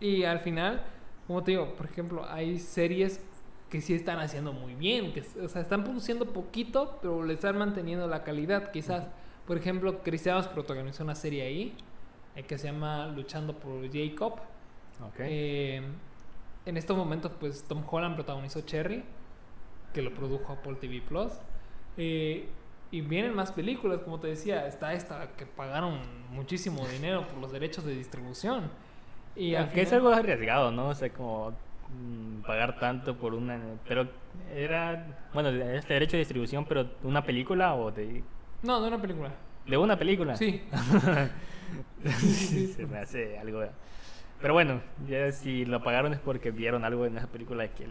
Y 0.00 0.22
al 0.24 0.38
final, 0.40 0.82
como 1.26 1.42
te 1.42 1.50
digo, 1.52 1.74
por 1.74 1.86
ejemplo, 1.86 2.24
hay 2.28 2.58
series 2.58 3.20
que 3.68 3.80
sí 3.80 3.92
están 3.94 4.18
haciendo 4.20 4.52
muy 4.52 4.74
bien, 4.74 5.12
que 5.12 5.22
o 5.42 5.48
sea, 5.48 5.60
están 5.60 5.82
produciendo 5.84 6.26
poquito, 6.32 6.98
pero 7.02 7.22
le 7.24 7.34
están 7.34 7.58
manteniendo 7.58 8.06
la 8.06 8.22
calidad, 8.24 8.70
quizás. 8.70 9.06
Por 9.46 9.56
ejemplo, 9.58 10.00
Chris 10.02 10.26
Evans 10.26 10.46
protagonizó 10.48 11.02
una 11.04 11.14
serie 11.14 11.42
ahí, 11.42 11.74
eh, 12.36 12.44
que 12.44 12.56
se 12.58 12.68
llama 12.68 13.08
Luchando 13.08 13.54
por 13.58 13.90
Jacob. 13.92 14.34
Eh, 15.20 15.82
en 16.66 16.76
estos 16.76 16.96
momentos, 16.96 17.32
pues 17.38 17.64
Tom 17.64 17.82
Holland 17.88 18.14
protagonizó 18.14 18.60
Cherry, 18.62 19.02
que 19.92 20.02
lo 20.02 20.12
produjo 20.12 20.52
Apple 20.52 20.74
TV 20.74 21.00
Plus. 21.00 21.32
Eh, 21.96 22.48
y 22.90 23.00
vienen 23.02 23.34
más 23.34 23.52
películas, 23.52 24.00
como 24.00 24.18
te 24.18 24.28
decía, 24.28 24.66
está 24.66 24.94
esta 24.94 25.28
que 25.36 25.44
pagaron 25.44 26.00
muchísimo 26.30 26.86
dinero 26.88 27.26
por 27.26 27.38
los 27.38 27.52
derechos 27.52 27.84
de 27.84 27.94
distribución. 27.94 28.70
Y 29.36 29.54
Aunque 29.54 29.82
es 29.82 29.92
algo 29.92 30.08
arriesgado, 30.08 30.70
¿no? 30.70 30.88
O 30.88 30.94
sea, 30.94 31.10
como 31.10 31.50
mm, 31.50 32.42
pagar 32.46 32.78
tanto 32.80 33.16
por 33.16 33.34
una... 33.34 33.60
Pero 33.86 34.08
era... 34.54 35.06
Bueno, 35.34 35.50
es 35.50 35.86
derecho 35.86 36.12
de 36.12 36.20
distribución, 36.20 36.64
pero 36.64 36.84
de 36.84 36.90
una 37.06 37.22
película 37.22 37.74
o 37.74 37.90
de... 37.90 38.24
No, 38.62 38.80
de 38.80 38.88
una 38.88 39.00
película. 39.00 39.30
De 39.66 39.76
una 39.76 39.98
película. 39.98 40.36
Sí. 40.36 40.62
Se 42.74 42.86
me 42.86 42.98
hace 42.98 43.38
algo... 43.38 43.62
Pero 44.40 44.54
bueno, 44.54 44.80
ya 45.08 45.30
si 45.32 45.64
lo 45.64 45.82
pagaron 45.82 46.12
es 46.12 46.20
porque 46.20 46.50
vieron 46.50 46.84
algo 46.84 47.04
en 47.06 47.16
esa 47.18 47.26
película 47.26 47.66
que 47.68 47.86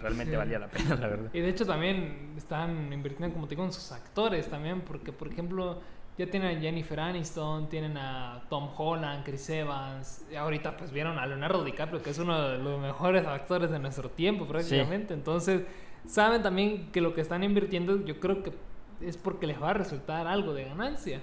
realmente 0.00 0.32
Sí. 0.32 0.36
valía 0.36 0.58
la 0.58 0.68
pena, 0.68 0.94
la 0.96 1.06
verdad. 1.08 1.30
Y 1.32 1.40
de 1.40 1.48
hecho 1.48 1.66
también 1.66 2.34
están 2.36 2.92
invirtiendo, 2.92 3.34
como 3.34 3.46
te 3.46 3.54
digo, 3.54 3.64
en 3.64 3.72
sus 3.72 3.90
actores 3.92 4.48
también, 4.48 4.82
porque 4.82 5.12
por 5.12 5.28
ejemplo 5.28 5.80
ya 6.16 6.30
tienen 6.30 6.56
a 6.56 6.60
Jennifer 6.60 7.00
Aniston, 7.00 7.68
tienen 7.68 7.96
a 7.96 8.44
Tom 8.48 8.68
Holland, 8.76 9.24
Chris 9.24 9.50
Evans, 9.50 10.24
y 10.30 10.36
ahorita 10.36 10.76
pues 10.76 10.92
vieron 10.92 11.18
a 11.18 11.26
Leonardo 11.26 11.64
DiCaprio, 11.64 12.02
que 12.02 12.10
es 12.10 12.18
uno 12.20 12.50
de 12.50 12.58
los 12.58 12.80
mejores 12.80 13.26
actores 13.26 13.70
de 13.70 13.80
nuestro 13.80 14.10
tiempo 14.10 14.46
prácticamente. 14.46 15.12
Entonces 15.14 15.62
saben 16.06 16.42
también 16.42 16.92
que 16.92 17.00
lo 17.00 17.14
que 17.14 17.20
están 17.20 17.42
invirtiendo 17.42 18.04
yo 18.04 18.20
creo 18.20 18.44
que 18.44 18.52
es 19.00 19.16
porque 19.16 19.48
les 19.48 19.60
va 19.60 19.70
a 19.70 19.74
resultar 19.74 20.28
algo 20.28 20.54
de 20.54 20.64
ganancia. 20.66 21.20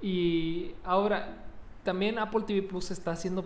Y 0.00 0.72
ahora 0.84 1.36
también 1.82 2.18
Apple 2.18 2.42
TV 2.46 2.62
Plus 2.62 2.90
está 2.90 3.12
haciendo 3.12 3.44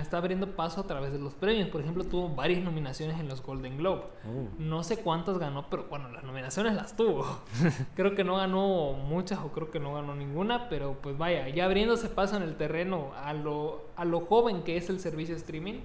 está 0.00 0.18
abriendo 0.18 0.54
paso 0.54 0.80
a 0.80 0.86
través 0.86 1.12
de 1.12 1.18
los 1.18 1.34
premios. 1.34 1.68
Por 1.68 1.80
ejemplo, 1.80 2.04
tuvo 2.04 2.28
varias 2.28 2.62
nominaciones 2.62 3.18
en 3.20 3.28
los 3.28 3.42
Golden 3.42 3.78
Globe. 3.78 4.04
Uh. 4.24 4.48
No 4.58 4.82
sé 4.82 4.98
cuántas 4.98 5.38
ganó, 5.38 5.68
pero 5.70 5.86
bueno, 5.88 6.10
las 6.10 6.24
nominaciones 6.24 6.74
las 6.74 6.96
tuvo. 6.96 7.24
creo 7.94 8.14
que 8.14 8.24
no 8.24 8.36
ganó 8.36 8.92
muchas 8.92 9.38
o 9.40 9.52
creo 9.52 9.70
que 9.70 9.80
no 9.80 9.94
ganó 9.94 10.14
ninguna, 10.14 10.68
pero 10.68 10.98
pues 11.02 11.16
vaya, 11.16 11.48
ya 11.48 11.64
abriéndose 11.64 12.08
paso 12.08 12.36
en 12.36 12.42
el 12.42 12.56
terreno 12.56 13.12
a 13.16 13.32
lo, 13.32 13.86
a 13.96 14.04
lo 14.04 14.20
joven 14.20 14.62
que 14.62 14.76
es 14.76 14.90
el 14.90 15.00
servicio 15.00 15.34
de 15.34 15.40
streaming, 15.40 15.80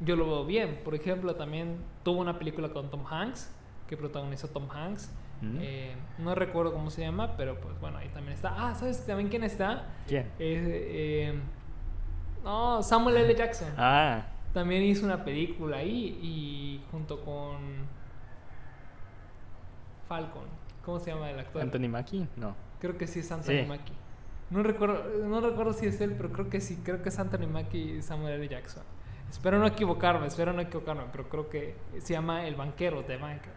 yo 0.00 0.16
lo 0.16 0.26
veo 0.26 0.44
bien. 0.44 0.80
Por 0.84 0.94
ejemplo, 0.94 1.34
también 1.34 1.76
tuvo 2.02 2.20
una 2.20 2.38
película 2.38 2.68
con 2.70 2.90
Tom 2.90 3.04
Hanks, 3.06 3.52
que 3.86 3.96
protagonizó 3.96 4.48
Tom 4.48 4.68
Hanks. 4.70 5.10
Mm. 5.40 5.58
Eh, 5.60 5.94
no 6.18 6.34
recuerdo 6.34 6.72
cómo 6.72 6.90
se 6.90 7.02
llama, 7.02 7.36
pero 7.36 7.60
pues 7.60 7.78
bueno, 7.80 7.98
ahí 7.98 8.08
también 8.08 8.34
está. 8.34 8.54
Ah, 8.56 8.74
¿sabes 8.74 9.04
también 9.06 9.28
quién 9.28 9.44
está? 9.44 9.86
¿Quién? 10.06 10.26
Eh, 10.38 11.30
eh, 11.38 11.40
no, 12.46 12.82
Samuel 12.82 13.16
L. 13.18 13.34
Jackson. 13.34 13.68
Ah, 13.76 14.22
También 14.54 14.82
hizo 14.84 15.04
una 15.04 15.22
película 15.22 15.76
ahí 15.78 16.18
y 16.22 16.80
junto 16.90 17.22
con 17.22 17.58
Falcon. 20.08 20.44
¿Cómo 20.84 20.98
se 21.00 21.10
llama 21.10 21.30
el 21.30 21.38
actor? 21.40 21.62
Anthony 21.62 21.88
Mackie, 21.88 22.26
no. 22.36 22.54
Creo 22.80 22.96
que 22.96 23.06
sí 23.06 23.20
es 23.20 23.30
Anthony 23.32 23.62
Sí. 23.62 23.64
Mackie. 23.68 23.92
No 24.50 24.62
recuerdo, 24.62 25.02
no 25.26 25.40
recuerdo 25.40 25.72
si 25.72 25.86
es 25.86 26.00
él, 26.00 26.14
pero 26.16 26.30
creo 26.32 26.48
que 26.48 26.60
sí. 26.60 26.80
Creo 26.84 27.02
que 27.02 27.08
es 27.08 27.18
Anthony 27.18 27.48
Mackie 27.48 27.96
y 27.98 28.02
Samuel 28.02 28.34
L. 28.34 28.48
Jackson. 28.48 28.84
Espero 29.28 29.58
no 29.58 29.66
equivocarme, 29.66 30.28
espero 30.28 30.52
no 30.52 30.60
equivocarme, 30.62 31.02
pero 31.10 31.28
creo 31.28 31.50
que 31.50 31.74
se 31.98 32.12
llama 32.12 32.46
El 32.46 32.54
Banquero, 32.54 33.02
The 33.02 33.16
Banker. 33.16 33.52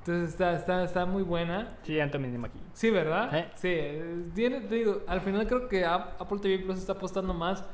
Entonces 0.00 0.28
está, 0.32 0.52
está, 0.54 0.84
está 0.84 1.06
muy 1.06 1.22
buena. 1.22 1.78
Sí, 1.82 1.98
Anthony 1.98 2.28
Mackie. 2.38 2.60
Sí, 2.74 2.90
¿verdad? 2.90 3.30
Sí. 3.32 3.38
Sí, 3.54 3.68
eh, 3.70 4.24
tiene- 4.34 4.60
te 4.60 4.74
digo, 4.74 5.00
al 5.06 5.22
final 5.22 5.46
creo 5.46 5.66
que 5.66 5.86
Ap- 5.86 6.20
Apple 6.20 6.38
TV 6.40 6.58
Plus 6.62 6.76
está 6.78 6.92
apostando 6.92 7.32
más 7.32 7.64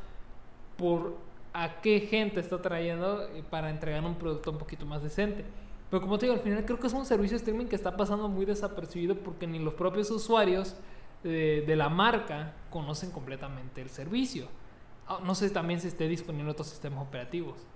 por 0.81 1.19
a 1.53 1.81
qué 1.83 2.01
gente 2.01 2.41
está 2.41 2.63
trayendo 2.63 3.23
eh, 3.25 3.45
para 3.51 3.71
entregar 3.71 4.05
un 4.05 4.17
producto 4.17 4.51
un 4.51 4.59
poquito 4.59 4.87
más 4.87 5.03
decente. 5.03 5.45
Pero 5.91 6.01
como 6.03 6.19
te 6.19 6.27
digo, 6.27 6.35
al 6.37 6.43
final 6.43 6.65
creo 6.65 6.79
que 6.81 6.87
es 6.87 6.93
un 6.95 7.05
servicio 7.07 7.35
de 7.37 7.39
streaming 7.39 7.67
que 7.67 7.77
está 7.77 7.97
pasando 7.97 8.29
muy 8.29 8.47
desapercibido 8.47 9.17
porque 9.17 9.47
ni 9.47 9.59
los 9.59 9.75
propios 9.75 10.11
usuarios 10.11 10.77
de, 11.23 11.63
de 11.67 11.77
la 11.77 11.89
marca 11.91 12.55
conocen 12.71 13.11
completamente 13.13 13.83
el 13.83 13.91
servicio. 13.91 14.49
Ah, 15.07 15.21
No 15.23 15.35
sé 15.35 15.51
también 15.51 15.81
si 15.81 15.89
esté 15.89 16.09
disponible 16.09 16.45
en 16.45 16.51
otros 16.51 16.69
sistemas 16.69 17.03
operativos. 17.07 17.69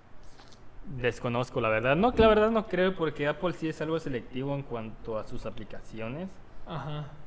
Desconozco, 0.85 1.61
la 1.61 1.69
verdad. 1.71 1.97
No, 1.97 2.14
que 2.14 2.23
la 2.23 2.29
verdad 2.29 2.51
no 2.51 2.69
creo 2.69 2.95
porque 2.97 3.27
Apple 3.27 3.55
sí 3.55 3.69
es 3.69 3.81
algo 3.81 3.99
selectivo 4.01 4.55
en 4.55 4.62
cuanto 4.62 5.19
a 5.19 5.27
sus 5.27 5.47
aplicaciones. 5.47 6.31
Ajá. 6.67 7.19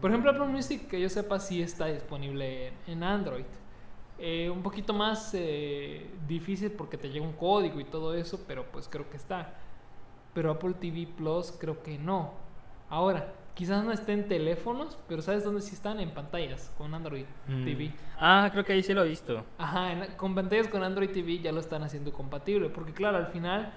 Por 0.00 0.10
ejemplo, 0.10 0.30
Apple 0.30 0.46
Music, 0.46 0.88
que 0.88 1.00
yo 1.00 1.08
sepa, 1.08 1.40
sí 1.40 1.62
está 1.62 1.86
disponible 1.86 2.72
en 2.86 3.02
Android. 3.02 3.46
Eh, 4.18 4.48
un 4.50 4.62
poquito 4.62 4.94
más 4.94 5.32
eh, 5.34 6.08
difícil 6.26 6.70
porque 6.72 6.96
te 6.96 7.10
llega 7.10 7.24
un 7.24 7.34
código 7.34 7.78
y 7.80 7.84
todo 7.84 8.14
eso, 8.14 8.42
pero 8.48 8.64
pues 8.72 8.88
creo 8.88 9.08
que 9.10 9.16
está. 9.16 9.52
Pero 10.32 10.50
Apple 10.50 10.74
TV 10.80 11.06
Plus 11.16 11.52
creo 11.58 11.82
que 11.82 11.98
no. 11.98 12.32
Ahora, 12.88 13.32
quizás 13.54 13.84
no 13.84 13.92
esté 13.92 14.12
en 14.12 14.28
teléfonos, 14.28 14.96
pero 15.08 15.20
¿sabes 15.22 15.44
dónde 15.44 15.60
sí 15.60 15.74
están? 15.74 15.98
En 16.00 16.10
pantallas 16.12 16.72
con 16.78 16.94
Android 16.94 17.24
Mm. 17.48 17.64
TV. 17.64 17.92
Ah, 18.18 18.48
creo 18.52 18.64
que 18.64 18.72
ahí 18.72 18.82
sí 18.82 18.94
lo 18.94 19.04
he 19.04 19.08
visto. 19.08 19.44
Ajá, 19.58 19.92
en- 19.92 20.12
con 20.16 20.34
pantallas 20.34 20.68
con 20.68 20.82
Android 20.82 21.10
TV 21.10 21.38
ya 21.40 21.52
lo 21.52 21.60
están 21.60 21.82
haciendo 21.82 22.12
compatible, 22.12 22.68
porque 22.70 22.92
claro, 22.92 23.18
al 23.18 23.26
final 23.28 23.72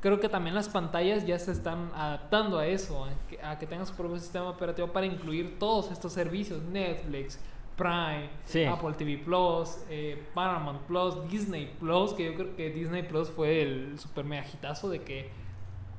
creo 0.00 0.18
que 0.20 0.28
también 0.28 0.54
las 0.54 0.68
pantallas 0.68 1.26
ya 1.26 1.38
se 1.38 1.52
están 1.52 1.90
adaptando 1.94 2.58
a 2.58 2.66
eso, 2.66 3.04
a 3.04 3.10
que, 3.28 3.42
a 3.42 3.58
que 3.58 3.66
tengan 3.66 3.86
su 3.86 3.94
propio 3.94 4.18
sistema 4.18 4.48
operativo 4.50 4.88
para 4.88 5.06
incluir 5.06 5.58
todos 5.58 5.90
estos 5.90 6.12
servicios, 6.12 6.62
Netflix, 6.62 7.38
Prime, 7.80 8.30
Sí. 8.44 8.64
Apple 8.64 8.92
TV 8.92 9.16
Plus, 9.18 9.78
eh, 9.88 10.22
Paramount 10.34 10.80
Plus, 10.82 11.28
Disney 11.30 11.74
Plus, 11.80 12.12
que 12.14 12.26
yo 12.26 12.34
creo 12.34 12.54
que 12.56 12.70
Disney 12.70 13.02
Plus 13.02 13.28
fue 13.30 13.62
el 13.62 13.98
super 13.98 14.24
mega 14.24 14.44
hitazo 14.46 14.88
de 14.90 15.02
que 15.02 15.30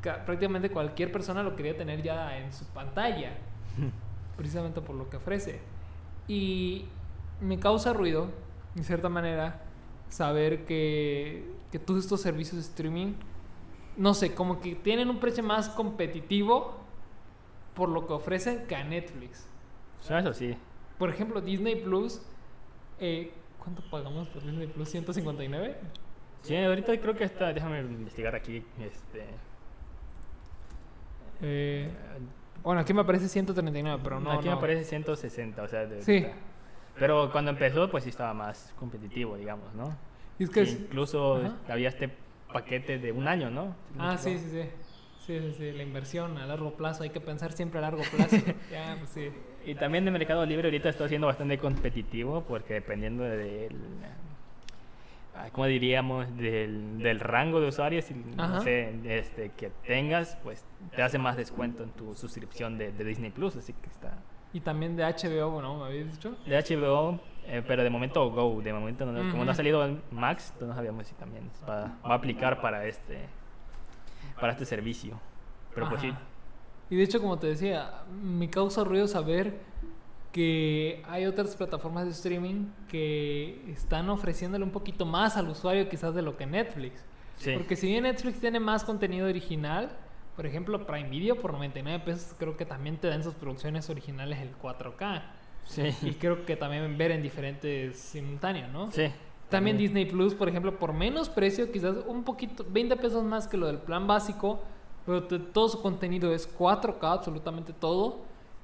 ca- 0.02 0.24
prácticamente 0.26 0.70
cualquier 0.70 1.12
persona 1.12 1.42
lo 1.44 1.56
quería 1.56 1.76
tener 1.76 2.02
ya 2.04 2.38
en 2.38 2.54
su 2.54 2.66
pantalla 2.66 3.32
precisamente 4.38 4.80
por 4.82 4.96
lo 4.96 5.10
que 5.10 5.18
ofrece. 5.18 5.60
Y 6.28 6.86
me 7.42 7.60
causa 7.60 7.94
ruido, 7.94 8.30
de 8.76 8.84
cierta 8.84 9.10
manera, 9.10 9.62
saber 10.10 10.66
que, 10.66 11.52
que 11.72 11.80
todos 11.80 12.02
estos 12.04 12.22
servicios 12.22 12.56
de 12.56 12.62
streaming, 12.62 13.14
no 13.98 14.14
sé, 14.14 14.34
como 14.36 14.60
que 14.60 14.76
tienen 14.76 15.10
un 15.10 15.20
precio 15.20 15.44
más 15.44 15.70
competitivo 15.70 16.76
por 17.74 17.90
lo 17.90 18.06
que 18.08 18.14
ofrecen 18.14 18.66
que 18.68 18.76
a 18.76 18.84
Netflix. 18.84 19.48
Eso 20.04 20.34
sí. 20.34 20.56
Por 21.02 21.10
ejemplo, 21.10 21.42
Disney 21.42 21.78
Plus, 21.78 22.22
eh, 23.00 23.32
¿cuánto 23.58 23.82
pagamos 23.90 24.28
por 24.28 24.44
Disney 24.44 24.68
Plus? 24.68 24.94
¿159? 24.94 25.74
Sí, 26.44 26.56
ahorita 26.56 26.96
creo 27.02 27.16
que 27.16 27.24
está, 27.24 27.52
déjame 27.52 27.80
investigar 27.80 28.36
aquí, 28.36 28.64
este... 28.80 29.26
Eh, 31.42 31.90
bueno, 32.62 32.82
aquí 32.82 32.94
me 32.94 33.02
aparece 33.02 33.28
139, 33.30 34.00
pero 34.04 34.20
no. 34.20 34.32
aquí 34.32 34.46
no. 34.46 34.52
me 34.52 34.58
aparece 34.60 34.84
160, 34.84 35.64
o 35.64 35.68
sea... 35.68 35.88
de- 35.88 36.04
Sí. 36.04 36.24
Pero 37.00 37.32
cuando 37.32 37.50
empezó, 37.50 37.90
pues 37.90 38.04
sí 38.04 38.12
estaba 38.12 38.36
más 38.36 38.72
competitivo, 38.78 39.38
digamos, 39.38 39.74
¿no? 39.74 39.98
Y 40.38 40.44
es 40.44 40.50
que 40.52 40.54
Que 40.54 40.70
es- 40.70 40.80
incluso 40.82 41.38
Ajá. 41.38 41.56
había 41.70 41.90
este 41.90 42.12
paquete 42.54 43.00
de 43.00 43.12
un 43.12 43.28
año, 43.28 43.50
¿no? 43.50 43.76
Ah, 43.98 44.20
sí, 44.20 44.38
sí, 44.38 44.50
sí. 44.52 44.70
Sí, 45.26 45.40
sí, 45.40 45.56
sí. 45.58 45.72
La 45.72 45.82
inversión 45.82 46.38
a 46.38 46.46
largo 46.46 46.76
plazo. 46.78 47.02
Hay 47.02 47.10
que 47.10 47.22
pensar 47.22 47.54
siempre 47.54 47.80
a 47.80 47.82
largo 47.82 48.04
plazo. 48.16 48.36
ya, 48.72 48.96
pues 49.00 49.10
sí. 49.10 49.32
Y 49.66 49.76
también 49.76 50.06
el 50.08 50.14
Mercado 50.14 50.46
Libre 50.46 50.68
ahorita 50.68 50.90
está 50.90 51.08
siendo 51.08 51.28
bastante 51.28 51.58
competitivo 51.58 52.44
porque 52.48 52.76
dependiendo 52.76 53.24
del, 53.24 53.76
ah, 55.36 55.50
¿cómo 55.52 55.68
diríamos? 55.68 56.36
Del, 56.38 57.00
del 57.00 57.20
rango 57.20 57.60
de 57.60 57.68
usuarios 57.68 58.10
y, 58.12 58.16
no 58.16 58.44
Ajá. 58.44 58.62
sé, 58.62 58.94
este, 59.06 59.52
que 59.52 59.72
tengas, 59.86 60.38
pues 60.44 60.66
te 60.96 61.02
hace 61.02 61.18
más 61.18 61.38
descuento 61.38 61.84
en 61.84 61.92
tu 61.92 62.16
suscripción 62.16 62.78
de, 62.78 62.92
de 62.92 63.04
Disney 63.04 63.32
Plus, 63.32 63.56
así 63.56 63.74
que 63.74 63.90
está... 63.90 64.14
Y 64.54 64.60
también 64.60 64.98
de 64.98 65.04
HBO, 65.04 65.62
¿no? 65.62 65.80
¿Me 65.80 65.86
habías 65.86 66.12
dicho? 66.12 66.36
De 66.46 66.58
HBO, 66.58 67.20
eh, 67.46 67.64
pero 67.66 67.84
de 67.84 67.90
momento 67.90 68.30
Go, 68.32 68.62
de 68.62 68.74
momento 68.74 69.06
no, 69.06 69.32
como 69.32 69.46
no 69.46 69.52
ha 69.52 69.56
salido 69.56 69.86
el 69.86 70.02
Max, 70.12 70.54
no 70.60 70.74
sabíamos 70.76 71.08
si 71.08 71.16
también 71.16 71.50
va, 71.68 71.98
va 72.06 72.14
a 72.14 72.14
aplicar 72.16 72.60
para 72.60 72.86
este, 72.86 73.20
para 74.40 74.52
este 74.52 74.66
servicio. 74.66 75.20
Pero 75.74 75.88
pues 75.88 76.02
sí, 76.02 76.10
Ajá. 76.10 76.20
Y 76.92 76.98
de 76.98 77.04
hecho, 77.04 77.22
como 77.22 77.40
te 77.40 77.48
decía, 77.48 78.04
me 78.22 78.50
causa 78.50 78.84
ruido 78.84 79.08
saber 79.08 79.60
que 80.34 81.02
hay 81.08 81.26
otras 81.26 81.56
plataformas 81.56 82.04
de 82.04 82.12
streaming 82.12 82.66
que 82.90 83.64
están 83.72 84.10
ofreciéndole 84.10 84.66
un 84.66 84.72
poquito 84.72 85.06
más 85.06 85.38
al 85.38 85.48
usuario 85.48 85.88
quizás 85.88 86.14
de 86.14 86.22
lo 86.22 86.36
que 86.36 86.46
Netflix. 86.46 87.04
sí. 87.38 87.54
Porque 87.54 87.78
si 87.78 87.88
bien 87.88 88.04
Netflix 88.04 88.42
tiene 88.42 88.60
más 88.60 88.84
contenido 88.84 89.28
original, 89.28 89.90
por 90.36 90.46
ejemplo, 90.46 90.86
Prime 90.86 91.10
Video 91.10 91.40
por 91.40 91.54
99 91.54 92.04
pesos 92.04 92.36
creo 92.38 92.58
que 92.58 92.66
también 92.66 92.98
te 92.98 93.08
dan 93.08 93.24
sus 93.24 93.36
producciones 93.36 93.90
originales 93.90 94.40
el 94.40 94.54
4K. 94.58 95.24
sí. 95.64 95.96
Y 96.02 96.16
creo 96.16 96.46
que 96.46 96.58
también 96.58 96.98
ver 96.98 97.12
en 97.12 97.22
diferentes 97.22 97.98
simultáneos, 97.98 98.70
¿no? 98.70 98.92
sí. 98.92 99.08
También 99.48 99.78
Disney 99.78 100.06
Plus, 100.06 100.34
por 100.34 100.48
ejemplo, 100.48 100.80
por 100.80 100.94
menos 100.94 101.30
precio, 101.30 101.74
quizás 101.74 101.98
un 102.08 102.24
poquito, 102.24 102.66
20 102.70 102.96
pesos 102.96 103.22
más 103.26 103.50
que 103.50 103.58
lo 103.58 103.68
del 103.68 103.80
plan 103.80 104.08
básico, 104.08 104.62
pero 105.06 105.24
te- 105.24 105.40
todo 105.40 105.70
su 105.70 105.82
contenido 105.82 106.34
es 106.34 106.48
4K, 106.48 107.14
absolutamente 107.14 107.74
todo, 107.74 108.20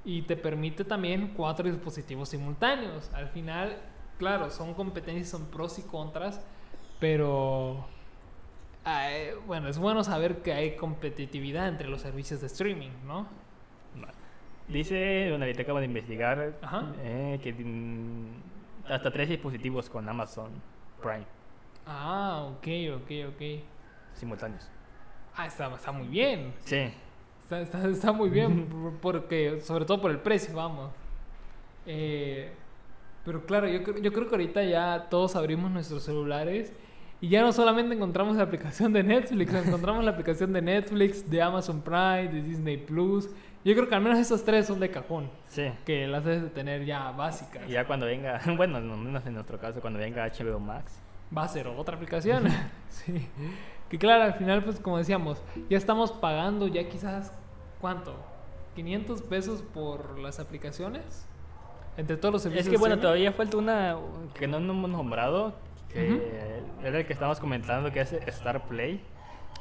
y 0.06 0.22
te 0.24 0.38
permite 0.38 0.84
también 0.86 1.34
cuatro 1.36 1.68
dispositivos 1.70 2.30
simultáneos. 2.30 3.10
Al 3.14 3.28
final, 3.30 3.78
claro, 4.18 4.50
son 4.50 4.74
competencias, 4.74 5.30
son 5.30 5.46
pros 5.48 5.80
y 5.80 5.84
contras, 5.84 6.40
pero 7.00 7.86
bueno, 9.46 9.68
es 9.68 9.78
bueno 9.78 10.04
saber 10.04 10.42
que 10.42 10.54
hay 10.54 10.76
competitividad 10.76 11.68
entre 11.68 11.88
los 11.88 12.02
servicios 12.02 12.42
de 12.42 12.48
streaming, 12.48 12.92
¿no? 13.06 13.28
Dice, 14.68 15.28
bueno, 15.30 15.46
ahorita 15.46 15.62
acabo 15.62 15.80
de 15.80 15.86
investigar 15.86 16.54
eh, 17.02 17.40
que 17.42 17.56
hasta 18.90 19.12
tres 19.12 19.30
dispositivos 19.30 19.90
con 19.90 20.08
Amazon 20.10 20.52
Prime 21.02 21.26
Ah, 21.86 22.50
ok, 22.52 22.68
ok, 23.02 23.12
ok. 23.34 23.64
simultáneos. 24.14 24.70
Ah, 25.38 25.46
está, 25.46 25.74
está 25.74 25.92
muy 25.92 26.08
bien. 26.08 26.54
Sí, 26.66 26.92
Está, 27.44 27.62
está- 27.62 27.88
está 27.88 28.12
muy 28.12 28.30
bien, 28.30 28.66
por- 28.66 28.94
porque, 29.02 29.62
sobre 29.62 29.86
todo 29.86 30.02
por 30.02 30.12
el 30.12 30.20
precio, 30.20 30.54
vamos. 30.56 30.92
Eh, 31.86 32.52
pero 33.24 33.46
claro, 33.46 33.68
yo, 33.68 33.84
creo- 33.84 33.98
yo 34.00 34.12
creo 34.12 34.28
que 34.28 34.36
ahorita 34.36 34.64
ya 34.64 35.08
todos 35.10 35.36
abrimos 35.36 35.72
nuestros 35.72 36.04
celulares 36.04 36.74
y 37.22 37.30
ya 37.30 37.42
no 37.42 37.52
solamente 37.54 37.96
encontramos 37.96 38.36
la 38.38 38.44
aplicación 38.44 38.92
de 38.94 39.04
Netflix, 39.04 39.54
encontramos 39.66 40.04
la 40.04 40.12
aplicación 40.12 40.52
de 40.54 40.62
Netflix, 40.62 41.30
de 41.30 41.42
Amazon 41.42 41.82
Prime, 41.82 42.28
de 42.30 42.42
Disney 42.42 42.78
Plus. 42.78 43.30
Yo 43.66 43.74
creo 43.76 43.88
que 43.90 43.96
al 43.96 44.02
menos 44.02 44.18
esos 44.20 44.44
tres 44.46 44.66
son 44.68 44.80
de 44.80 44.90
cajón, 44.90 45.30
sí. 45.48 45.72
que 45.86 46.08
las 46.08 46.24
debes 46.24 46.42
de 46.44 46.50
tener 46.50 46.86
ya 46.86 47.12
básicas. 47.12 47.64
Y 47.68 47.74
ya 47.74 47.86
cuando 47.86 48.06
venga, 48.06 48.40
bueno, 48.58 48.80
no 48.80 48.96
menos 48.98 49.26
en 49.26 49.34
nuestro 49.34 49.58
caso, 49.60 49.82
cuando 49.82 50.00
venga 50.00 50.26
HBO 50.28 50.60
Max. 50.60 51.00
va 51.36 51.44
a 51.44 51.48
ser 51.48 51.68
otra 51.68 51.96
aplicación. 51.96 52.46
sí. 52.90 53.28
Que 53.90 53.98
claro, 53.98 54.24
al 54.24 54.34
final, 54.34 54.64
pues 54.64 54.80
como 54.80 54.98
decíamos, 54.98 55.42
ya 55.70 55.78
estamos 55.78 56.12
pagando 56.12 56.68
ya 56.68 56.88
quizás, 56.90 57.32
¿cuánto? 57.80 58.16
¿500 58.76 59.22
pesos 59.24 59.64
por 59.74 60.20
las 60.20 60.40
aplicaciones? 60.40 61.26
Entre 61.96 62.18
todos 62.18 62.34
los 62.34 62.42
servicios. 62.44 62.68
Es 62.68 62.72
que 62.72 62.78
bueno, 62.78 63.00
todavía 63.00 63.32
falta 63.32 63.58
una 63.58 63.98
que 64.36 64.48
no 64.48 64.58
hemos 64.58 64.90
nombrado, 64.90 65.54
que 65.92 66.22
era 66.84 67.00
el 67.00 67.06
que 67.08 67.14
estábamos 67.14 67.40
comentando, 67.40 67.92
que 67.92 68.02
es 68.02 68.14
Star 68.14 68.68
Play. 68.68 69.02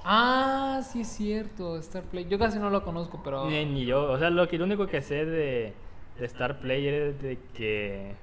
Ah, 0.05 0.83
sí 0.85 1.01
es 1.01 1.09
cierto, 1.09 1.77
Star 1.79 2.03
Play. 2.03 2.27
Yo 2.29 2.39
casi 2.39 2.59
no 2.59 2.68
lo 2.68 2.85
conozco, 2.85 3.20
pero... 3.24 3.47
Ni, 3.49 3.64
ni 3.64 3.87
yo, 3.87 4.11
o 4.12 4.18
sea, 4.18 4.31
lo, 4.31 4.47
que, 4.49 4.59
lo 4.59 4.64
único 4.64 4.87
que 4.87 5.01
sé 5.03 5.24
de, 5.24 5.72
de 6.18 6.27
Star 6.27 6.59
Play 6.61 6.87
es 6.87 7.22
de 7.22 7.39
que. 7.55 8.14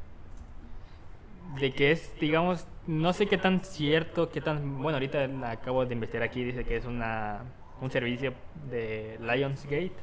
De 1.60 1.72
que 1.72 1.92
es, 1.92 2.14
digamos, 2.20 2.68
no 2.88 3.14
sé 3.14 3.28
qué 3.28 3.38
tan 3.38 3.64
cierto, 3.64 4.30
qué 4.30 4.42
tan. 4.42 4.82
Bueno, 4.82 4.98
ahorita 4.98 5.28
la 5.28 5.52
acabo 5.52 5.86
de 5.86 5.94
investigar 5.94 6.24
aquí, 6.24 6.44
dice 6.44 6.64
que 6.64 6.78
es 6.78 6.86
una 6.86 7.44
un 7.84 7.92
servicio 7.92 8.34
de 8.70 9.20
Lionsgate. 9.22 9.94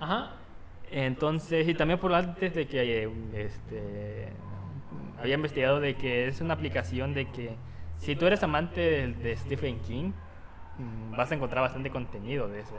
Ajá. 0.00 0.32
Entonces, 0.90 1.66
y 1.68 1.74
también 1.74 1.98
por 1.98 2.12
antes 2.12 2.54
de 2.54 2.66
que 2.66 3.04
eh, 3.04 3.10
este, 3.34 4.28
había 5.18 5.34
investigado 5.34 5.80
de 5.80 5.94
que 5.94 6.28
es 6.28 6.40
una 6.40 6.54
aplicación 6.54 7.14
de 7.14 7.30
que 7.30 7.54
si 7.96 8.16
tú 8.16 8.26
eres 8.26 8.42
amante 8.42 8.80
de, 8.80 9.12
de 9.12 9.36
Stephen 9.36 9.80
King, 9.80 10.12
mm, 10.78 11.16
vas 11.16 11.30
a 11.30 11.34
encontrar 11.36 11.62
bastante 11.62 11.90
contenido 11.90 12.48
de, 12.48 12.60
ese, 12.60 12.74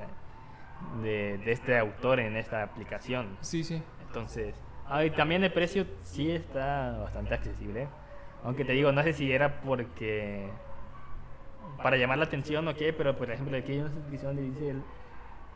de, 1.01 1.37
de 1.37 1.51
este 1.51 1.77
autor 1.77 2.19
en 2.19 2.35
esta 2.35 2.61
aplicación. 2.61 3.37
Sí, 3.41 3.63
sí. 3.63 3.81
Entonces, 4.05 4.53
ah, 4.97 5.05
y 5.05 5.11
también 5.11 5.43
el 5.43 5.51
precio 5.51 5.85
sí 6.01 6.31
está 6.31 6.97
bastante 7.01 7.33
accesible. 7.33 7.87
Aunque 8.43 8.65
te 8.65 8.73
digo, 8.73 8.91
no 8.91 9.01
sé 9.03 9.13
si 9.13 9.31
era 9.31 9.61
porque 9.61 10.49
para 11.81 11.97
llamar 11.97 12.17
la 12.17 12.25
atención 12.25 12.67
o 12.67 12.75
qué, 12.75 12.93
pero 12.93 13.15
por 13.17 13.31
ejemplo 13.31 13.57
aquí 13.57 13.73
hay 13.73 13.79
una 13.79 13.91
suscripción 13.91 14.35
donde 14.35 14.51
dice 14.51 14.75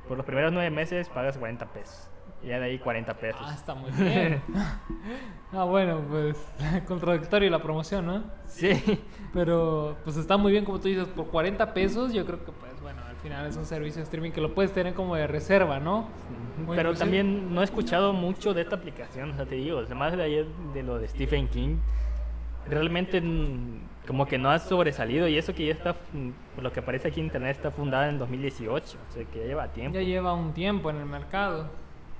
por 0.08 0.18
los 0.18 0.26
primeros 0.26 0.52
nueve 0.54 0.70
meses 0.70 1.10
pagas 1.10 1.38
40 1.38 1.66
pesos. 1.68 2.10
Y 2.44 2.48
ya 2.48 2.60
de 2.60 2.66
ahí 2.66 2.80
40 2.80 3.14
pesos. 3.16 3.42
Ah, 3.44 3.54
está 3.54 3.74
muy 3.74 3.92
bien. 3.92 4.42
ah, 5.54 5.64
bueno, 5.64 6.02
pues 6.10 6.38
contradictorio 6.88 7.50
la 7.50 7.62
promoción, 7.62 8.06
¿no? 8.06 8.24
Sí, 8.46 9.02
Pero 9.34 9.98
pues 10.04 10.18
está 10.18 10.38
muy 10.38 10.52
bien, 10.52 10.64
como 10.64 10.80
tú 10.80 10.88
dices, 10.88 11.08
por 11.08 11.28
40 11.28 11.74
pesos 11.74 12.14
yo 12.14 12.26
creo 12.26 12.44
que 12.46 12.52
pues 12.52 12.80
bueno, 12.82 13.02
final 13.28 13.46
es 13.46 13.58
un 13.58 13.66
servicio 13.66 14.00
de 14.00 14.04
streaming 14.04 14.32
que 14.32 14.42
lo 14.42 14.54
puedes 14.54 14.72
tener 14.74 14.94
como 14.94 15.16
de 15.16 15.28
reserva, 15.28 15.80
¿no? 15.80 16.08
Pero 16.70 16.90
pues, 16.90 17.00
también 17.00 17.54
no 17.54 17.62
he 17.62 17.64
escuchado 17.64 18.14
mucho 18.14 18.54
de 18.54 18.62
esta 18.62 18.76
aplicación, 18.76 19.32
o 19.32 19.36
sea, 19.36 19.46
te 19.46 19.56
digo, 19.56 19.80
además 19.80 20.16
de 20.16 20.24
ayer 20.24 20.46
de 20.74 20.84
lo 20.84 20.98
de 20.98 21.08
Stephen 21.08 21.48
King, 21.48 21.78
realmente 22.70 23.22
mm, 23.22 23.80
como 24.08 24.26
que 24.26 24.38
no 24.38 24.50
ha 24.50 24.60
sobresalido 24.60 25.28
y 25.28 25.38
eso 25.38 25.54
que 25.54 25.66
ya 25.66 25.74
está, 25.74 25.94
mm, 26.14 26.30
por 26.56 26.64
lo 26.64 26.72
que 26.72 26.80
aparece 26.80 27.10
aquí 27.10 27.20
en 27.20 27.28
internet, 27.28 27.58
está 27.58 27.72
fundada 27.72 28.10
en 28.10 28.18
2018, 28.18 28.98
o 28.98 29.14
sea, 29.14 29.26
que 29.26 29.40
ya 29.40 29.46
lleva 29.46 29.68
tiempo. 29.68 29.98
Ya 29.98 30.04
lleva 30.04 30.34
un 30.34 30.54
tiempo 30.54 30.90
en 30.90 30.98
el 30.98 31.06
mercado. 31.06 31.70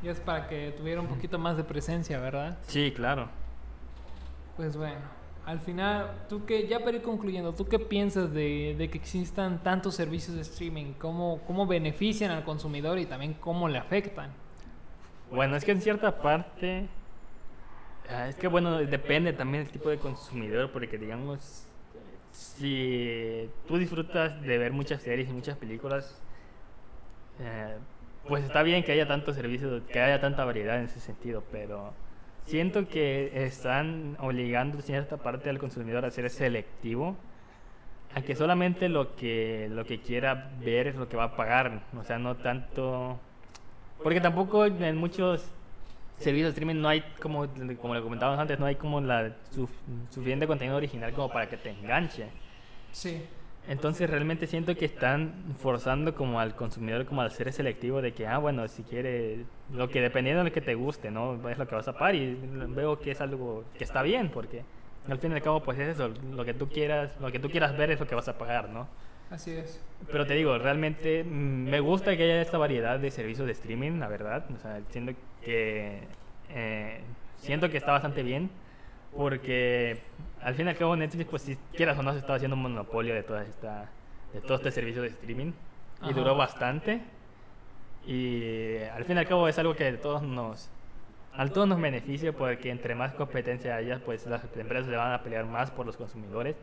Y 0.04 0.10
es 0.10 0.20
para 0.20 0.48
que 0.48 0.72
tuviera 0.78 1.02
un 1.02 1.08
poquito 1.08 1.40
más 1.40 1.58
de 1.58 1.64
presencia, 1.64 2.20
¿verdad? 2.20 2.58
Sí, 2.68 2.94
claro. 2.96 3.30
Pues 4.56 4.78
bueno, 4.78 5.00
al 5.48 5.62
final, 5.62 6.12
tú 6.28 6.46
que, 6.46 6.68
ya 6.68 6.80
para 6.80 6.98
ir 6.98 7.02
concluyendo, 7.02 7.54
¿tú 7.54 7.66
qué 7.70 7.80
piensas 7.80 8.34
de, 8.34 8.76
de 8.78 8.90
que 8.90 8.98
existan 8.98 9.64
tantos 9.64 9.96
servicios 9.96 10.36
de 10.36 10.42
streaming? 10.42 10.92
¿Cómo, 11.00 11.40
¿Cómo 11.48 11.66
benefician 11.66 12.32
al 12.32 12.44
consumidor 12.44 13.00
y 13.00 13.06
también 13.06 13.34
cómo 13.34 13.70
le 13.70 13.78
afectan? 13.78 14.30
Bueno, 15.32 15.56
es 15.56 15.64
que 15.64 15.72
en 15.72 15.80
cierta 15.80 16.22
parte, 16.22 16.90
ah, 18.10 18.28
es 18.28 18.36
que 18.36 18.50
bueno, 18.50 18.80
depende 18.80 19.32
también 19.32 19.64
del 19.64 19.72
tipo 19.72 19.90
de 19.90 19.98
consumidor, 19.98 20.70
porque 20.74 20.98
digamos, 20.98 21.66
si 22.34 23.50
tú 23.70 23.78
disfrutas 23.78 24.42
de 24.42 24.58
ver 24.58 24.74
muchas 24.74 25.02
series 25.02 25.30
y 25.30 25.32
muchas 25.32 25.56
películas, 25.56 26.22
eh, 27.40 27.78
pues 28.28 28.44
está 28.44 28.64
bien 28.64 28.84
que 28.84 28.92
haya 28.92 29.08
tantos 29.08 29.36
servicios, 29.38 29.82
que 29.84 30.02
haya 30.02 30.20
tanta 30.20 30.44
variedad 30.44 30.78
en 30.78 30.88
ese 30.88 31.00
sentido, 31.00 31.42
pero 31.54 31.94
siento 32.48 32.88
que 32.88 33.46
están 33.46 34.18
obligando 34.20 34.82
cierta 34.82 35.18
parte 35.18 35.50
al 35.50 35.60
consumidor 35.60 36.04
a 36.06 36.10
ser 36.12 36.30
selectivo, 36.30 37.16
a 38.16 38.22
que 38.22 38.36
solamente 38.36 38.90
lo 38.90 39.16
que, 39.16 39.68
lo 39.72 39.86
que 39.86 40.00
quiera 40.00 40.50
ver 40.60 40.88
es 40.88 40.96
lo 40.96 41.08
que 41.08 41.18
va 41.18 41.26
a 41.26 41.36
pagar, 41.36 41.84
o 41.96 42.04
sea, 42.04 42.18
no 42.18 42.36
tanto... 42.38 43.20
Porque 44.02 44.22
tampoco 44.22 44.66
en 44.66 44.98
muchos 44.98 45.46
servicios 46.18 46.48
de 46.48 46.50
streaming 46.52 46.82
no 46.82 46.88
hay, 46.88 47.02
como, 47.22 47.48
como 47.80 47.94
le 47.96 48.02
comentábamos 48.02 48.40
antes, 48.40 48.60
no 48.60 48.66
hay 48.66 48.76
como 48.76 49.02
la 49.02 49.36
su- 49.52 49.70
suficiente 50.10 50.48
contenido 50.48 50.78
original 50.78 51.12
como 51.14 51.30
para 51.30 51.48
que 51.50 51.58
te 51.58 51.70
enganche. 51.72 52.28
Sí. 52.92 53.24
Entonces 53.68 54.10
realmente 54.10 54.48
siento 54.48 54.76
que 54.76 54.86
están 54.86 55.34
forzando 55.58 56.16
como 56.16 56.40
al 56.40 56.56
consumidor 56.56 57.06
como 57.06 57.22
al 57.22 57.32
ser 57.32 57.52
selectivo 57.52 58.02
de 58.02 58.14
que, 58.14 58.26
ah, 58.26 58.38
bueno, 58.38 58.68
si 58.68 58.84
quiere, 58.84 59.46
lo 59.74 59.90
que 59.90 60.02
dependiendo 60.02 60.44
de 60.44 60.50
lo 60.50 60.54
que 60.54 60.62
te 60.62 60.76
guste, 60.76 61.12
¿no? 61.12 61.50
Es 61.50 61.58
lo 61.58 61.68
que 61.68 61.76
vas 61.76 61.88
a 61.88 61.94
pagar 61.94 62.16
y 62.16 62.38
veo 62.70 63.00
que 63.00 63.12
es 63.12 63.20
algo 63.20 63.66
que 63.78 63.84
está 63.84 64.02
bien 64.04 64.30
porque 64.30 64.64
al 65.10 65.20
fin 65.20 65.32
y 65.32 65.36
al 65.36 65.42
cabo 65.42 65.62
pues 65.62 65.78
es 65.80 65.90
eso, 65.90 66.10
lo 66.32 66.46
que 66.46 66.54
tú 66.54 66.70
quieras, 66.70 67.14
lo 67.20 67.32
que 67.32 67.40
tú 67.40 67.50
quieras 67.50 67.78
ver 67.78 67.92
es 67.92 68.00
lo 68.00 68.08
que 68.08 68.16
vas 68.16 68.28
a 68.28 68.38
pagar, 68.38 68.70
¿no? 68.70 68.88
Así 69.30 69.52
es. 69.52 69.82
Pero 70.10 70.26
te 70.26 70.36
digo, 70.36 70.58
realmente 70.58 71.24
mm, 71.24 71.70
me 71.70 71.80
gusta 71.82 72.16
que 72.16 72.24
haya 72.24 72.42
esta 72.42 72.58
variedad 72.58 73.00
de 73.00 73.12
servicios 73.12 73.46
de 73.46 73.52
streaming, 73.54 74.00
la 74.00 74.08
verdad. 74.08 74.46
O 74.56 74.60
sea, 74.60 74.82
siento 74.90 75.14
que 75.44 76.00
eh, 76.50 77.02
siento 77.38 77.70
que 77.70 77.78
está 77.78 77.92
bastante 77.92 78.24
bien 78.24 78.50
porque 79.16 80.00
al 80.48 80.56
fin 80.56 80.66
y 80.68 80.70
al 80.70 80.78
cabo 80.78 80.96
Netflix, 80.96 81.30
pues 81.30 81.42
si 81.42 81.56
quieras 81.76 81.98
o 82.00 82.04
no, 82.04 82.12
se 82.14 82.20
estaba 82.20 82.36
haciendo 82.36 82.56
un 82.56 82.62
monopolio 82.64 83.14
de 83.14 83.24
toda 83.24 83.44
esta 83.44 83.90
de 84.34 84.42
todo 84.42 84.56
este 84.58 84.72
servicio 84.72 85.02
de 85.02 85.10
streaming 85.10 85.52
y 86.02 86.06
Ajá. 86.06 86.14
duró 86.14 86.36
bastante. 86.36 87.02
Y 88.06 88.78
al 88.96 89.04
fin 89.06 89.18
y 89.18 89.20
al 89.20 89.28
cabo 89.28 89.48
es 89.48 89.58
algo 89.60 89.76
que 89.76 89.86
a 89.88 90.00
todos 90.02 90.22
nos 90.24 90.70
a 91.34 91.46
todos 91.48 91.68
nos 91.68 91.80
beneficia 91.80 92.32
porque 92.34 92.72
entre 92.72 92.96
más 92.96 93.14
competencia 93.14 93.76
haya, 93.76 94.00
pues 94.04 94.26
las 94.26 94.44
empresas 94.56 94.88
se 94.88 94.96
van 94.96 95.12
a 95.14 95.22
pelear 95.22 95.46
más 95.46 95.70
por 95.70 95.86
los 95.86 95.96
consumidores. 95.98 96.56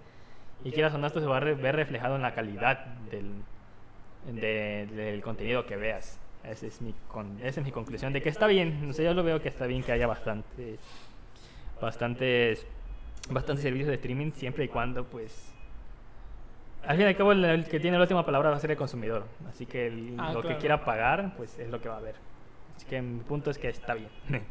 Y 0.64 0.72
quieras 0.72 0.94
o 0.94 0.98
no, 0.98 1.06
esto 1.06 1.20
se 1.20 1.26
va 1.26 1.36
a 1.36 1.40
ver 1.40 1.76
reflejado 1.76 2.16
en 2.16 2.22
la 2.22 2.34
calidad 2.34 2.84
del, 3.10 3.30
de- 4.40 4.86
del 4.86 5.20
contenido 5.22 5.64
que 5.66 5.76
veas. 5.76 6.18
Esa 6.42 6.66
es, 6.66 6.80
mi 6.80 6.94
con- 7.08 7.38
esa 7.42 7.60
es 7.60 7.66
mi 7.66 7.70
conclusión 7.72 8.12
de 8.12 8.20
que 8.22 8.28
está 8.30 8.46
bien. 8.46 8.88
O 8.90 8.92
sea, 8.92 9.04
yo 9.04 9.14
lo 9.14 9.22
veo 9.22 9.40
que 9.40 9.48
está 9.48 9.66
bien 9.66 9.82
que 9.82 9.92
haya 9.92 10.06
bastantes, 10.06 10.80
bastantes, 11.80 12.66
bastantes 13.30 13.62
servicios 13.62 13.88
de 13.88 13.94
streaming 13.94 14.32
siempre 14.32 14.64
y 14.64 14.68
cuando, 14.68 15.04
pues. 15.04 15.52
Al 16.86 16.96
fin 16.96 17.06
y 17.06 17.08
al 17.08 17.16
cabo, 17.16 17.32
el, 17.32 17.44
el 17.44 17.64
que 17.66 17.80
tiene 17.80 17.96
la 17.96 18.02
última 18.02 18.26
palabra 18.26 18.50
va 18.50 18.56
a 18.56 18.60
ser 18.60 18.70
el 18.70 18.76
consumidor. 18.76 19.24
Así 19.48 19.64
que 19.64 19.86
el- 19.86 20.16
Ah, 20.18 20.32
lo 20.32 20.40
que 20.42 20.48
claro. 20.48 20.60
quiera 20.60 20.84
pagar, 20.84 21.34
pues 21.36 21.58
es 21.58 21.70
lo 21.70 21.80
que 21.80 21.88
va 21.88 21.94
a 21.94 21.98
haber. 21.98 22.14
Así 22.76 22.84
que 22.86 23.00
mi 23.00 23.20
punto 23.20 23.50
es 23.50 23.58
que 23.58 23.68
está 23.68 23.94
bien. 23.94 24.10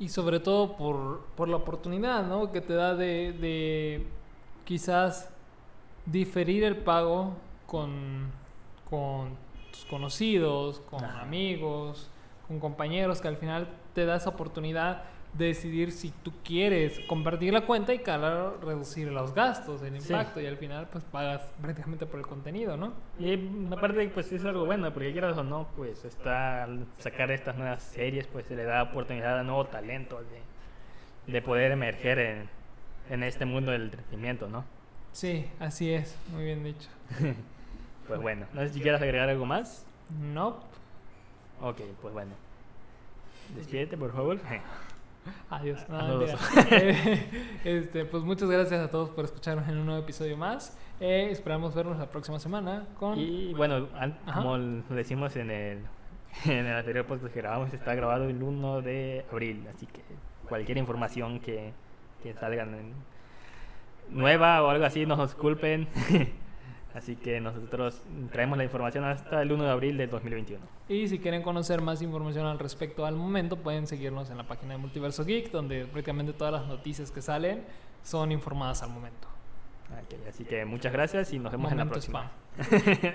Y 0.00 0.08
sobre 0.08 0.40
todo 0.40 0.76
por, 0.76 1.24
por 1.36 1.48
la 1.48 1.54
oportunidad, 1.54 2.26
¿no? 2.26 2.50
Que 2.50 2.60
te 2.60 2.74
da 2.74 2.96
de, 2.96 3.32
de 3.32 4.04
quizás 4.64 5.30
diferir 6.04 6.64
el 6.64 6.78
pago 6.78 7.36
con, 7.68 8.28
con 8.90 9.36
tus 9.70 9.84
conocidos, 9.84 10.80
con 10.90 11.04
Ajá. 11.04 11.20
amigos, 11.20 12.10
con 12.48 12.58
compañeros, 12.58 13.20
que 13.20 13.28
al 13.28 13.36
final 13.36 13.68
te 13.94 14.04
da 14.04 14.16
esa 14.16 14.30
oportunidad 14.30 15.04
decidir 15.36 15.90
si 15.92 16.10
tú 16.22 16.32
quieres 16.44 17.00
compartir 17.08 17.52
la 17.52 17.66
cuenta 17.66 17.92
y 17.92 17.98
claro, 17.98 18.58
reducir 18.62 19.08
los 19.10 19.34
gastos, 19.34 19.82
el 19.82 20.00
Sí. 20.00 20.12
impacto 20.12 20.40
y 20.40 20.46
al 20.46 20.56
final 20.56 20.88
pues 20.90 21.02
pagas 21.04 21.42
prácticamente 21.60 22.06
por 22.06 22.20
el 22.20 22.26
contenido, 22.26 22.76
¿no? 22.76 22.92
Y 23.18 23.34
aparte, 23.72 24.08
pues 24.10 24.30
es 24.32 24.44
algo 24.44 24.64
bueno, 24.64 24.92
porque 24.92 25.12
quieras 25.12 25.36
o 25.36 25.42
no, 25.42 25.66
pues 25.76 26.04
está 26.04 26.64
al 26.64 26.86
sacar 26.98 27.30
estas 27.32 27.56
nuevas 27.56 27.82
series, 27.82 28.26
pues 28.28 28.46
se 28.46 28.54
le 28.56 28.64
da 28.64 28.82
oportunidad 28.84 29.38
a 29.40 29.42
nuevo 29.42 29.66
talento 29.66 30.20
de, 31.26 31.32
de 31.32 31.42
poder 31.42 31.72
emerger 31.72 32.18
en, 32.20 32.48
en 33.10 33.22
este 33.24 33.44
mundo 33.44 33.72
del 33.72 33.82
entretenimiento, 33.82 34.48
¿no? 34.48 34.64
Sí, 35.12 35.46
así 35.60 35.92
es, 35.92 36.16
muy 36.32 36.44
bien 36.44 36.62
dicho. 36.64 36.88
Pues 38.06 38.20
bueno, 38.20 38.44
no 38.52 38.60
sé 38.60 38.68
si 38.68 38.82
quieras 38.82 39.00
agregar 39.00 39.30
algo 39.30 39.46
más. 39.46 39.86
No, 40.20 40.58
Ok, 41.62 41.80
pues 42.02 42.12
bueno. 42.12 42.32
Despídete, 43.56 43.96
por 43.96 44.12
favor. 44.12 44.38
Adiós. 45.50 45.86
No, 45.88 45.98
Ah, 45.98 46.08
no, 46.08 46.18
mentira. 46.18 46.38
Eh, 46.70 47.28
este, 47.64 48.04
pues 48.04 48.22
muchas 48.22 48.48
gracias 48.50 48.80
a 48.80 48.90
todos 48.90 49.10
por 49.10 49.24
escucharnos 49.24 49.68
en 49.68 49.78
un 49.78 49.86
nuevo 49.86 50.00
episodio 50.02 50.36
más. 50.36 50.76
Eh, 51.00 51.28
esperamos 51.30 51.74
vernos 51.74 51.98
la 51.98 52.10
próxima 52.10 52.38
semana 52.38 52.86
con... 52.98 53.18
Y 53.18 53.52
bueno, 53.54 53.88
Ajá. 53.94 54.40
como 54.40 54.56
lo 54.58 54.82
decimos 54.94 55.34
en 55.36 55.50
el, 55.50 55.78
en 56.44 56.66
el 56.66 56.76
anterior 56.76 57.04
podcast 57.06 57.32
que 57.34 57.40
grabamos, 57.40 57.72
está 57.74 57.94
grabado 57.94 58.24
el 58.28 58.42
1 58.42 58.82
de 58.82 59.24
abril, 59.30 59.66
así 59.74 59.86
que 59.86 60.02
cualquier 60.48 60.78
información 60.78 61.40
que, 61.40 61.72
que 62.22 62.34
salgan 62.34 62.74
en- 62.74 62.94
nueva 64.10 64.62
o 64.62 64.68
algo 64.68 64.84
así, 64.84 65.06
nos 65.06 65.18
disculpen. 65.20 65.88
así 66.94 67.16
que 67.16 67.40
nosotros 67.40 68.00
traemos 68.32 68.56
la 68.56 68.64
información 68.64 69.04
hasta 69.04 69.42
el 69.42 69.52
1 69.52 69.64
de 69.64 69.70
abril 69.70 69.96
del 69.96 70.10
2021. 70.10 70.64
Y 70.88 71.08
si 71.08 71.18
quieren 71.18 71.42
conocer 71.42 71.80
más 71.80 72.00
información 72.02 72.46
al 72.46 72.58
respecto 72.58 73.04
al 73.04 73.16
momento, 73.16 73.56
pueden 73.56 73.86
seguirnos 73.86 74.30
en 74.30 74.38
la 74.38 74.44
página 74.44 74.74
de 74.74 74.78
Multiverso 74.78 75.24
Geek, 75.24 75.50
donde 75.50 75.84
prácticamente 75.84 76.32
todas 76.32 76.52
las 76.52 76.66
noticias 76.66 77.10
que 77.10 77.20
salen 77.20 77.64
son 78.02 78.32
informadas 78.32 78.82
al 78.82 78.90
momento. 78.90 79.28
Ok, 79.90 80.28
así 80.28 80.44
que 80.44 80.64
muchas 80.64 80.92
gracias 80.92 81.32
y 81.32 81.38
nos 81.38 81.52
vemos 81.52 81.70
en 81.70 81.78
la 81.78 81.84
Momento 81.84 82.00
próxima. 82.00 82.30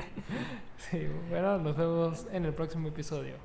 sí, 0.78 1.08
bueno, 1.30 1.58
nos 1.58 1.76
vemos 1.76 2.28
en 2.32 2.46
el 2.46 2.54
próximo 2.54 2.90
episodio. 2.90 3.36